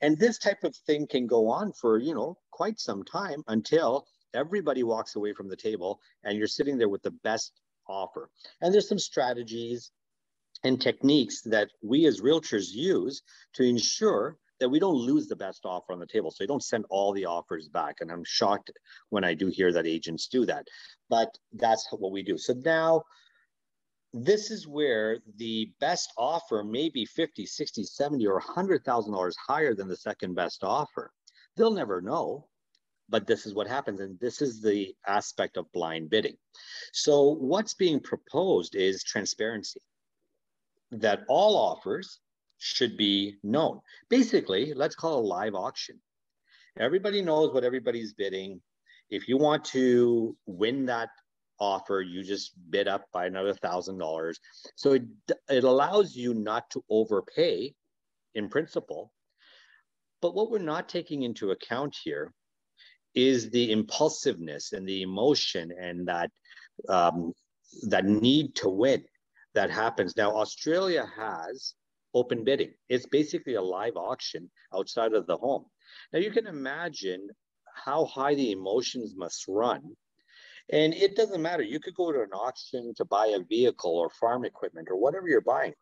And 0.00 0.18
this 0.18 0.38
type 0.38 0.64
of 0.64 0.76
thing 0.86 1.06
can 1.06 1.26
go 1.26 1.48
on 1.48 1.72
for, 1.72 1.98
you 1.98 2.14
know, 2.14 2.36
quite 2.50 2.78
some 2.78 3.04
time 3.04 3.42
until 3.46 4.06
everybody 4.34 4.82
walks 4.82 5.16
away 5.16 5.32
from 5.32 5.48
the 5.48 5.56
table 5.56 6.00
and 6.24 6.36
you're 6.36 6.46
sitting 6.46 6.76
there 6.76 6.88
with 6.88 7.02
the 7.02 7.12
best 7.22 7.52
offer. 7.88 8.28
And 8.60 8.74
there's 8.74 8.88
some 8.88 8.98
strategies 8.98 9.92
and 10.64 10.80
techniques 10.80 11.42
that 11.42 11.70
we 11.82 12.06
as 12.06 12.20
realtors 12.20 12.72
use 12.72 13.22
to 13.52 13.62
ensure 13.62 14.38
that 14.60 14.68
we 14.68 14.78
don't 14.78 14.96
lose 14.96 15.26
the 15.28 15.36
best 15.36 15.60
offer 15.64 15.92
on 15.92 15.98
the 15.98 16.06
table. 16.06 16.30
So 16.30 16.42
you 16.42 16.48
don't 16.48 16.62
send 16.62 16.86
all 16.88 17.12
the 17.12 17.26
offers 17.26 17.68
back. 17.68 17.96
And 18.00 18.10
I'm 18.10 18.24
shocked 18.24 18.70
when 19.10 19.24
I 19.24 19.34
do 19.34 19.48
hear 19.48 19.72
that 19.72 19.86
agents 19.86 20.28
do 20.28 20.46
that. 20.46 20.66
But 21.10 21.28
that's 21.52 21.86
what 21.92 22.12
we 22.12 22.22
do. 22.22 22.38
So 22.38 22.54
now 22.64 23.02
this 24.14 24.50
is 24.50 24.66
where 24.66 25.18
the 25.36 25.70
best 25.80 26.12
offer 26.16 26.64
may 26.64 26.88
be 26.88 27.04
50, 27.04 27.44
60, 27.44 27.84
70, 27.84 28.26
or 28.26 28.40
$100,000 28.40 29.32
higher 29.46 29.74
than 29.74 29.88
the 29.88 29.96
second 29.96 30.34
best 30.34 30.62
offer. 30.62 31.10
They'll 31.56 31.72
never 31.72 32.00
know, 32.00 32.46
but 33.08 33.26
this 33.26 33.44
is 33.44 33.54
what 33.54 33.66
happens. 33.66 34.00
And 34.00 34.18
this 34.20 34.40
is 34.40 34.62
the 34.62 34.94
aspect 35.06 35.56
of 35.56 35.70
blind 35.72 36.10
bidding. 36.10 36.36
So 36.92 37.34
what's 37.34 37.74
being 37.74 38.00
proposed 38.00 38.76
is 38.76 39.02
transparency 39.02 39.80
that 41.00 41.20
all 41.28 41.56
offers 41.56 42.20
should 42.58 42.96
be 42.96 43.36
known. 43.42 43.80
Basically, 44.08 44.72
let's 44.74 44.94
call 44.94 45.18
a 45.18 45.26
live 45.26 45.54
auction. 45.54 46.00
Everybody 46.78 47.22
knows 47.22 47.52
what 47.52 47.64
everybody's 47.64 48.14
bidding. 48.14 48.60
If 49.10 49.28
you 49.28 49.36
want 49.36 49.64
to 49.66 50.36
win 50.46 50.86
that 50.86 51.10
offer, 51.60 52.00
you 52.00 52.22
just 52.22 52.52
bid 52.70 52.88
up 52.88 53.04
by 53.12 53.26
another 53.26 53.54
thousand 53.54 53.98
dollars. 53.98 54.40
So 54.76 54.92
it, 54.92 55.02
it 55.48 55.64
allows 55.64 56.16
you 56.16 56.34
not 56.34 56.68
to 56.70 56.84
overpay 56.88 57.74
in 58.34 58.48
principle. 58.48 59.12
But 60.20 60.34
what 60.34 60.50
we're 60.50 60.58
not 60.58 60.88
taking 60.88 61.22
into 61.22 61.50
account 61.50 61.96
here 62.02 62.32
is 63.14 63.50
the 63.50 63.70
impulsiveness 63.70 64.72
and 64.72 64.88
the 64.88 65.02
emotion 65.02 65.70
and 65.78 66.08
that 66.08 66.30
um, 66.88 67.32
that 67.82 68.04
need 68.04 68.54
to 68.56 68.68
win 68.68 69.04
that 69.54 69.70
happens. 69.70 70.16
Now, 70.16 70.32
Australia 70.32 71.06
has 71.16 71.74
open 72.12 72.44
bidding. 72.44 72.72
It's 72.88 73.06
basically 73.06 73.54
a 73.54 73.62
live 73.62 73.96
auction 73.96 74.50
outside 74.72 75.12
of 75.12 75.26
the 75.26 75.36
home. 75.36 75.66
Now, 76.12 76.20
you 76.20 76.30
can 76.30 76.46
imagine 76.46 77.28
how 77.74 78.04
high 78.04 78.34
the 78.34 78.52
emotions 78.52 79.14
must 79.16 79.44
run. 79.48 79.82
And 80.70 80.94
it 80.94 81.16
doesn't 81.16 81.42
matter. 81.42 81.62
You 81.62 81.80
could 81.80 81.94
go 81.94 82.12
to 82.12 82.22
an 82.22 82.32
auction 82.32 82.94
to 82.96 83.04
buy 83.04 83.26
a 83.28 83.40
vehicle 83.40 83.96
or 83.96 84.08
farm 84.08 84.44
equipment 84.44 84.88
or 84.90 84.96
whatever 84.96 85.28
you're 85.28 85.40
buying. 85.40 85.74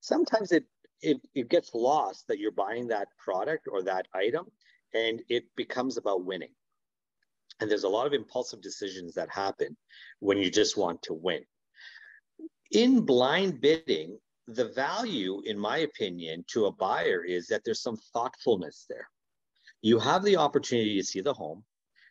Sometimes 0.00 0.50
it, 0.52 0.64
it, 1.00 1.18
it 1.34 1.48
gets 1.48 1.70
lost 1.74 2.26
that 2.28 2.38
you're 2.38 2.50
buying 2.50 2.88
that 2.88 3.08
product 3.22 3.68
or 3.70 3.82
that 3.82 4.06
item 4.14 4.46
and 4.94 5.22
it 5.28 5.44
becomes 5.56 5.96
about 5.96 6.24
winning. 6.24 6.50
And 7.60 7.70
there's 7.70 7.84
a 7.84 7.88
lot 7.88 8.06
of 8.06 8.12
impulsive 8.12 8.60
decisions 8.60 9.14
that 9.14 9.30
happen 9.30 9.76
when 10.20 10.38
you 10.38 10.50
just 10.50 10.76
want 10.76 11.02
to 11.02 11.14
win 11.14 11.42
in 12.72 13.00
blind 13.00 13.60
bidding, 13.60 14.18
the 14.48 14.68
value, 14.68 15.40
in 15.44 15.58
my 15.58 15.78
opinion, 15.78 16.44
to 16.48 16.66
a 16.66 16.72
buyer 16.72 17.24
is 17.24 17.46
that 17.48 17.62
there's 17.64 17.82
some 17.82 17.96
thoughtfulness 18.12 18.86
there. 18.88 19.08
You 19.82 19.98
have 19.98 20.24
the 20.24 20.36
opportunity 20.36 20.96
to 20.98 21.06
see 21.06 21.20
the 21.20 21.34
home. 21.34 21.64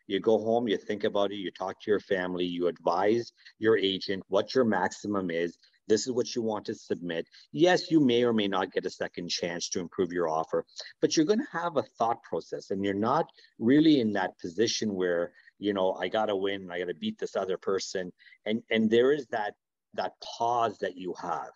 You 0.08 0.20
go 0.20 0.38
home, 0.38 0.68
you 0.68 0.78
think 0.78 1.04
about 1.04 1.32
it, 1.32 1.38
you 1.38 1.50
talk 1.52 1.82
to 1.82 1.92
your 1.92 2.00
family, 2.00 2.46
you 2.46 2.68
advise 2.68 3.32
your 3.58 3.78
agent 3.78 4.24
what 4.28 4.54
your 4.54 4.64
maximum 4.64 5.32
is. 5.32 5.58
This 5.88 6.08
is 6.08 6.14
what 6.14 6.36
you 6.36 6.42
want 6.42 6.66
to 6.66 6.76
submit. 6.76 7.28
Yes, 7.52 7.92
you 7.92 8.00
may 8.00 8.24
or 8.24 8.34
may 8.34 8.48
not 8.48 8.72
get 8.72 8.86
a 8.86 8.90
second 8.90 9.30
chance 9.30 9.70
to 9.70 9.80
improve 9.80 10.12
your 10.12 10.28
offer, 10.28 10.66
but 11.00 11.16
you're 11.16 11.26
going 11.26 11.40
to 11.40 11.58
have 11.58 11.78
a 11.78 11.84
thought 11.98 12.22
process 12.24 12.72
and 12.72 12.84
you're 12.84 12.94
not 12.94 13.28
really 13.60 14.00
in 14.00 14.14
that 14.14 14.38
position 14.40 14.94
where, 14.94 15.32
you 15.60 15.74
know, 15.74 15.94
I 15.94 16.08
got 16.08 16.26
to 16.28 16.36
win, 16.36 16.70
I 16.72 16.80
got 16.80 16.88
to 16.88 16.96
beat 16.96 17.20
this 17.20 17.36
other 17.36 17.58
person. 17.58 18.12
And, 18.46 18.62
and 18.72 18.90
there 18.90 19.12
is 19.12 19.28
that 19.28 19.54
that 19.96 20.14
pause 20.38 20.78
that 20.80 20.98
you 20.98 21.14
have. 21.22 21.52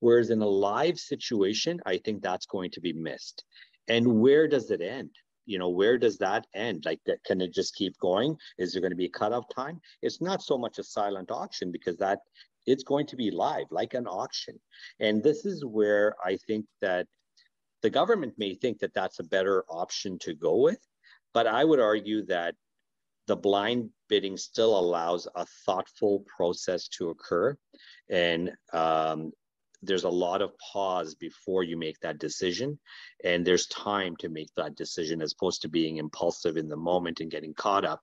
Whereas 0.00 0.30
in 0.30 0.42
a 0.42 0.48
live 0.48 0.98
situation, 0.98 1.80
I 1.86 1.98
think 1.98 2.22
that's 2.22 2.46
going 2.46 2.70
to 2.72 2.80
be 2.80 2.92
missed. 2.92 3.44
And 3.88 4.20
where 4.20 4.48
does 4.48 4.70
it 4.70 4.80
end? 4.80 5.10
You 5.46 5.58
know, 5.58 5.68
where 5.68 5.98
does 5.98 6.18
that 6.18 6.46
end? 6.54 6.84
Like, 6.84 7.00
that, 7.06 7.22
can 7.24 7.40
it 7.40 7.52
just 7.52 7.74
keep 7.74 7.96
going? 7.98 8.36
Is 8.58 8.72
there 8.72 8.80
going 8.80 8.92
to 8.92 8.96
be 8.96 9.06
a 9.06 9.10
cutoff 9.10 9.44
time? 9.54 9.80
It's 10.00 10.20
not 10.20 10.42
so 10.42 10.56
much 10.56 10.78
a 10.78 10.84
silent 10.84 11.30
auction 11.30 11.72
because 11.72 11.96
that 11.98 12.20
it's 12.66 12.84
going 12.84 13.06
to 13.06 13.16
be 13.16 13.30
live, 13.30 13.66
like 13.70 13.94
an 13.94 14.06
auction. 14.06 14.54
And 15.00 15.22
this 15.22 15.44
is 15.44 15.64
where 15.64 16.14
I 16.24 16.36
think 16.46 16.66
that 16.80 17.06
the 17.82 17.90
government 17.90 18.34
may 18.38 18.54
think 18.54 18.78
that 18.78 18.94
that's 18.94 19.18
a 19.18 19.24
better 19.24 19.64
option 19.68 20.18
to 20.20 20.34
go 20.34 20.56
with, 20.56 20.78
But 21.34 21.46
I 21.46 21.64
would 21.64 21.80
argue 21.80 22.24
that 22.26 22.54
the 23.32 23.36
blind 23.36 23.88
bidding 24.10 24.36
still 24.36 24.78
allows 24.78 25.26
a 25.36 25.46
thoughtful 25.64 26.22
process 26.36 26.86
to 26.86 27.08
occur. 27.08 27.56
And 28.10 28.52
um, 28.74 29.32
there's 29.80 30.04
a 30.04 30.10
lot 30.10 30.42
of 30.42 30.52
pause 30.58 31.14
before 31.14 31.62
you 31.62 31.78
make 31.78 31.98
that 32.00 32.18
decision. 32.18 32.78
And 33.24 33.42
there's 33.42 33.68
time 33.68 34.16
to 34.16 34.28
make 34.28 34.50
that 34.58 34.76
decision 34.76 35.22
as 35.22 35.32
opposed 35.32 35.62
to 35.62 35.70
being 35.70 35.96
impulsive 35.96 36.58
in 36.58 36.68
the 36.68 36.76
moment 36.76 37.20
and 37.20 37.30
getting 37.30 37.54
caught 37.54 37.86
up. 37.86 38.02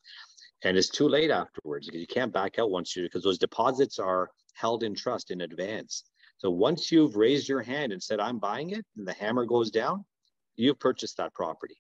And 0.63 0.75
it's 0.75 0.89
too 0.89 1.07
late 1.07 1.29
afterwards 1.29 1.85
because 1.85 2.01
you 2.01 2.07
can't 2.07 2.33
back 2.33 2.57
out 2.57 2.71
once 2.71 2.95
you, 2.95 3.03
because 3.03 3.21
those 3.21 3.37
deposits 3.37 3.99
are 3.99 4.31
held 4.55 4.81
in 4.81 4.95
trust 4.95 5.29
in 5.29 5.41
advance. 5.41 6.05
So 6.39 6.49
once 6.49 6.91
you've 6.91 7.15
raised 7.15 7.47
your 7.47 7.61
hand 7.61 7.91
and 7.91 8.01
said, 8.01 8.19
I'm 8.19 8.39
buying 8.39 8.71
it, 8.71 8.83
and 8.97 9.07
the 9.07 9.13
hammer 9.13 9.45
goes 9.45 9.69
down, 9.69 10.05
you've 10.55 10.79
purchased 10.79 11.17
that 11.17 11.35
property. 11.35 11.77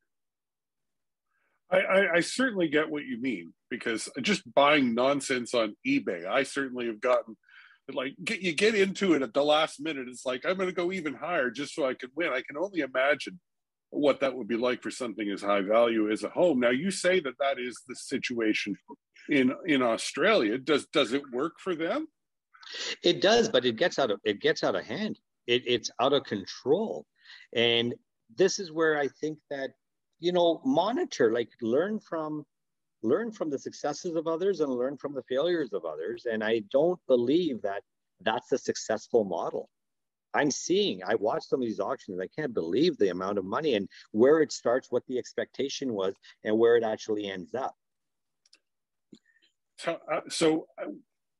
I, 1.71 1.77
I, 1.77 2.13
I, 2.15 2.19
certainly 2.21 2.67
get 2.67 2.89
what 2.89 3.05
you 3.05 3.21
mean 3.21 3.53
because 3.69 4.09
just 4.21 4.41
buying 4.53 4.95
nonsense 4.95 5.53
on 5.53 5.75
eBay, 5.85 6.25
I 6.25 6.43
certainly 6.43 6.87
have 6.87 6.99
gotten 6.99 7.37
like 7.93 8.15
get 8.23 8.41
you 8.41 8.53
get 8.53 8.75
into 8.75 9.13
it 9.13 9.21
at 9.21 9.33
the 9.33 9.43
last 9.43 9.79
minute. 9.79 10.07
It's 10.07 10.25
like 10.25 10.45
I'm 10.45 10.57
going 10.57 10.69
to 10.69 10.75
go 10.75 10.91
even 10.91 11.13
higher 11.13 11.49
just 11.49 11.73
so 11.73 11.87
I 11.87 11.93
can 11.93 12.09
win. 12.15 12.29
I 12.29 12.41
can 12.41 12.57
only 12.57 12.79
imagine 12.79 13.39
what 13.91 14.19
that 14.19 14.35
would 14.35 14.47
be 14.47 14.57
like 14.57 14.83
for 14.83 14.91
something 14.91 15.29
as 15.29 15.41
high 15.41 15.61
value 15.61 16.11
as 16.11 16.23
a 16.23 16.29
home. 16.29 16.59
Now 16.59 16.69
you 16.69 16.91
say 16.91 17.19
that 17.19 17.37
that 17.39 17.59
is 17.59 17.81
the 17.87 17.95
situation 17.95 18.75
in 19.29 19.53
in 19.65 19.81
Australia. 19.81 20.57
Does 20.57 20.85
does 20.87 21.13
it 21.13 21.23
work 21.31 21.53
for 21.59 21.75
them? 21.75 22.07
It 23.03 23.21
does, 23.21 23.49
but 23.49 23.65
it 23.65 23.77
gets 23.77 23.97
out 23.97 24.11
of 24.11 24.19
it 24.23 24.39
gets 24.39 24.63
out 24.63 24.75
of 24.75 24.85
hand. 24.85 25.19
It, 25.47 25.63
it's 25.65 25.89
out 25.99 26.13
of 26.13 26.23
control, 26.25 27.05
and 27.55 27.95
this 28.35 28.59
is 28.59 28.71
where 28.71 28.99
I 28.99 29.07
think 29.07 29.39
that 29.49 29.71
you 30.19 30.31
know 30.31 30.61
monitor, 30.65 31.31
like 31.31 31.49
learn 31.61 31.99
from 31.99 32.45
learn 33.01 33.31
from 33.31 33.49
the 33.49 33.59
successes 33.59 34.15
of 34.15 34.27
others 34.27 34.59
and 34.59 34.71
learn 34.71 34.97
from 34.97 35.13
the 35.13 35.23
failures 35.23 35.71
of 35.73 35.85
others. 35.85 36.25
And 36.29 36.43
I 36.43 36.63
don't 36.71 36.99
believe 37.07 37.61
that 37.61 37.81
that's 38.21 38.51
a 38.51 38.57
successful 38.57 39.23
model. 39.23 39.69
I'm 40.33 40.51
seeing, 40.51 41.01
I 41.03 41.15
watched 41.15 41.49
some 41.49 41.61
of 41.61 41.67
these 41.67 41.79
auctions. 41.79 42.19
I 42.21 42.27
can't 42.27 42.53
believe 42.53 42.97
the 42.97 43.09
amount 43.09 43.37
of 43.37 43.45
money 43.45 43.75
and 43.75 43.87
where 44.11 44.41
it 44.41 44.51
starts, 44.51 44.91
what 44.91 45.03
the 45.07 45.17
expectation 45.17 45.93
was, 45.93 46.13
and 46.43 46.57
where 46.57 46.75
it 46.75 46.83
actually 46.83 47.31
ends 47.31 47.55
up. 47.55 47.73
So, 49.77 49.97
uh, 50.11 50.21
so 50.27 50.67
uh, 50.79 50.91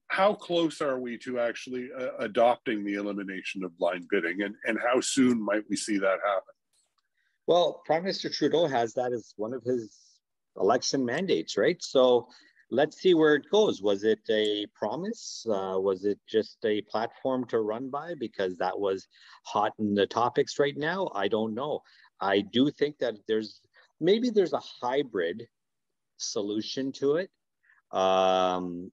how 0.08 0.34
close 0.34 0.82
are 0.82 1.00
we 1.00 1.18
to 1.20 1.39
actually 1.39 1.89
uh, 1.96 2.15
adopting 2.20 2.84
the 2.84 2.96
elimination 2.96 3.63
of 3.63 3.78
blind 3.78 4.08
bidding, 4.10 4.42
and, 4.42 4.56
and 4.65 4.80
how 4.80 5.02
soon 5.02 5.44
might 5.44 5.63
we 5.70 5.76
see 5.76 5.98
that 6.00 6.20
happen? 6.26 6.54
Well, 7.50 7.82
Prime 7.84 8.04
Minister 8.04 8.30
Trudeau 8.30 8.68
has 8.68 8.94
that 8.94 9.12
as 9.12 9.34
one 9.36 9.56
of 9.56 9.64
his 9.64 9.98
election 10.56 11.04
mandates, 11.04 11.58
right? 11.58 11.82
So 11.82 12.28
let's 12.70 13.02
see 13.02 13.16
where 13.16 13.34
it 13.34 13.50
goes. 13.50 13.82
Was 13.82 14.04
it 14.04 14.20
a 14.30 14.68
promise? 14.76 15.48
Uh, 15.50 15.80
was 15.80 16.06
it 16.06 16.20
just 16.30 16.58
a 16.64 16.82
platform 16.82 17.48
to 17.48 17.62
run 17.62 17.90
by 17.90 18.14
because 18.20 18.56
that 18.58 18.80
was 18.80 19.08
hot 19.48 19.74
in 19.80 19.96
the 19.96 20.06
topics 20.06 20.60
right 20.60 20.78
now? 20.78 21.10
I 21.16 21.28
don't 21.28 21.56
know. 21.56 21.80
I 22.22 22.42
do 22.42 22.70
think 22.70 23.00
that 23.00 23.16
there's 23.28 23.62
maybe 24.00 24.30
there's 24.30 24.54
a 24.54 24.62
hybrid 24.80 25.48
solution 26.18 26.92
to 27.00 27.16
it. 27.16 27.32
Um, 27.92 28.92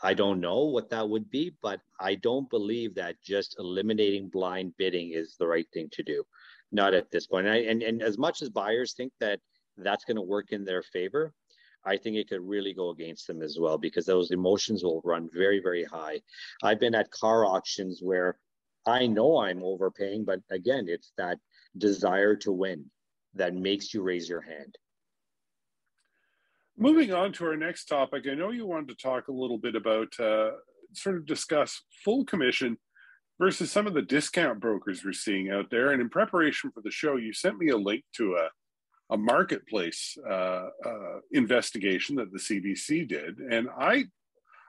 I 0.00 0.14
don't 0.14 0.38
know 0.38 0.66
what 0.66 0.90
that 0.90 1.08
would 1.08 1.28
be, 1.28 1.56
but 1.60 1.80
I 1.98 2.14
don't 2.14 2.48
believe 2.50 2.94
that 2.94 3.16
just 3.24 3.56
eliminating 3.58 4.28
blind 4.28 4.74
bidding 4.76 5.10
is 5.12 5.34
the 5.40 5.48
right 5.48 5.66
thing 5.74 5.88
to 5.90 6.04
do. 6.04 6.22
Not 6.72 6.94
at 6.94 7.10
this 7.10 7.26
point. 7.26 7.46
And, 7.46 7.54
I, 7.54 7.58
and, 7.60 7.82
and 7.82 8.02
as 8.02 8.18
much 8.18 8.42
as 8.42 8.50
buyers 8.50 8.92
think 8.92 9.12
that 9.20 9.40
that's 9.76 10.04
going 10.04 10.16
to 10.16 10.22
work 10.22 10.52
in 10.52 10.64
their 10.64 10.82
favor. 10.82 11.32
I 11.84 11.96
think 11.96 12.16
it 12.16 12.28
could 12.28 12.40
really 12.40 12.74
go 12.74 12.90
against 12.90 13.26
them 13.26 13.42
as 13.42 13.58
well 13.60 13.78
because 13.78 14.06
those 14.06 14.32
emotions 14.32 14.82
will 14.82 15.00
run 15.04 15.28
very, 15.32 15.60
very 15.60 15.84
high. 15.84 16.20
I've 16.62 16.80
been 16.80 16.96
at 16.96 17.10
car 17.10 17.44
auctions 17.46 18.00
where 18.02 18.38
I 18.86 19.06
know 19.06 19.38
I'm 19.38 19.62
overpaying, 19.62 20.24
but 20.24 20.40
again, 20.50 20.86
it's 20.88 21.12
that 21.16 21.38
desire 21.78 22.34
to 22.36 22.52
win 22.52 22.86
that 23.34 23.54
makes 23.54 23.94
you 23.94 24.02
raise 24.02 24.28
your 24.28 24.40
hand. 24.40 24.76
Moving 26.76 27.12
on 27.12 27.32
to 27.34 27.46
our 27.46 27.56
next 27.56 27.86
topic, 27.86 28.24
I 28.30 28.34
know 28.34 28.50
you 28.50 28.66
wanted 28.66 28.88
to 28.88 29.02
talk 29.02 29.28
a 29.28 29.32
little 29.32 29.58
bit 29.58 29.76
about 29.76 30.08
uh, 30.18 30.50
sort 30.92 31.16
of 31.16 31.26
discuss 31.26 31.82
full 32.04 32.24
commission 32.24 32.78
versus 33.38 33.70
some 33.70 33.86
of 33.86 33.94
the 33.94 34.02
discount 34.02 34.60
brokers 34.60 35.04
we're 35.04 35.12
seeing 35.12 35.50
out 35.50 35.70
there. 35.70 35.92
And 35.92 36.00
in 36.00 36.08
preparation 36.08 36.70
for 36.70 36.80
the 36.80 36.90
show, 36.90 37.16
you 37.16 37.32
sent 37.32 37.58
me 37.58 37.70
a 37.70 37.76
link 37.76 38.04
to 38.16 38.34
a 38.34 38.48
a 39.10 39.16
marketplace 39.16 40.16
uh, 40.28 40.68
uh, 40.84 41.20
investigation 41.32 42.16
that 42.16 42.32
the 42.32 42.38
CBC 42.38 43.06
did, 43.08 43.38
and 43.38 43.68
I 43.78 44.04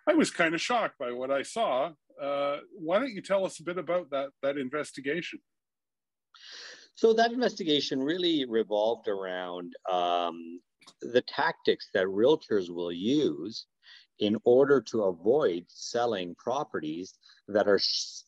I 0.07 0.13
was 0.13 0.31
kind 0.31 0.53
of 0.53 0.61
shocked 0.61 0.97
by 0.99 1.11
what 1.11 1.31
I 1.31 1.41
saw. 1.41 1.91
Uh, 2.21 2.57
why 2.71 2.99
don't 2.99 3.11
you 3.11 3.21
tell 3.21 3.45
us 3.45 3.59
a 3.59 3.63
bit 3.63 3.77
about 3.77 4.09
that 4.11 4.29
that 4.43 4.57
investigation? 4.57 5.39
So 6.95 7.13
that 7.13 7.31
investigation 7.31 7.99
really 7.99 8.45
revolved 8.47 9.07
around 9.07 9.73
um, 9.91 10.59
the 11.01 11.21
tactics 11.21 11.89
that 11.93 12.05
realtors 12.05 12.69
will 12.69 12.91
use 12.91 13.65
in 14.19 14.37
order 14.43 14.81
to 14.81 15.03
avoid 15.03 15.65
selling 15.67 16.35
properties 16.35 17.13
that 17.47 17.67
are 17.67 17.79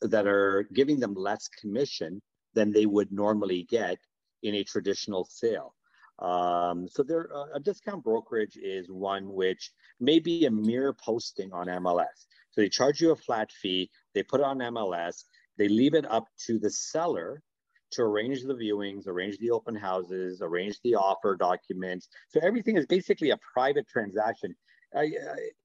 that 0.02 0.28
are 0.28 0.67
giving 0.73 0.99
them 0.99 1.13
less 1.13 1.47
commission 1.47 2.21
than 2.54 2.71
they 2.71 2.86
would 2.86 3.12
normally 3.12 3.63
get 3.63 3.97
in 4.43 4.56
a 4.56 4.63
traditional 4.63 5.25
sale. 5.25 5.75
Um, 6.19 6.88
so 6.89 7.02
there, 7.02 7.30
uh, 7.34 7.45
a 7.56 7.60
discount 7.60 8.04
brokerage 8.04 8.58
is 8.58 8.91
one 8.91 9.32
which 9.32 9.71
may 9.99 10.19
be 10.19 10.45
a 10.45 10.52
mere 10.52 10.93
posting 10.93 11.52
on 11.54 11.67
MLS. 11.67 12.28
So 12.52 12.62
they 12.62 12.69
charge 12.69 12.99
you 12.99 13.12
a 13.12 13.15
flat 13.15 13.52
fee, 13.52 13.89
they 14.13 14.23
put 14.23 14.41
it 14.41 14.45
on 14.45 14.58
MLS, 14.58 15.23
they 15.58 15.69
leave 15.69 15.93
it 15.93 16.10
up 16.10 16.25
to 16.47 16.60
the 16.60 16.69
seller 16.69 17.41
to 17.91 18.02
arrange 18.02 18.43
the 18.43 18.54
viewings, 18.54 19.08
arrange 19.08 19.38
the 19.39 19.52
open 19.52 19.75
houses, 19.75 20.41
arrange 20.41 20.80
the 20.84 20.95
offer 20.95 21.36
documents. 21.36 22.08
So 22.28 22.39
everything 22.43 22.78
is 22.78 22.86
basically 22.86 23.32
a 23.32 23.39
private 23.54 23.88
transaction. 23.88 24.56
I, 24.95 25.12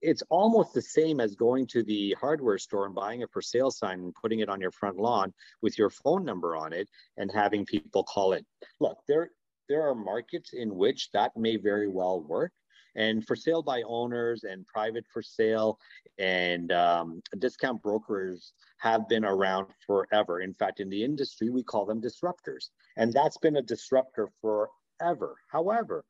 it's 0.02 0.22
almost 0.28 0.74
the 0.74 0.82
same 0.82 1.20
as 1.20 1.34
going 1.34 1.66
to 1.68 1.82
the 1.82 2.14
hardware 2.20 2.58
store 2.58 2.86
and 2.86 2.94
buying 2.94 3.22
a 3.22 3.28
for 3.28 3.40
sale 3.40 3.70
sign 3.70 4.00
and 4.00 4.14
putting 4.14 4.40
it 4.40 4.48
on 4.48 4.60
your 4.60 4.70
front 4.70 4.98
lawn 4.98 5.32
with 5.62 5.78
your 5.78 5.90
phone 5.90 6.24
number 6.24 6.56
on 6.56 6.72
it 6.72 6.88
and 7.16 7.30
having 7.32 7.64
people 7.64 8.04
call 8.04 8.32
it. 8.34 8.44
Look, 8.80 8.98
there 9.08 9.30
there 9.68 9.88
are 9.88 9.94
markets 9.94 10.50
in 10.52 10.74
which 10.74 11.10
that 11.12 11.36
may 11.36 11.56
very 11.56 11.88
well 11.88 12.20
work. 12.20 12.52
And 12.96 13.26
for 13.26 13.34
sale 13.34 13.62
by 13.62 13.82
owners 13.82 14.44
and 14.44 14.66
private 14.66 15.04
for 15.12 15.22
sale 15.22 15.78
and 16.18 16.70
um, 16.70 17.22
discount 17.38 17.82
brokers 17.82 18.52
have 18.78 19.08
been 19.08 19.24
around 19.24 19.66
forever. 19.86 20.40
In 20.40 20.54
fact, 20.54 20.80
in 20.80 20.90
the 20.90 21.02
industry, 21.02 21.50
we 21.50 21.64
call 21.64 21.86
them 21.86 22.00
disruptors. 22.00 22.68
And 22.96 23.12
that's 23.12 23.38
been 23.38 23.56
a 23.56 23.62
disruptor 23.62 24.28
forever. 24.40 25.36
However, 25.50 26.04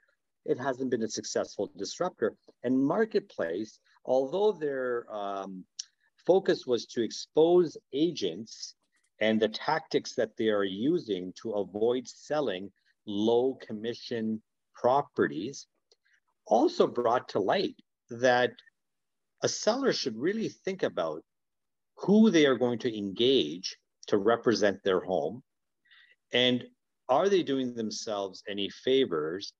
it 0.44 0.58
hasn't 0.58 0.90
been 0.90 1.02
a 1.02 1.08
successful 1.08 1.70
disruptor. 1.76 2.34
And 2.62 2.78
marketplace, 2.78 3.78
although 4.04 4.52
their 4.52 5.06
um, 5.14 5.64
focus 6.26 6.66
was 6.66 6.86
to 6.86 7.02
expose 7.02 7.76
agents 7.92 8.74
and 9.20 9.40
the 9.40 9.48
tactics 9.48 10.14
that 10.14 10.36
they 10.36 10.48
are 10.48 10.64
using 10.64 11.32
to 11.42 11.52
avoid 11.52 12.06
selling 12.06 12.70
low 13.06 13.58
commission 13.66 14.42
properties 14.74 15.66
also 16.46 16.86
brought 16.86 17.28
to 17.28 17.38
light 17.38 17.76
that 18.10 18.52
a 19.42 19.48
seller 19.48 19.92
should 19.92 20.16
really 20.16 20.48
think 20.48 20.82
about 20.82 21.22
who 21.96 22.30
they 22.30 22.44
are 22.46 22.56
going 22.56 22.78
to 22.78 22.96
engage 22.96 23.76
to 24.06 24.18
represent 24.18 24.82
their 24.82 25.00
home 25.00 25.42
and 26.32 26.64
are 27.08 27.28
they 27.28 27.42
doing 27.42 27.74
themselves 27.74 28.42
any 28.48 28.68
favors 28.68 29.52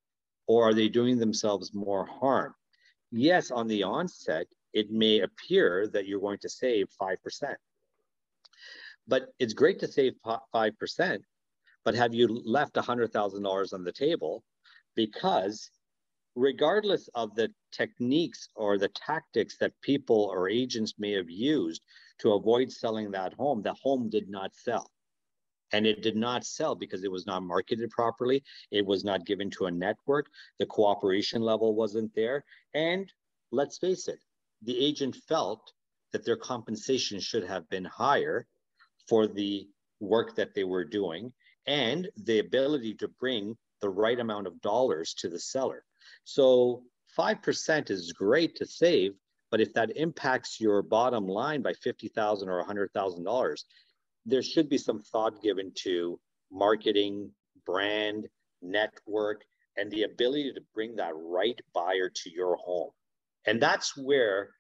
or 0.47 0.69
are 0.69 0.75
they 0.75 0.89
doing 0.89 1.19
themselves 1.19 1.75
more 1.75 2.07
harm 2.07 2.55
yes 3.11 3.51
on 3.51 3.67
the 3.69 3.83
onset 3.83 4.47
it 4.73 4.91
may 4.91 5.21
appear 5.21 5.89
that 5.89 6.07
you're 6.07 6.21
going 6.21 6.39
to 6.39 6.49
save 6.49 6.87
5% 7.01 7.17
but 9.07 9.29
it's 9.39 9.55
great 9.55 9.79
to 9.81 9.89
save 9.89 10.15
5% 10.55 11.21
but 11.85 11.95
have 11.95 12.15
you 12.15 12.27
left 12.45 12.75
$100,000 12.75 13.73
on 13.73 13.85
the 13.85 13.93
table? 13.93 14.43
Because 14.97 15.71
regardless 16.35 17.09
of 17.15 17.35
the 17.35 17.53
techniques 17.73 18.49
or 18.57 18.79
the 18.79 18.89
tactics 18.89 19.57
that 19.59 19.81
people 19.83 20.31
or 20.33 20.49
agents 20.49 20.95
may 20.99 21.13
have 21.13 21.31
used 21.31 21.83
to 22.19 22.33
avoid 22.33 22.73
selling 22.73 23.11
that 23.11 23.35
home, 23.35 23.63
the 23.63 23.75
home 23.75 24.09
did 24.09 24.29
not 24.29 24.55
sell. 24.55 24.91
And 25.75 25.89
it 25.89 26.03
did 26.03 26.15
not 26.15 26.47
sell 26.47 26.77
because 26.77 27.03
it 27.03 27.11
was 27.11 27.27
not 27.27 27.43
marketed 27.43 27.91
properly. 27.91 28.45
It 28.71 28.87
was 28.87 29.03
not 29.03 29.27
given 29.27 29.51
to 29.51 29.67
a 29.67 29.73
network. 29.73 30.27
The 30.61 30.67
cooperation 30.67 31.43
level 31.43 31.75
wasn't 31.75 32.15
there. 32.15 32.45
And 32.75 33.13
let's 33.51 33.79
face 33.79 34.07
it, 34.07 34.21
the 34.63 34.79
agent 34.79 35.17
felt 35.29 35.73
that 36.13 36.25
their 36.25 36.37
compensation 36.37 37.19
should 37.19 37.45
have 37.45 37.69
been 37.71 37.85
higher 37.87 38.47
for 39.09 39.27
the 39.27 39.67
work 39.99 40.37
that 40.37 40.55
they 40.55 40.63
were 40.63 40.85
doing 40.85 41.33
and 41.67 42.09
the 42.23 42.39
ability 42.39 42.95
to 42.95 43.09
bring 43.09 43.57
the 43.81 43.91
right 43.91 44.21
amount 44.21 44.47
of 44.47 44.61
dollars 44.61 45.13
to 45.15 45.29
the 45.29 45.41
seller. 45.41 45.85
So 46.23 46.85
5% 47.19 47.91
is 47.91 48.13
great 48.13 48.55
to 48.57 48.65
save, 48.65 49.15
but 49.51 49.61
if 49.61 49.75
that 49.75 49.97
impacts 49.97 50.61
your 50.61 50.83
bottom 50.83 51.27
line 51.27 51.63
by 51.63 51.73
50,000 51.73 52.49
or 52.49 52.65
$100,000, 52.65 53.65
there 54.27 54.43
should 54.43 54.69
be 54.69 54.79
some 54.79 55.03
thought 55.03 55.43
given 55.43 55.73
to 55.83 56.19
marketing, 56.51 57.31
brand, 57.67 58.27
network, 58.63 59.43
and 59.77 59.91
the 59.91 60.05
ability 60.05 60.53
to 60.55 60.61
bring 60.75 60.97
that 60.97 61.13
right 61.15 61.61
buyer 61.75 62.09
to 62.09 62.31
your 62.31 62.57
home. 62.57 62.91
And 63.47 63.61
that's 63.61 63.97
where 63.97 64.51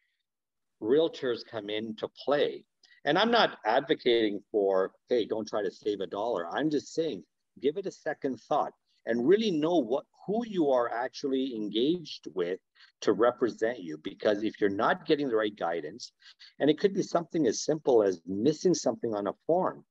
realtors 0.82 1.40
come 1.48 1.70
into 1.70 2.08
play. 2.24 2.64
And 3.04 3.18
I'm 3.18 3.30
not 3.30 3.58
advocating 3.66 4.40
for, 4.50 4.92
hey, 5.08 5.26
don't 5.26 5.48
try 5.48 5.62
to 5.62 5.70
save 5.70 6.00
a 6.00 6.06
dollar. 6.06 6.48
I'm 6.54 6.70
just 6.70 6.94
saying, 6.94 7.22
give 7.60 7.76
it 7.76 7.86
a 7.86 7.90
second 7.90 8.38
thought 8.48 8.72
and 9.06 9.26
really 9.26 9.50
know 9.50 9.78
what 9.78 10.04
who 10.26 10.44
you 10.46 10.70
are 10.70 10.92
actually 10.92 11.54
engaged 11.54 12.26
with 12.34 12.60
to 13.02 13.12
represent 13.12 13.80
you. 13.82 13.98
Because 14.02 14.42
if 14.42 14.60
you're 14.60 14.70
not 14.70 15.06
getting 15.06 15.28
the 15.28 15.36
right 15.36 15.54
guidance 15.54 16.12
and 16.58 16.70
it 16.70 16.78
could 16.78 16.94
be 16.94 17.02
something 17.02 17.46
as 17.46 17.64
simple 17.64 18.02
as 18.02 18.20
missing 18.26 18.74
something 18.74 19.14
on 19.14 19.26
a 19.26 19.34
form 19.46 19.84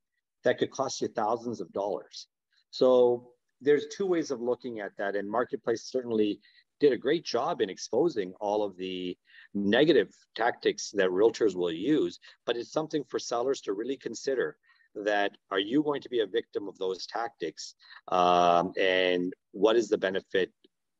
that 0.44 0.58
could 0.58 0.70
cost 0.70 1.00
you 1.00 1.08
thousands 1.08 1.60
of 1.60 1.72
dollars. 1.72 2.28
So 2.70 3.30
there's 3.60 3.86
two 3.96 4.06
ways 4.06 4.30
of 4.30 4.40
looking 4.40 4.80
at 4.80 4.92
that 4.98 5.16
and 5.16 5.28
marketplace 5.30 5.90
certainly 5.90 6.40
did 6.80 6.92
a 6.92 6.98
great 6.98 7.24
job 7.24 7.60
in 7.60 7.70
exposing 7.70 8.32
all 8.40 8.62
of 8.62 8.76
the 8.76 9.16
negative 9.54 10.12
tactics 10.34 10.90
that 10.90 11.08
realtors 11.08 11.54
will 11.54 11.72
use 11.72 12.18
but 12.44 12.56
it's 12.56 12.72
something 12.72 13.04
for 13.08 13.18
sellers 13.18 13.60
to 13.60 13.72
really 13.72 13.96
consider 13.96 14.56
that 14.94 15.32
are 15.50 15.58
you 15.58 15.82
going 15.82 16.00
to 16.00 16.08
be 16.08 16.20
a 16.20 16.26
victim 16.26 16.68
of 16.68 16.78
those 16.78 17.06
tactics 17.06 17.74
um, 18.08 18.72
and 18.78 19.32
what 19.52 19.76
is 19.76 19.88
the 19.88 19.98
benefit 19.98 20.52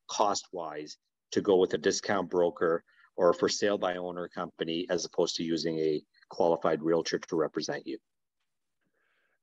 cost 0.08 0.46
wise 0.52 0.96
to 1.32 1.40
go 1.40 1.56
with 1.56 1.74
a 1.74 1.78
discount 1.78 2.28
broker 2.30 2.84
or 3.16 3.32
for 3.32 3.48
sale 3.48 3.78
by 3.78 3.96
owner 3.96 4.28
company 4.28 4.86
as 4.90 5.04
opposed 5.04 5.36
to 5.36 5.44
using 5.44 5.78
a 5.78 6.02
qualified 6.28 6.82
realtor 6.82 7.18
to 7.18 7.36
represent 7.36 7.86
you 7.86 7.98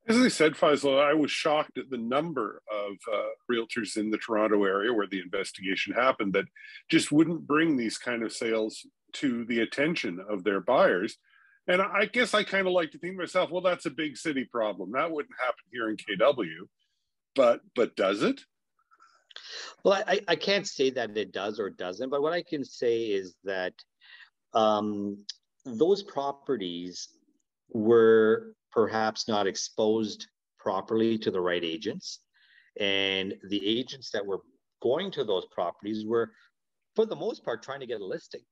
as 0.08 0.18
I 0.18 0.28
said, 0.28 0.54
Faisal, 0.54 1.00
I 1.00 1.14
was 1.14 1.30
shocked 1.30 1.78
at 1.78 1.88
the 1.88 1.96
number 1.96 2.60
of 2.70 2.96
uh, 3.12 3.28
realtors 3.50 3.96
in 3.96 4.10
the 4.10 4.18
Toronto 4.18 4.64
area 4.64 4.92
where 4.92 5.06
the 5.06 5.20
investigation 5.20 5.94
happened 5.94 6.32
that 6.32 6.46
just 6.90 7.12
wouldn't 7.12 7.46
bring 7.46 7.76
these 7.76 7.98
kind 7.98 8.24
of 8.24 8.32
sales 8.32 8.84
to 9.14 9.44
the 9.44 9.60
attention 9.60 10.18
of 10.28 10.42
their 10.42 10.60
buyers. 10.60 11.18
And 11.68 11.80
I 11.80 12.06
guess 12.06 12.34
I 12.34 12.42
kind 12.42 12.66
of 12.66 12.72
like 12.72 12.90
to 12.92 12.98
think 12.98 13.16
myself, 13.16 13.50
well, 13.50 13.62
that's 13.62 13.86
a 13.86 13.90
big 13.90 14.16
city 14.16 14.44
problem. 14.44 14.92
That 14.92 15.10
wouldn't 15.10 15.34
happen 15.38 15.64
here 15.70 15.90
in 15.90 15.96
KW, 15.96 16.66
but 17.36 17.60
but 17.76 17.94
does 17.94 18.22
it? 18.22 18.40
Well, 19.84 20.02
I, 20.06 20.20
I 20.28 20.36
can't 20.36 20.66
say 20.66 20.90
that 20.90 21.16
it 21.16 21.32
does 21.32 21.58
or 21.58 21.70
doesn't, 21.70 22.10
but 22.10 22.22
what 22.22 22.32
I 22.32 22.42
can 22.42 22.64
say 22.64 23.04
is 23.04 23.34
that 23.44 23.72
um, 24.54 25.24
those 25.64 26.02
properties 26.02 27.08
were 27.70 28.54
perhaps 28.70 29.28
not 29.28 29.46
exposed 29.46 30.26
properly 30.58 31.18
to 31.18 31.30
the 31.30 31.40
right 31.40 31.64
agents. 31.64 32.20
And 32.78 33.34
the 33.48 33.66
agents 33.66 34.10
that 34.10 34.24
were 34.24 34.40
going 34.82 35.10
to 35.12 35.24
those 35.24 35.46
properties 35.46 36.04
were, 36.04 36.32
for 36.94 37.06
the 37.06 37.16
most 37.16 37.44
part, 37.44 37.62
trying 37.62 37.80
to 37.80 37.86
get 37.86 38.00
a 38.00 38.06
listing 38.06 38.42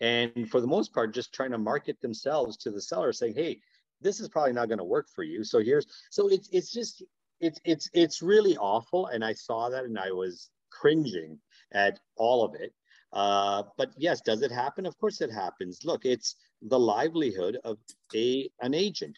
and 0.00 0.50
for 0.50 0.60
the 0.60 0.66
most 0.66 0.92
part 0.92 1.14
just 1.14 1.32
trying 1.32 1.50
to 1.50 1.58
market 1.58 2.00
themselves 2.00 2.56
to 2.56 2.70
the 2.70 2.80
seller 2.80 3.12
saying 3.12 3.34
hey 3.34 3.60
this 4.02 4.20
is 4.20 4.28
probably 4.28 4.52
not 4.52 4.68
going 4.68 4.78
to 4.78 4.84
work 4.84 5.08
for 5.08 5.22
you. 5.22 5.44
So 5.44 5.60
here's 5.60 5.86
so 6.10 6.28
it's 6.28 6.48
it's 6.52 6.70
just 6.70 7.02
it's 7.40 7.60
it's 7.64 7.88
it's 7.94 8.22
really 8.22 8.56
awful. 8.56 9.06
And 9.06 9.24
i 9.24 9.32
saw 9.32 9.70
that 9.70 9.84
and 9.84 9.98
i 9.98 10.10
was 10.10 10.50
cringing 10.70 11.38
at 11.72 12.00
all 12.16 12.44
of 12.44 12.54
it. 12.54 12.74
Uh, 13.12 13.62
but 13.76 13.90
yes 13.96 14.20
does 14.20 14.42
it 14.42 14.50
happen? 14.50 14.86
Of 14.86 14.98
course 14.98 15.20
it 15.20 15.30
happens. 15.30 15.80
Look 15.84 16.04
it's 16.04 16.36
the 16.62 16.78
livelihood 16.78 17.58
of 17.64 17.78
a 18.14 18.50
an 18.60 18.74
agent. 18.74 19.16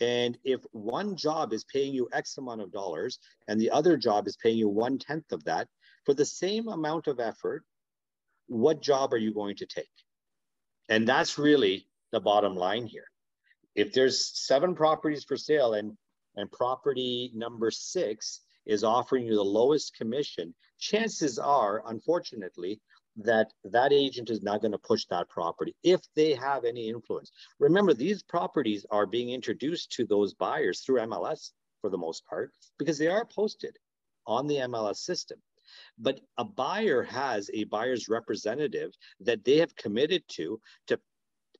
And 0.00 0.36
if 0.42 0.60
one 0.72 1.14
job 1.16 1.52
is 1.52 1.64
paying 1.72 1.94
you 1.94 2.08
x 2.12 2.36
amount 2.36 2.60
of 2.60 2.72
dollars 2.72 3.18
and 3.48 3.60
the 3.60 3.70
other 3.70 3.96
job 3.96 4.26
is 4.26 4.36
paying 4.36 4.58
you 4.58 4.68
one 4.68 4.98
tenth 4.98 5.30
of 5.30 5.44
that 5.44 5.68
for 6.04 6.14
the 6.14 6.24
same 6.24 6.68
amount 6.68 7.06
of 7.06 7.20
effort 7.20 7.64
what 8.46 8.82
job 8.82 9.14
are 9.14 9.18
you 9.18 9.32
going 9.32 9.56
to 9.56 9.64
take 9.64 9.88
and 10.88 11.08
that's 11.08 11.38
really 11.38 11.86
the 12.12 12.20
bottom 12.20 12.54
line 12.54 12.86
here. 12.86 13.06
If 13.74 13.92
there's 13.92 14.46
seven 14.46 14.74
properties 14.74 15.24
for 15.24 15.36
sale 15.36 15.74
and, 15.74 15.96
and 16.36 16.50
property 16.50 17.32
number 17.34 17.70
six 17.70 18.40
is 18.66 18.84
offering 18.84 19.26
you 19.26 19.34
the 19.34 19.42
lowest 19.42 19.96
commission, 19.96 20.54
chances 20.78 21.38
are, 21.38 21.82
unfortunately, 21.86 22.80
that 23.16 23.52
that 23.64 23.92
agent 23.92 24.30
is 24.30 24.42
not 24.42 24.60
going 24.60 24.72
to 24.72 24.78
push 24.78 25.04
that 25.06 25.28
property 25.28 25.74
if 25.82 26.00
they 26.16 26.34
have 26.34 26.64
any 26.64 26.88
influence. 26.88 27.30
Remember, 27.60 27.94
these 27.94 28.22
properties 28.22 28.84
are 28.90 29.06
being 29.06 29.30
introduced 29.30 29.92
to 29.92 30.04
those 30.04 30.34
buyers 30.34 30.80
through 30.80 31.00
MLS 31.00 31.50
for 31.80 31.90
the 31.90 31.98
most 31.98 32.24
part 32.26 32.50
because 32.78 32.98
they 32.98 33.06
are 33.06 33.24
posted 33.24 33.76
on 34.26 34.46
the 34.46 34.56
MLS 34.56 34.96
system. 34.96 35.38
But 35.98 36.20
a 36.38 36.44
buyer 36.44 37.02
has 37.02 37.50
a 37.52 37.64
buyer's 37.64 38.08
representative 38.08 38.92
that 39.20 39.44
they 39.44 39.58
have 39.58 39.74
committed 39.76 40.22
to 40.28 40.60
to 40.88 41.00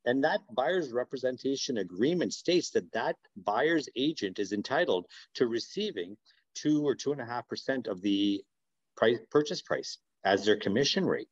and 0.07 0.23
that 0.25 0.41
buyer's 0.53 0.93
representation 0.93 1.79
agreement 1.79 2.35
states 2.35 2.71
that 2.71 2.93
that 2.93 3.17
buyer's 3.37 3.89
agent 3.97 4.39
is 4.39 4.53
entitled 4.53 5.07
to 5.35 5.47
receiving 5.47 6.17
two 6.55 6.87
or 6.87 6.95
two 6.95 7.13
and 7.13 7.21
a 7.21 7.25
half 7.25 7.49
percent 7.49 7.87
of 7.87 8.03
the 8.03 8.45
price, 8.97 9.19
purchase 9.31 9.63
price 9.63 9.99
as 10.25 10.45
their 10.45 10.57
commission 10.57 11.05
rate. 11.05 11.29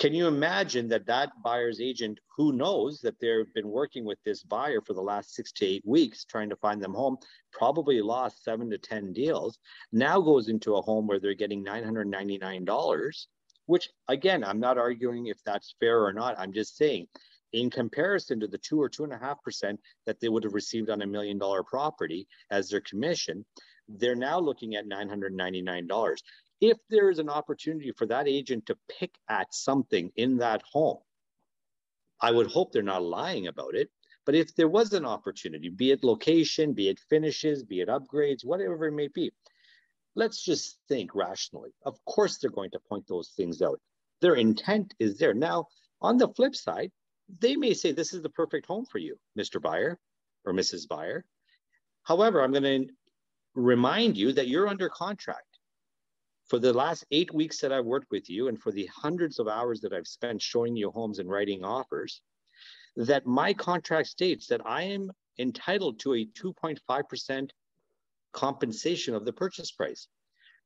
Can 0.00 0.14
you 0.14 0.28
imagine 0.28 0.88
that 0.88 1.04
that 1.08 1.30
buyer's 1.44 1.78
agent 1.78 2.20
who 2.34 2.54
knows 2.54 3.02
that 3.02 3.20
they've 3.20 3.52
been 3.52 3.68
working 3.68 4.06
with 4.06 4.18
this 4.24 4.42
buyer 4.42 4.80
for 4.80 4.94
the 4.94 5.02
last 5.02 5.34
six 5.34 5.52
to 5.52 5.66
eight 5.66 5.82
weeks 5.84 6.24
trying 6.24 6.48
to 6.48 6.56
find 6.56 6.82
them 6.82 6.94
home, 6.94 7.18
probably 7.52 8.00
lost 8.00 8.42
seven 8.42 8.70
to 8.70 8.78
10 8.78 9.12
deals, 9.12 9.58
now 9.92 10.18
goes 10.18 10.48
into 10.48 10.76
a 10.76 10.80
home 10.80 11.06
where 11.06 11.20
they're 11.20 11.34
getting 11.34 11.62
$999, 11.62 13.26
which 13.66 13.90
again, 14.08 14.42
I'm 14.42 14.58
not 14.58 14.78
arguing 14.78 15.26
if 15.26 15.44
that's 15.44 15.74
fair 15.78 16.02
or 16.02 16.14
not. 16.14 16.34
I'm 16.38 16.54
just 16.54 16.78
saying 16.78 17.06
in 17.52 17.68
comparison 17.68 18.40
to 18.40 18.46
the 18.46 18.56
two 18.56 18.80
or 18.80 18.88
two 18.88 19.04
and 19.04 19.12
a 19.12 19.18
half 19.18 19.42
percent 19.42 19.78
that 20.06 20.18
they 20.18 20.30
would 20.30 20.44
have 20.44 20.54
received 20.54 20.88
on 20.88 21.02
a 21.02 21.06
million 21.06 21.36
dollar 21.36 21.62
property 21.62 22.26
as 22.50 22.70
their 22.70 22.80
commission, 22.80 23.44
they're 23.86 24.16
now 24.16 24.40
looking 24.40 24.76
at 24.76 24.88
$999 24.88 26.16
if 26.60 26.78
there 26.88 27.10
is 27.10 27.18
an 27.18 27.28
opportunity 27.28 27.92
for 27.92 28.06
that 28.06 28.28
agent 28.28 28.66
to 28.66 28.78
pick 28.88 29.14
at 29.28 29.54
something 29.54 30.12
in 30.16 30.36
that 30.38 30.62
home, 30.70 30.98
I 32.20 32.30
would 32.30 32.48
hope 32.48 32.72
they're 32.72 32.82
not 32.82 33.02
lying 33.02 33.46
about 33.46 33.74
it. 33.74 33.90
But 34.26 34.34
if 34.34 34.54
there 34.54 34.68
was 34.68 34.92
an 34.92 35.06
opportunity, 35.06 35.70
be 35.70 35.90
it 35.90 36.04
location, 36.04 36.74
be 36.74 36.88
it 36.88 37.00
finishes, 37.08 37.62
be 37.62 37.80
it 37.80 37.88
upgrades, 37.88 38.44
whatever 38.44 38.86
it 38.86 38.92
may 38.92 39.08
be, 39.08 39.32
let's 40.14 40.44
just 40.44 40.78
think 40.88 41.14
rationally. 41.14 41.70
Of 41.84 42.04
course, 42.04 42.36
they're 42.36 42.50
going 42.50 42.70
to 42.72 42.80
point 42.80 43.06
those 43.08 43.30
things 43.30 43.62
out. 43.62 43.80
Their 44.20 44.34
intent 44.34 44.94
is 44.98 45.18
there. 45.18 45.32
Now, 45.32 45.68
on 46.02 46.18
the 46.18 46.28
flip 46.28 46.54
side, 46.54 46.92
they 47.38 47.56
may 47.56 47.72
say, 47.72 47.92
This 47.92 48.12
is 48.12 48.22
the 48.22 48.28
perfect 48.28 48.66
home 48.66 48.84
for 48.84 48.98
you, 48.98 49.18
Mr. 49.38 49.60
Buyer 49.60 49.98
or 50.44 50.52
Mrs. 50.52 50.86
Buyer. 50.86 51.24
However, 52.02 52.42
I'm 52.42 52.52
going 52.52 52.86
to 52.86 52.86
remind 53.54 54.16
you 54.16 54.32
that 54.32 54.48
you're 54.48 54.68
under 54.68 54.88
contract 54.88 55.49
for 56.50 56.58
the 56.58 56.72
last 56.72 57.04
eight 57.12 57.32
weeks 57.32 57.60
that 57.60 57.72
I've 57.72 57.84
worked 57.84 58.10
with 58.10 58.28
you 58.28 58.48
and 58.48 58.60
for 58.60 58.72
the 58.72 58.86
hundreds 58.86 59.38
of 59.38 59.46
hours 59.46 59.80
that 59.82 59.92
I've 59.92 60.08
spent 60.08 60.42
showing 60.42 60.74
you 60.74 60.90
homes 60.90 61.20
and 61.20 61.30
writing 61.30 61.64
offers, 61.64 62.22
that 62.96 63.24
my 63.24 63.54
contract 63.54 64.08
states 64.08 64.48
that 64.48 64.60
I 64.66 64.82
am 64.82 65.12
entitled 65.38 66.00
to 66.00 66.14
a 66.14 66.26
2.5% 66.26 67.50
compensation 68.32 69.14
of 69.14 69.24
the 69.24 69.32
purchase 69.32 69.70
price. 69.70 70.08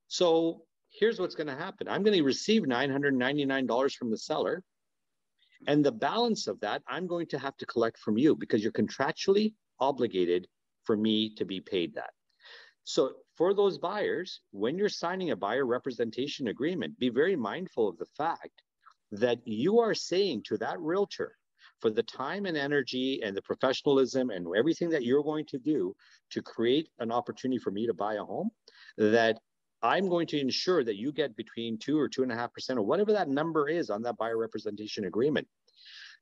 So 0.07 0.63
here's 0.89 1.19
what's 1.19 1.35
going 1.35 1.47
to 1.47 1.55
happen 1.55 1.87
I'm 1.87 2.01
going 2.01 2.17
to 2.17 2.23
receive 2.23 2.63
$999 2.63 3.93
from 3.93 4.09
the 4.09 4.17
seller. 4.17 4.63
And 5.67 5.85
the 5.85 5.91
balance 5.91 6.47
of 6.47 6.59
that, 6.61 6.81
I'm 6.87 7.05
going 7.05 7.27
to 7.27 7.37
have 7.37 7.57
to 7.57 7.65
collect 7.67 7.99
from 7.99 8.17
you 8.17 8.35
because 8.35 8.63
you're 8.63 8.71
contractually 8.71 9.53
obligated 9.79 10.47
for 10.83 10.97
me 10.97 11.35
to 11.35 11.45
be 11.45 11.61
paid 11.61 11.93
that. 11.93 12.14
So 12.85 13.13
for 13.35 13.53
those 13.53 13.77
buyers, 13.77 14.41
when 14.51 14.77
you're 14.77 14.89
signing 14.89 15.31
a 15.31 15.35
buyer 15.35 15.65
representation 15.65 16.47
agreement, 16.47 16.97
be 16.97 17.09
very 17.09 17.35
mindful 17.35 17.89
of 17.89 17.97
the 17.97 18.05
fact 18.17 18.61
that 19.11 19.39
you 19.45 19.79
are 19.79 19.93
saying 19.93 20.43
to 20.45 20.57
that 20.59 20.79
realtor, 20.79 21.35
for 21.81 21.89
the 21.89 22.03
time 22.03 22.45
and 22.45 22.55
energy 22.55 23.21
and 23.23 23.35
the 23.35 23.41
professionalism 23.41 24.29
and 24.29 24.47
everything 24.57 24.89
that 24.89 25.03
you're 25.03 25.23
going 25.23 25.45
to 25.45 25.57
do 25.57 25.95
to 26.31 26.41
create 26.41 26.89
an 26.99 27.11
opportunity 27.11 27.59
for 27.59 27.71
me 27.71 27.85
to 27.85 27.93
buy 27.93 28.13
a 28.15 28.23
home, 28.23 28.49
that 28.97 29.37
I'm 29.81 30.07
going 30.07 30.27
to 30.27 30.39
ensure 30.39 30.83
that 30.83 30.95
you 30.95 31.11
get 31.11 31.35
between 31.35 31.77
two 31.77 31.99
or 31.99 32.07
two 32.07 32.23
and 32.23 32.31
a 32.31 32.35
half 32.35 32.53
percent 32.53 32.79
or 32.79 32.83
whatever 32.83 33.11
that 33.13 33.29
number 33.29 33.67
is 33.67 33.89
on 33.89 34.01
that 34.03 34.17
buyer 34.17 34.37
representation 34.37 35.05
agreement. 35.05 35.47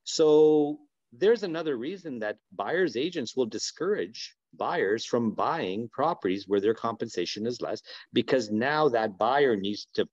So 0.04 0.80
there's 1.12 1.44
another 1.44 1.78
reason 1.78 2.20
that 2.20 2.38
buyers 2.52 2.98
agents 2.98 3.36
will 3.36 3.46
discourage 3.46 4.36
buyers 4.58 5.06
from 5.06 5.32
buying 5.32 5.90
properties 5.90 6.48
where 6.48 6.62
their 6.62 6.74
compensation 6.74 7.46
is 7.46 7.62
less 7.62 7.82
because 8.14 8.52
now 8.52 8.90
that 8.90 9.18
buyer 9.18 9.56
needs 9.56 9.88
to 9.94 10.08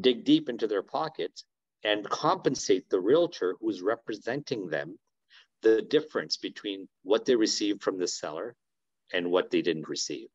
dig 0.00 0.24
deep 0.24 0.48
into 0.48 0.66
their 0.66 0.82
pockets 0.82 1.44
and 1.84 2.08
compensate 2.08 2.88
the 2.88 3.00
realtor 3.00 3.56
who's 3.60 3.82
representing 3.82 4.68
them 4.68 4.98
the 5.62 5.82
difference 5.82 6.36
between 6.36 6.88
what 7.02 7.24
they 7.24 7.34
received 7.34 7.82
from 7.82 7.98
the 7.98 8.06
seller 8.08 8.54
and 9.12 9.30
what 9.30 9.50
they 9.50 9.62
didn't 9.62 9.88
receive. 9.88 10.28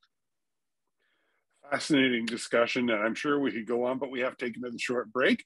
Fascinating 1.70 2.26
discussion, 2.26 2.90
and 2.90 3.04
I'm 3.04 3.14
sure 3.14 3.40
we 3.40 3.52
could 3.52 3.68
go 3.68 3.86
on, 3.86 4.00
but 4.00 4.10
we 4.10 4.22
have 4.22 4.38
taken 4.38 4.66
a 4.66 4.78
short 4.80 5.12
break. 5.14 5.44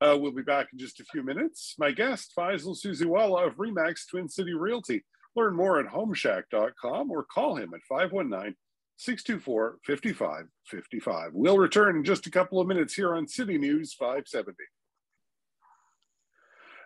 Uh, 0.00 0.16
we'll 0.18 0.32
be 0.32 0.42
back 0.42 0.68
in 0.72 0.78
just 0.78 1.00
a 1.00 1.04
few 1.04 1.22
minutes. 1.22 1.74
My 1.78 1.90
guest, 1.90 2.32
Faisal 2.36 2.76
Susiwala 2.76 3.46
of 3.46 3.56
Remax 3.56 4.08
Twin 4.08 4.28
City 4.28 4.54
Realty. 4.54 5.04
Learn 5.36 5.54
more 5.54 5.78
at 5.78 5.86
homeshack.com 5.86 7.10
or 7.10 7.24
call 7.24 7.56
him 7.56 7.74
at 7.74 7.82
519 7.88 8.56
624 8.96 9.78
5555. 9.86 11.30
We'll 11.34 11.58
return 11.58 11.96
in 11.96 12.04
just 12.04 12.26
a 12.26 12.30
couple 12.30 12.60
of 12.60 12.66
minutes 12.66 12.94
here 12.94 13.14
on 13.14 13.28
City 13.28 13.58
News 13.58 13.92
570. 13.92 14.56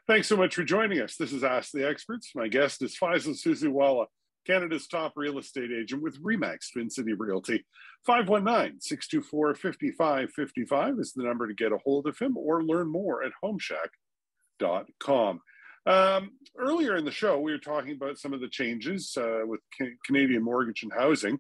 Thanks 0.09 0.27
so 0.27 0.37
much 0.37 0.57
for 0.57 0.65
joining 0.65 1.01
us. 1.01 1.15
This 1.17 1.33
is 1.33 1.45
Ask 1.45 1.71
the 1.71 1.89
Experts. 1.89 2.33
My 2.35 2.49
guest 2.49 2.83
is 2.83 2.99
Faisal 3.01 3.41
Susiwala, 3.41 4.07
Canada's 4.45 4.89
top 4.89 5.13
real 5.15 5.39
estate 5.39 5.71
agent 5.71 6.03
with 6.03 6.21
Remax 6.21 6.73
Twin 6.73 6.91
City 6.91 7.13
Realty. 7.13 7.65
519 8.05 8.81
624 8.81 9.55
5555 9.55 10.99
is 10.99 11.13
the 11.13 11.23
number 11.23 11.47
to 11.47 11.55
get 11.55 11.71
a 11.71 11.79
hold 11.85 12.09
of 12.09 12.19
him 12.19 12.37
or 12.37 12.65
learn 12.65 12.91
more 12.91 13.23
at 13.23 13.31
homeshack.com. 13.45 15.41
Um, 15.87 16.33
earlier 16.59 16.97
in 16.97 17.05
the 17.05 17.11
show, 17.11 17.39
we 17.39 17.53
were 17.53 17.59
talking 17.59 17.93
about 17.93 18.19
some 18.19 18.33
of 18.33 18.41
the 18.41 18.49
changes 18.49 19.17
uh, 19.17 19.41
with 19.45 19.61
Canadian 20.05 20.43
mortgage 20.43 20.83
and 20.83 20.93
housing. 20.93 21.39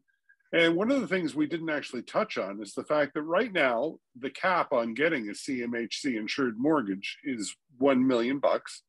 And 0.52 0.74
one 0.74 0.90
of 0.90 1.00
the 1.00 1.06
things 1.06 1.34
we 1.34 1.46
didn't 1.46 1.70
actually 1.70 2.02
touch 2.02 2.36
on 2.36 2.60
is 2.60 2.74
the 2.74 2.84
fact 2.84 3.14
that 3.14 3.22
right 3.22 3.52
now 3.52 3.98
the 4.18 4.30
cap 4.30 4.72
on 4.72 4.94
getting 4.94 5.28
a 5.28 5.32
CMHC 5.32 6.16
insured 6.16 6.58
mortgage 6.58 7.18
is 7.22 7.54
1 7.78 8.04
million 8.04 8.40
bucks, 8.40 8.82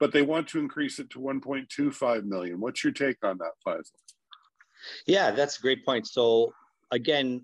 but 0.00 0.12
they 0.12 0.22
want 0.22 0.48
to 0.48 0.58
increase 0.58 0.98
it 0.98 1.10
to 1.10 1.18
1.25 1.18 2.24
million. 2.24 2.60
What's 2.60 2.82
your 2.82 2.94
take 2.94 3.18
on 3.22 3.38
that, 3.38 3.52
Faisal? 3.66 3.90
Yeah, 5.06 5.32
that's 5.32 5.58
a 5.58 5.62
great 5.62 5.84
point. 5.84 6.06
So 6.06 6.54
again, 6.90 7.42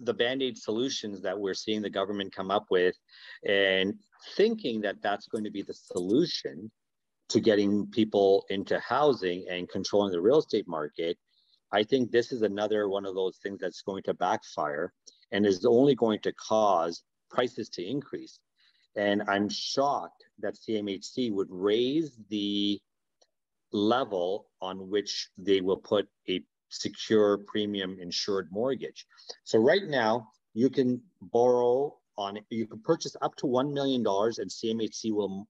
the 0.00 0.14
band-aid 0.14 0.56
solutions 0.56 1.20
that 1.22 1.38
we're 1.38 1.54
seeing 1.54 1.82
the 1.82 1.90
government 1.90 2.34
come 2.34 2.50
up 2.50 2.66
with 2.70 2.96
and 3.46 3.94
thinking 4.34 4.80
that 4.80 5.02
that's 5.02 5.26
going 5.26 5.44
to 5.44 5.50
be 5.50 5.62
the 5.62 5.74
solution 5.74 6.70
to 7.34 7.40
getting 7.40 7.86
people 7.88 8.46
into 8.48 8.78
housing 8.80 9.44
and 9.50 9.68
controlling 9.68 10.12
the 10.12 10.20
real 10.20 10.38
estate 10.38 10.66
market 10.66 11.18
I 11.74 11.82
think 11.82 12.12
this 12.12 12.30
is 12.30 12.42
another 12.42 12.88
one 12.88 13.04
of 13.04 13.16
those 13.16 13.38
things 13.38 13.58
that's 13.60 13.82
going 13.82 14.04
to 14.04 14.14
backfire 14.14 14.92
and 15.32 15.44
is 15.44 15.64
only 15.64 15.96
going 15.96 16.20
to 16.20 16.32
cause 16.32 17.02
prices 17.28 17.68
to 17.70 17.84
increase. 17.84 18.38
And 18.96 19.24
I'm 19.26 19.48
shocked 19.48 20.24
that 20.38 20.54
CMHC 20.54 21.32
would 21.32 21.48
raise 21.50 22.16
the 22.30 22.80
level 23.72 24.46
on 24.62 24.88
which 24.88 25.30
they 25.36 25.60
will 25.60 25.78
put 25.78 26.06
a 26.28 26.44
secure 26.68 27.38
premium 27.38 27.98
insured 28.00 28.48
mortgage. 28.52 29.04
So 29.42 29.58
right 29.58 29.84
now, 29.84 30.28
you 30.54 30.70
can 30.70 31.02
borrow 31.20 31.96
on 32.16 32.38
you 32.50 32.68
can 32.68 32.80
purchase 32.82 33.16
up 33.20 33.34
to 33.38 33.46
$1 33.46 33.72
million 33.72 34.02
and 34.06 34.48
CMHC 34.48 35.12
will 35.12 35.48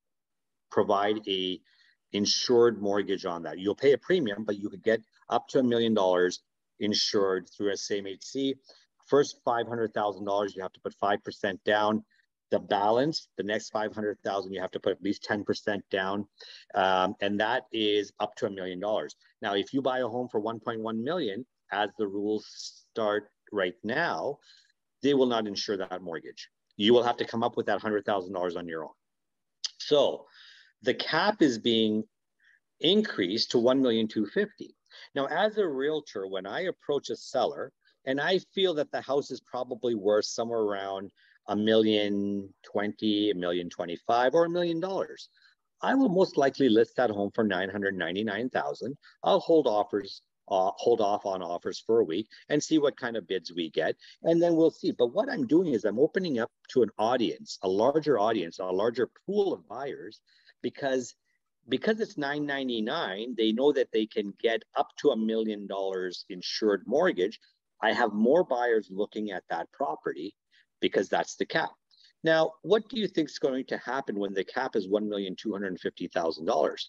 provide 0.70 1.20
a 1.28 1.60
insured 2.14 2.80
mortgage 2.80 3.26
on 3.26 3.42
that. 3.42 3.58
You'll 3.58 3.74
pay 3.74 3.92
a 3.92 3.98
premium, 3.98 4.44
but 4.44 4.56
you 4.58 4.70
could 4.70 4.82
get 4.82 5.00
up 5.28 5.48
to 5.48 5.58
a 5.58 5.62
million 5.62 5.92
dollars 5.92 6.40
insured 6.80 7.48
through 7.50 7.70
a 7.70 7.74
CMHC. 7.74 8.54
First 9.06 9.44
$500,000, 9.46 10.56
you 10.56 10.62
have 10.62 10.72
to 10.72 10.80
put 10.80 10.94
5% 10.98 11.58
down. 11.64 12.02
The 12.50 12.60
balance, 12.60 13.28
the 13.36 13.42
next 13.42 13.70
500,000, 13.70 14.52
you 14.52 14.60
have 14.60 14.70
to 14.70 14.80
put 14.80 14.92
at 14.92 15.02
least 15.02 15.26
10% 15.28 15.80
down. 15.90 16.26
Um, 16.74 17.14
and 17.20 17.38
that 17.40 17.64
is 17.72 18.12
up 18.20 18.36
to 18.36 18.46
a 18.46 18.50
million 18.50 18.80
dollars. 18.80 19.16
Now, 19.42 19.54
if 19.54 19.74
you 19.74 19.82
buy 19.82 19.98
a 19.98 20.06
home 20.06 20.28
for 20.30 20.40
1.1 20.40 21.02
million, 21.02 21.44
as 21.72 21.90
the 21.98 22.06
rules 22.06 22.46
start 22.92 23.28
right 23.50 23.74
now, 23.82 24.38
they 25.02 25.14
will 25.14 25.26
not 25.26 25.46
insure 25.46 25.76
that 25.76 26.02
mortgage. 26.02 26.48
You 26.76 26.92
will 26.92 27.02
have 27.02 27.16
to 27.16 27.24
come 27.24 27.42
up 27.42 27.56
with 27.56 27.66
that 27.66 27.80
$100,000 27.80 28.56
on 28.56 28.68
your 28.68 28.84
own. 28.84 28.92
So 29.78 30.26
the 30.84 30.94
cap 30.94 31.42
is 31.42 31.58
being 31.58 32.04
increased 32.80 33.50
to 33.52 33.58
1,250. 33.58 34.74
Now, 35.14 35.26
as 35.26 35.58
a 35.58 35.66
realtor, 35.66 36.26
when 36.26 36.46
I 36.46 36.62
approach 36.62 37.10
a 37.10 37.16
seller 37.16 37.72
and 38.04 38.20
I 38.20 38.38
feel 38.54 38.74
that 38.74 38.92
the 38.92 39.00
house 39.00 39.30
is 39.30 39.40
probably 39.40 39.94
worth 39.94 40.26
somewhere 40.26 40.60
around 40.60 41.10
a 41.48 41.56
million 41.56 42.52
twenty, 42.62 43.30
a 43.30 43.34
million 43.34 43.68
twenty-five, 43.68 44.34
or 44.34 44.44
a 44.44 44.50
million 44.50 44.80
dollars, 44.80 45.28
I 45.82 45.94
will 45.94 46.08
most 46.08 46.36
likely 46.36 46.68
list 46.68 46.96
that 46.96 47.10
home 47.10 47.30
for 47.34 47.44
999,000. 47.44 48.96
I'll 49.22 49.40
hold 49.40 49.66
offers 49.66 50.22
uh, 50.48 50.70
hold 50.76 51.00
off 51.00 51.24
on 51.26 51.42
offers 51.42 51.82
for 51.86 52.00
a 52.00 52.04
week 52.04 52.28
and 52.48 52.62
see 52.62 52.78
what 52.78 52.96
kind 52.96 53.16
of 53.16 53.26
bids 53.26 53.52
we 53.52 53.70
get. 53.70 53.96
And 54.22 54.42
then 54.42 54.56
we'll 54.56 54.70
see. 54.70 54.92
But 54.92 55.14
what 55.14 55.30
I'm 55.30 55.46
doing 55.46 55.72
is 55.72 55.84
I'm 55.84 55.98
opening 55.98 56.38
up 56.38 56.50
to 56.68 56.82
an 56.82 56.90
audience, 56.98 57.58
a 57.62 57.68
larger 57.68 58.18
audience, 58.18 58.58
a 58.58 58.66
larger 58.66 59.10
pool 59.26 59.52
of 59.52 59.66
buyers, 59.68 60.20
because 60.64 61.14
because 61.68 62.00
it's 62.00 62.18
999 62.18 63.34
they 63.36 63.52
know 63.52 63.72
that 63.72 63.92
they 63.92 64.06
can 64.06 64.34
get 64.40 64.62
up 64.76 64.88
to 64.98 65.10
a 65.10 65.16
million 65.16 65.66
dollars 65.68 66.24
insured 66.28 66.82
mortgage. 66.86 67.38
I 67.80 67.92
have 67.92 68.12
more 68.12 68.42
buyers 68.44 68.88
looking 68.90 69.30
at 69.30 69.44
that 69.50 69.70
property 69.72 70.34
because 70.80 71.08
that's 71.08 71.36
the 71.36 71.46
cap. 71.46 71.70
Now 72.24 72.54
what 72.62 72.88
do 72.88 72.98
you 72.98 73.06
think 73.06 73.28
is 73.28 73.38
going 73.38 73.66
to 73.66 73.78
happen 73.78 74.18
when 74.18 74.34
the 74.34 74.44
cap 74.44 74.74
is 74.74 74.88
$1,250,000 74.88 76.84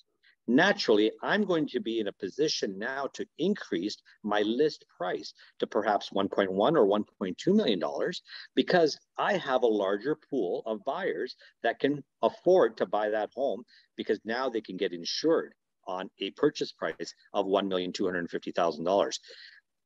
naturally 0.47 1.11
I'm 1.21 1.43
going 1.43 1.67
to 1.69 1.79
be 1.79 1.99
in 1.99 2.07
a 2.07 2.13
position 2.13 2.77
now 2.77 3.07
to 3.13 3.25
increase 3.37 3.97
my 4.23 4.41
list 4.41 4.85
price 4.97 5.33
to 5.59 5.67
perhaps 5.67 6.11
1.1 6.11 6.49
or 6.49 6.85
1.2 6.85 7.55
million 7.55 7.79
dollars 7.79 8.21
because 8.55 8.97
I 9.17 9.37
have 9.37 9.63
a 9.63 9.67
larger 9.67 10.17
pool 10.29 10.63
of 10.65 10.83
buyers 10.85 11.35
that 11.63 11.79
can 11.79 12.03
afford 12.21 12.77
to 12.77 12.85
buy 12.85 13.09
that 13.09 13.31
home 13.35 13.63
because 13.95 14.19
now 14.25 14.49
they 14.49 14.61
can 14.61 14.77
get 14.77 14.93
insured 14.93 15.53
on 15.87 16.09
a 16.19 16.31
purchase 16.31 16.71
price 16.71 17.13
of 17.33 17.45
$1,250,000. 17.45 19.19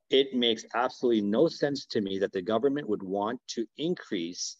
It 0.09 0.33
makes 0.33 0.65
absolutely 0.73 1.21
no 1.21 1.47
sense 1.47 1.85
to 1.87 2.01
me 2.01 2.19
that 2.19 2.31
the 2.31 2.41
government 2.41 2.89
would 2.89 3.03
want 3.03 3.39
to 3.49 3.65
increase 3.77 4.57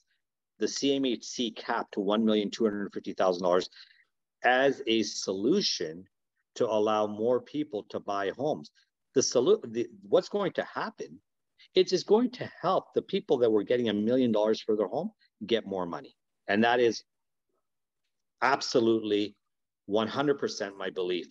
the 0.60 0.66
CMHC 0.66 1.56
cap 1.56 1.90
to 1.92 2.02
$1,250,000 2.02 3.70
as 4.44 4.82
a 4.88 5.04
solution 5.04 6.06
to 6.56 6.66
allow 6.66 7.08
more 7.08 7.42
people 7.42 7.86
to 7.90 8.00
buy 8.00 8.32
homes. 8.38 8.72
The, 9.16 9.22
solu- 9.22 9.86
what's 10.08 10.30
going 10.30 10.54
to 10.54 10.64
happen? 10.64 11.20
It 11.76 11.94
is 11.94 12.04
going 12.04 12.32
to 12.32 12.50
help 12.62 12.94
the 12.94 13.02
people 13.02 13.38
that 13.40 13.52
were 13.52 13.64
getting 13.64 13.90
a 13.90 13.94
million 13.94 14.32
dollars 14.32 14.62
for 14.62 14.76
their 14.76 14.88
home 14.88 15.12
get 15.46 15.66
more 15.66 15.86
money. 15.86 16.16
And 16.48 16.64
that 16.64 16.80
is 16.80 17.04
absolutely 18.42 19.36
100% 19.90 20.78
my 20.78 20.90
belief 20.90 21.28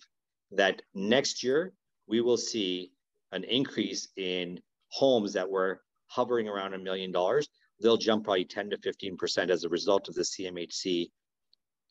that 0.51 0.81
next 0.93 1.43
year 1.43 1.73
we 2.07 2.21
will 2.21 2.37
see 2.37 2.91
an 3.31 3.43
increase 3.43 4.07
in 4.17 4.59
homes 4.89 5.33
that 5.33 5.49
were 5.49 5.81
hovering 6.07 6.47
around 6.47 6.73
a 6.73 6.77
million 6.77 7.11
dollars. 7.11 7.47
They'll 7.81 7.97
jump 7.97 8.25
probably 8.25 8.45
10 8.45 8.71
to 8.71 8.77
15% 8.77 9.49
as 9.49 9.63
a 9.63 9.69
result 9.69 10.09
of 10.09 10.15
the 10.15 10.21
CMHC 10.21 11.09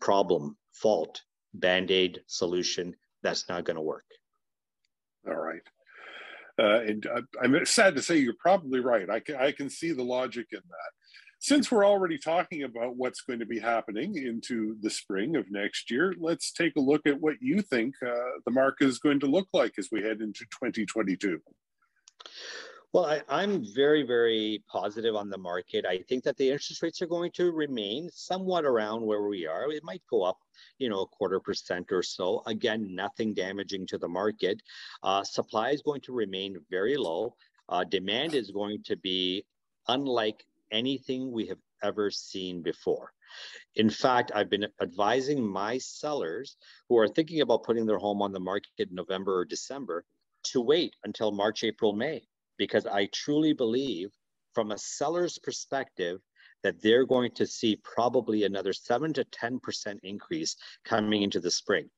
problem, 0.00 0.56
fault, 0.72 1.22
band 1.54 1.90
aid 1.90 2.20
solution 2.26 2.94
that's 3.22 3.48
not 3.48 3.64
going 3.64 3.76
to 3.76 3.82
work. 3.82 4.04
All 5.26 5.34
right. 5.34 5.62
Uh, 6.58 6.80
and 6.80 7.06
I, 7.40 7.44
am 7.44 7.64
sad 7.66 7.94
to 7.96 8.02
say 8.02 8.18
you're 8.18 8.34
probably 8.38 8.80
right. 8.80 9.08
I 9.08 9.20
can, 9.20 9.36
I 9.36 9.52
can 9.52 9.70
see 9.70 9.92
the 9.92 10.02
logic 10.02 10.46
in 10.52 10.60
that. 10.68 10.90
Since 11.40 11.70
we're 11.70 11.86
already 11.86 12.18
talking 12.18 12.64
about 12.64 12.96
what's 12.96 13.20
going 13.20 13.38
to 13.38 13.46
be 13.46 13.60
happening 13.60 14.16
into 14.16 14.76
the 14.80 14.90
spring 14.90 15.36
of 15.36 15.46
next 15.50 15.88
year, 15.88 16.14
let's 16.18 16.50
take 16.52 16.72
a 16.76 16.80
look 16.80 17.06
at 17.06 17.20
what 17.20 17.36
you 17.40 17.62
think 17.62 17.94
uh, 18.04 18.40
the 18.44 18.50
market 18.50 18.88
is 18.88 18.98
going 18.98 19.20
to 19.20 19.26
look 19.26 19.46
like 19.52 19.74
as 19.78 19.88
we 19.92 20.02
head 20.02 20.20
into 20.20 20.44
2022. 20.60 21.38
Well, 22.94 23.20
I, 23.28 23.42
am 23.42 23.62
very, 23.74 24.02
very 24.02 24.62
positive 24.66 25.14
on 25.14 25.28
the 25.28 25.36
market. 25.36 25.84
I 25.84 25.98
think 26.08 26.24
that 26.24 26.38
the 26.38 26.50
interest 26.50 26.82
rates 26.82 27.02
are 27.02 27.06
going 27.06 27.30
to 27.32 27.52
remain 27.52 28.08
somewhat 28.10 28.64
around 28.64 29.04
where 29.04 29.24
we 29.24 29.46
are. 29.46 29.70
It 29.70 29.84
might 29.84 30.00
go 30.08 30.22
up, 30.22 30.38
you 30.78 30.88
know, 30.88 31.02
a 31.02 31.06
quarter 31.06 31.38
percent 31.38 31.92
or 31.92 32.02
so. 32.02 32.42
Again, 32.46 32.94
nothing 32.94 33.34
damaging 33.34 33.86
to 33.88 33.98
the 33.98 34.08
market. 34.08 34.62
Uh, 35.02 35.22
supply 35.22 35.68
is 35.70 35.82
going 35.82 36.00
to 36.02 36.14
remain 36.14 36.56
very 36.70 36.96
low. 36.96 37.36
Uh, 37.68 37.84
demand 37.84 38.34
is 38.34 38.50
going 38.50 38.82
to 38.84 38.96
be 38.96 39.44
unlike 39.88 40.46
anything 40.72 41.30
we 41.30 41.46
have 41.46 41.58
ever 41.82 42.10
seen 42.10 42.62
before. 42.62 43.12
In 43.74 43.90
fact, 43.90 44.32
I've 44.34 44.48
been 44.48 44.66
advising 44.80 45.46
my 45.46 45.76
sellers 45.76 46.56
who 46.88 46.96
are 46.96 47.08
thinking 47.08 47.42
about 47.42 47.64
putting 47.64 47.84
their 47.84 47.98
home 47.98 48.22
on 48.22 48.32
the 48.32 48.40
market 48.40 48.72
in 48.78 48.88
November 48.92 49.40
or 49.40 49.44
December 49.44 50.06
to 50.44 50.62
wait 50.62 50.94
until 51.04 51.32
March, 51.32 51.64
April, 51.64 51.92
May, 51.92 52.26
because 52.58 52.86
I 52.86 53.08
truly 53.12 53.52
believe 53.52 54.10
from 54.52 54.72
a 54.72 54.78
seller's 54.78 55.38
perspective 55.38 56.20
that 56.62 56.82
they're 56.82 57.06
going 57.06 57.30
to 57.36 57.46
see 57.46 57.80
probably 57.84 58.44
another 58.44 58.72
7 58.72 59.12
to 59.14 59.24
10% 59.24 59.98
increase 60.02 60.56
coming 60.84 61.22
into 61.22 61.40
the 61.40 61.50
spring. 61.50 61.88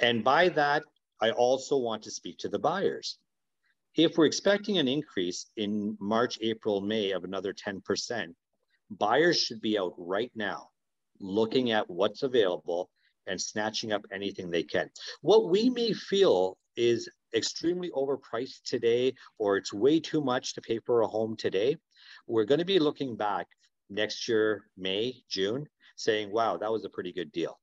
And 0.00 0.24
by 0.24 0.48
that, 0.50 0.82
I 1.20 1.30
also 1.30 1.76
want 1.76 2.02
to 2.04 2.10
speak 2.10 2.38
to 2.38 2.48
the 2.48 2.58
buyers. 2.58 3.18
If 3.94 4.16
we're 4.16 4.26
expecting 4.26 4.78
an 4.78 4.88
increase 4.88 5.46
in 5.56 5.96
March, 6.00 6.38
April, 6.40 6.80
May 6.80 7.10
of 7.10 7.24
another 7.24 7.52
10%, 7.52 8.34
buyers 8.90 9.38
should 9.38 9.60
be 9.60 9.78
out 9.78 9.92
right 9.98 10.32
now 10.34 10.68
looking 11.20 11.70
at 11.70 11.88
what's 11.88 12.22
available 12.22 12.90
and 13.26 13.40
snatching 13.40 13.92
up 13.92 14.02
anything 14.10 14.50
they 14.50 14.62
can. 14.62 14.90
What 15.20 15.50
we 15.50 15.70
may 15.70 15.92
feel 15.92 16.56
is 16.76 17.08
extremely 17.34 17.90
overpriced 17.90 18.62
today 18.64 19.14
or 19.38 19.56
it's 19.56 19.72
way 19.72 20.00
too 20.00 20.20
much 20.20 20.54
to 20.54 20.60
pay 20.60 20.78
for 20.78 21.02
a 21.02 21.06
home 21.06 21.36
today, 21.36 21.76
we're 22.26 22.44
going 22.44 22.60
to 22.60 22.64
be 22.64 22.78
looking 22.78 23.16
back 23.16 23.46
next 23.90 24.28
year, 24.28 24.64
May, 24.76 25.14
June, 25.28 25.66
saying, 25.96 26.32
wow, 26.32 26.56
that 26.56 26.72
was 26.72 26.84
a 26.84 26.90
pretty 26.90 27.12
good 27.12 27.32
deal. 27.32 27.58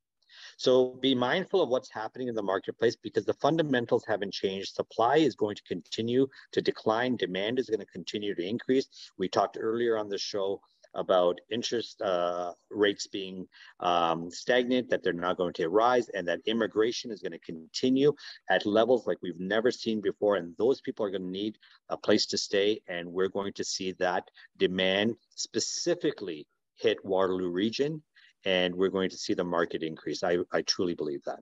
So 0.58 0.98
be 1.02 1.16
mindful 1.16 1.62
of 1.62 1.70
what's 1.70 1.92
happening 1.92 2.28
in 2.28 2.36
the 2.36 2.44
marketplace 2.44 2.96
because 2.96 3.26
the 3.26 3.34
fundamentals 3.34 4.06
haven't 4.08 4.34
changed. 4.34 4.76
Supply 4.76 5.18
is 5.18 5.36
going 5.36 5.56
to 5.56 5.64
continue 5.64 6.28
to 6.52 6.62
decline. 6.62 7.18
Demand 7.18 7.60
is 7.60 7.70
going 7.70 7.80
to 7.80 7.86
continue 7.88 8.36
to 8.36 8.48
increase. 8.48 8.88
We 9.18 9.28
talked 9.28 9.58
earlier 9.60 9.98
on 9.98 10.10
the 10.10 10.18
show 10.18 10.62
about 10.94 11.40
interest 11.52 12.02
uh, 12.02 12.52
rates 12.70 13.08
being 13.08 13.48
um, 13.80 14.30
stagnant, 14.32 14.90
that 14.90 15.04
they're 15.04 15.14
not 15.14 15.38
going 15.38 15.54
to 15.54 15.70
rise, 15.70 16.10
and 16.10 16.28
that 16.28 16.40
immigration 16.46 17.12
is 17.12 17.22
going 17.22 17.32
to 17.32 17.40
continue 17.40 18.14
at 18.50 18.66
levels 18.66 19.06
like 19.06 19.18
we've 19.22 19.40
never 19.40 19.72
seen 19.72 20.02
before. 20.02 20.36
And 20.36 20.56
those 20.58 20.82
people 20.82 21.06
are 21.06 21.12
going 21.12 21.24
to 21.24 21.30
need 21.30 21.58
a 21.90 21.98
place 21.98 22.26
to 22.28 22.38
stay. 22.38 22.82
And 22.88 23.12
we're 23.12 23.30
going 23.30 23.54
to 23.54 23.64
see 23.64 23.94
that 24.00 24.30
demand 24.58 25.16
specifically 25.36 26.48
hit 26.76 26.98
Waterloo 27.04 27.50
region. 27.50 28.02
And 28.46 28.74
we're 28.74 28.90
going 28.90 29.10
to 29.10 29.18
see 29.18 29.34
the 29.34 29.44
market 29.44 29.84
increase. 29.84 30.24
I, 30.24 30.38
I 30.52 30.62
truly 30.62 30.96
believe 30.96 31.24
that. 31.26 31.40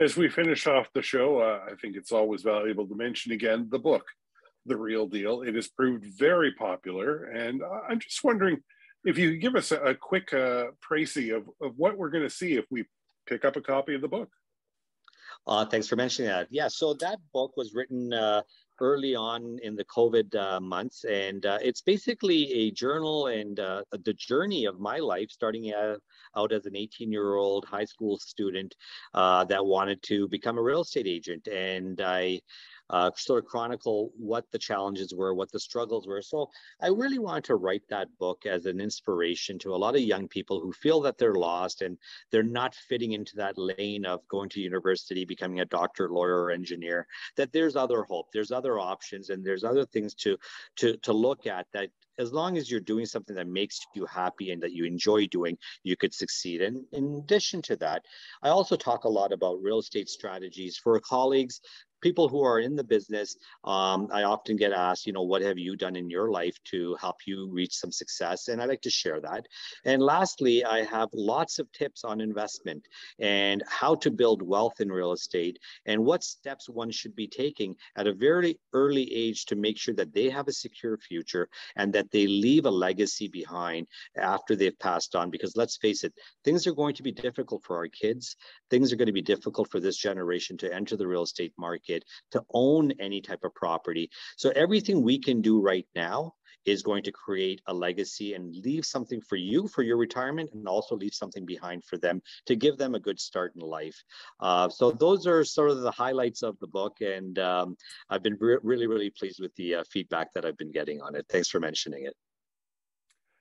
As 0.00 0.16
we 0.16 0.28
finish 0.28 0.66
off 0.66 0.92
the 0.94 1.02
show, 1.02 1.38
uh, 1.38 1.60
I 1.70 1.74
think 1.74 1.96
it's 1.96 2.12
always 2.12 2.42
valuable 2.42 2.86
to 2.86 2.94
mention 2.94 3.32
again 3.32 3.68
the 3.70 3.78
book 3.78 4.04
the 4.66 4.76
real 4.76 5.06
deal. 5.06 5.42
It 5.42 5.54
has 5.54 5.68
proved 5.68 6.04
very 6.18 6.52
popular, 6.52 7.24
and 7.24 7.62
I'm 7.88 8.00
just 8.00 8.24
wondering 8.24 8.58
if 9.04 9.18
you 9.18 9.30
could 9.30 9.40
give 9.40 9.56
us 9.56 9.72
a, 9.72 9.80
a 9.80 9.94
quick 9.94 10.32
uh, 10.32 10.66
précis 10.86 11.34
of, 11.34 11.48
of 11.60 11.74
what 11.76 11.96
we're 11.96 12.10
going 12.10 12.24
to 12.24 12.30
see 12.30 12.54
if 12.54 12.64
we 12.70 12.84
pick 13.26 13.44
up 13.44 13.56
a 13.56 13.60
copy 13.60 13.94
of 13.94 14.00
the 14.00 14.08
book. 14.08 14.30
Uh, 15.46 15.64
thanks 15.64 15.88
for 15.88 15.96
mentioning 15.96 16.30
that. 16.30 16.48
Yeah, 16.50 16.68
so 16.68 16.94
that 16.94 17.18
book 17.32 17.56
was 17.56 17.72
written 17.74 18.12
uh, 18.12 18.42
early 18.80 19.14
on 19.14 19.58
in 19.62 19.76
the 19.76 19.84
COVID 19.84 20.34
uh, 20.34 20.60
months, 20.60 21.04
and 21.04 21.44
uh, 21.46 21.58
it's 21.62 21.80
basically 21.80 22.52
a 22.52 22.70
journal 22.70 23.28
and 23.28 23.58
uh, 23.58 23.82
the 24.04 24.12
journey 24.14 24.66
of 24.66 24.78
my 24.78 24.98
life, 24.98 25.30
starting 25.30 25.72
out, 25.72 26.52
as 26.52 26.66
an 26.66 26.74
18-year-old 26.74 27.64
high 27.64 27.84
school 27.84 28.18
student 28.18 28.74
uh, 29.14 29.44
that 29.44 29.64
wanted 29.64 30.00
to 30.02 30.28
become 30.28 30.58
a 30.58 30.62
real 30.62 30.82
estate 30.82 31.06
agent, 31.06 31.48
and 31.48 32.00
I 32.00 32.40
uh, 32.90 33.10
sort 33.16 33.44
of 33.44 33.48
chronicle 33.50 34.12
what 34.16 34.44
the 34.52 34.58
challenges 34.58 35.14
were, 35.14 35.34
what 35.34 35.50
the 35.52 35.60
struggles 35.60 36.06
were. 36.06 36.22
So 36.22 36.50
I 36.80 36.88
really 36.88 37.18
wanted 37.18 37.44
to 37.44 37.56
write 37.56 37.82
that 37.90 38.08
book 38.18 38.46
as 38.46 38.66
an 38.66 38.80
inspiration 38.80 39.58
to 39.60 39.74
a 39.74 39.76
lot 39.76 39.94
of 39.94 40.02
young 40.02 40.28
people 40.28 40.60
who 40.60 40.72
feel 40.72 41.00
that 41.02 41.18
they're 41.18 41.34
lost 41.34 41.82
and 41.82 41.98
they're 42.30 42.42
not 42.42 42.74
fitting 42.74 43.12
into 43.12 43.36
that 43.36 43.58
lane 43.58 44.06
of 44.06 44.26
going 44.28 44.48
to 44.50 44.60
university, 44.60 45.24
becoming 45.24 45.60
a 45.60 45.64
doctor, 45.64 46.10
lawyer, 46.10 46.42
or 46.42 46.50
engineer. 46.50 47.06
That 47.36 47.52
there's 47.52 47.76
other 47.76 48.04
hope, 48.04 48.26
there's 48.32 48.52
other 48.52 48.78
options, 48.78 49.30
and 49.30 49.44
there's 49.44 49.64
other 49.64 49.84
things 49.84 50.14
to 50.14 50.36
to 50.76 50.96
to 50.98 51.12
look 51.12 51.46
at 51.46 51.66
that 51.72 51.90
as 52.18 52.32
long 52.32 52.58
as 52.58 52.70
you're 52.70 52.80
doing 52.80 53.06
something 53.06 53.36
that 53.36 53.46
makes 53.46 53.78
you 53.94 54.04
happy 54.04 54.50
and 54.50 54.62
that 54.62 54.72
you 54.72 54.84
enjoy 54.84 55.26
doing, 55.26 55.56
you 55.84 55.96
could 55.96 56.12
succeed. 56.12 56.60
And 56.60 56.84
in 56.92 57.14
addition 57.14 57.62
to 57.62 57.76
that, 57.76 58.04
I 58.42 58.48
also 58.48 58.76
talk 58.76 59.04
a 59.04 59.08
lot 59.08 59.32
about 59.32 59.62
real 59.62 59.78
estate 59.78 60.08
strategies 60.08 60.76
for 60.76 60.98
colleagues 61.00 61.60
people 62.00 62.28
who 62.28 62.42
are 62.42 62.60
in 62.60 62.76
the 62.76 62.84
business, 62.84 63.36
um, 63.64 64.08
I 64.12 64.22
often 64.22 64.56
get 64.56 64.72
asked, 64.72 65.06
you 65.06 65.12
know, 65.12 65.22
what 65.22 65.42
have 65.42 65.58
you 65.58 65.76
done 65.76 65.96
in 65.96 66.10
your 66.10 66.30
life 66.30 66.56
to 66.66 66.96
help 67.00 67.16
you 67.26 67.48
reach 67.50 67.74
some 67.74 67.92
success? 67.92 68.48
And 68.48 68.60
I 68.60 68.66
like 68.66 68.82
to 68.82 68.90
share 68.90 69.20
that. 69.20 69.46
And 69.84 70.02
lastly, 70.02 70.64
I 70.64 70.84
have 70.84 71.08
lots 71.12 71.58
of 71.58 71.70
tips 71.72 72.04
on 72.04 72.20
investment 72.20 72.86
and 73.18 73.62
how 73.66 73.94
to 73.96 74.10
build 74.10 74.42
wealth 74.42 74.80
in 74.80 74.90
real 74.90 75.12
estate 75.12 75.58
and 75.86 76.04
what 76.04 76.22
steps 76.22 76.68
one 76.68 76.90
should 76.90 77.14
be 77.16 77.26
taking 77.26 77.74
at 77.96 78.06
a 78.06 78.12
very 78.12 78.58
early 78.72 79.12
age 79.12 79.46
to 79.46 79.56
make 79.56 79.78
sure 79.78 79.94
that 79.94 80.14
they 80.14 80.28
have 80.30 80.48
a 80.48 80.52
secure 80.52 80.98
future 80.98 81.48
and 81.76 81.92
that 81.92 82.10
they 82.10 82.26
leave 82.26 82.66
a 82.66 82.70
legacy 82.70 83.28
behind 83.28 83.86
after 84.16 84.54
they've 84.54 84.78
passed 84.78 85.14
on. 85.14 85.30
Because 85.30 85.56
let's 85.56 85.76
face 85.76 86.04
it, 86.04 86.12
things 86.44 86.66
are 86.66 86.74
going 86.74 86.94
to 86.94 87.02
be 87.02 87.12
difficult 87.12 87.64
for 87.64 87.76
our 87.76 87.88
kids. 87.88 88.36
Things 88.70 88.92
are 88.92 88.96
going 88.96 89.06
to 89.06 89.12
be 89.12 89.22
difficult 89.22 89.70
for 89.70 89.80
this 89.80 89.96
generation 89.96 90.56
to 90.58 90.72
enter 90.72 90.96
the 90.96 91.06
real 91.06 91.22
estate 91.22 91.52
market 91.58 91.87
market 91.88 92.04
to 92.32 92.42
own 92.52 92.92
any 93.00 93.20
type 93.20 93.44
of 93.44 93.54
property. 93.54 94.10
So 94.36 94.50
everything 94.50 95.02
we 95.02 95.18
can 95.18 95.40
do 95.40 95.60
right 95.60 95.86
now 95.94 96.34
is 96.64 96.82
going 96.82 97.02
to 97.02 97.12
create 97.12 97.62
a 97.66 97.72
legacy 97.72 98.34
and 98.34 98.54
leave 98.56 98.84
something 98.84 99.22
for 99.22 99.36
you 99.36 99.68
for 99.68 99.82
your 99.82 99.96
retirement 99.96 100.50
and 100.52 100.68
also 100.68 100.96
leave 100.96 101.14
something 101.14 101.46
behind 101.46 101.82
for 101.84 101.96
them 101.96 102.20
to 102.46 102.56
give 102.56 102.76
them 102.76 102.94
a 102.94 103.00
good 103.00 103.18
start 103.18 103.52
in 103.54 103.62
life. 103.62 103.96
Uh, 104.40 104.68
so 104.68 104.90
those 104.90 105.26
are 105.26 105.44
sort 105.44 105.70
of 105.70 105.80
the 105.80 105.90
highlights 105.90 106.42
of 106.42 106.58
the 106.60 106.66
book. 106.66 106.96
And 107.00 107.38
um, 107.38 107.76
I've 108.10 108.22
been 108.22 108.36
re 108.38 108.58
really, 108.62 108.86
really 108.86 109.10
pleased 109.10 109.40
with 109.40 109.54
the 109.56 109.76
uh, 109.76 109.84
feedback 109.90 110.32
that 110.34 110.44
I've 110.44 110.58
been 110.58 110.72
getting 110.72 111.00
on 111.00 111.14
it. 111.14 111.26
Thanks 111.30 111.48
for 111.48 111.60
mentioning 111.60 112.04
it. 112.04 112.14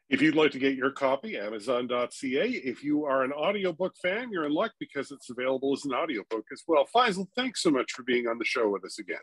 If 0.09 0.21
you'd 0.21 0.35
like 0.35 0.51
to 0.51 0.59
get 0.59 0.75
your 0.75 0.91
copy, 0.91 1.37
Amazon.ca. 1.37 2.49
If 2.49 2.81
you 2.83 3.03
are 3.03 3.23
an 3.23 3.33
audiobook 3.33 3.93
fan, 4.01 4.31
you're 4.31 4.45
in 4.45 4.53
luck 4.53 4.71
because 4.79 5.11
it's 5.11 5.29
available 5.29 5.73
as 5.73 5.83
an 5.83 5.93
audiobook 5.93 6.45
as 6.51 6.63
well. 6.65 6.87
Faisal, 6.95 7.27
thanks 7.35 7.61
so 7.61 7.69
much 7.69 7.91
for 7.91 8.03
being 8.03 8.27
on 8.27 8.37
the 8.37 8.45
show 8.45 8.69
with 8.69 8.85
us 8.85 8.99
again. 8.99 9.17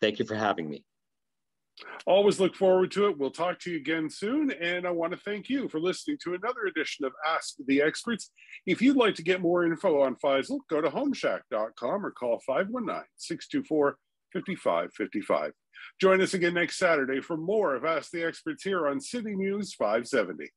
Thank 0.00 0.20
you 0.20 0.24
for 0.24 0.36
having 0.36 0.70
me. 0.70 0.84
Always 2.06 2.40
look 2.40 2.54
forward 2.54 2.90
to 2.92 3.08
it. 3.08 3.18
We'll 3.18 3.30
talk 3.30 3.58
to 3.60 3.70
you 3.70 3.76
again 3.76 4.08
soon. 4.08 4.52
And 4.52 4.86
I 4.86 4.90
want 4.90 5.12
to 5.12 5.18
thank 5.18 5.48
you 5.48 5.68
for 5.68 5.80
listening 5.80 6.18
to 6.22 6.34
another 6.34 6.66
edition 6.66 7.04
of 7.04 7.12
Ask 7.26 7.56
the 7.66 7.82
Experts. 7.82 8.30
If 8.64 8.80
you'd 8.80 8.96
like 8.96 9.14
to 9.16 9.22
get 9.22 9.42
more 9.42 9.64
info 9.64 10.02
on 10.02 10.16
Faisal, 10.16 10.60
go 10.70 10.80
to 10.80 10.88
homeshack.com 10.88 12.06
or 12.06 12.10
call 12.12 12.40
519 12.46 13.02
624 13.16 13.98
5555. 14.32 15.52
Join 16.00 16.20
us 16.20 16.34
again 16.34 16.54
next 16.54 16.78
Saturday 16.78 17.20
for 17.20 17.36
more 17.36 17.74
of 17.74 17.84
Ask 17.84 18.10
the 18.10 18.24
Experts 18.24 18.62
here 18.62 18.86
on 18.86 19.00
City 19.00 19.34
News 19.34 19.74
570. 19.74 20.50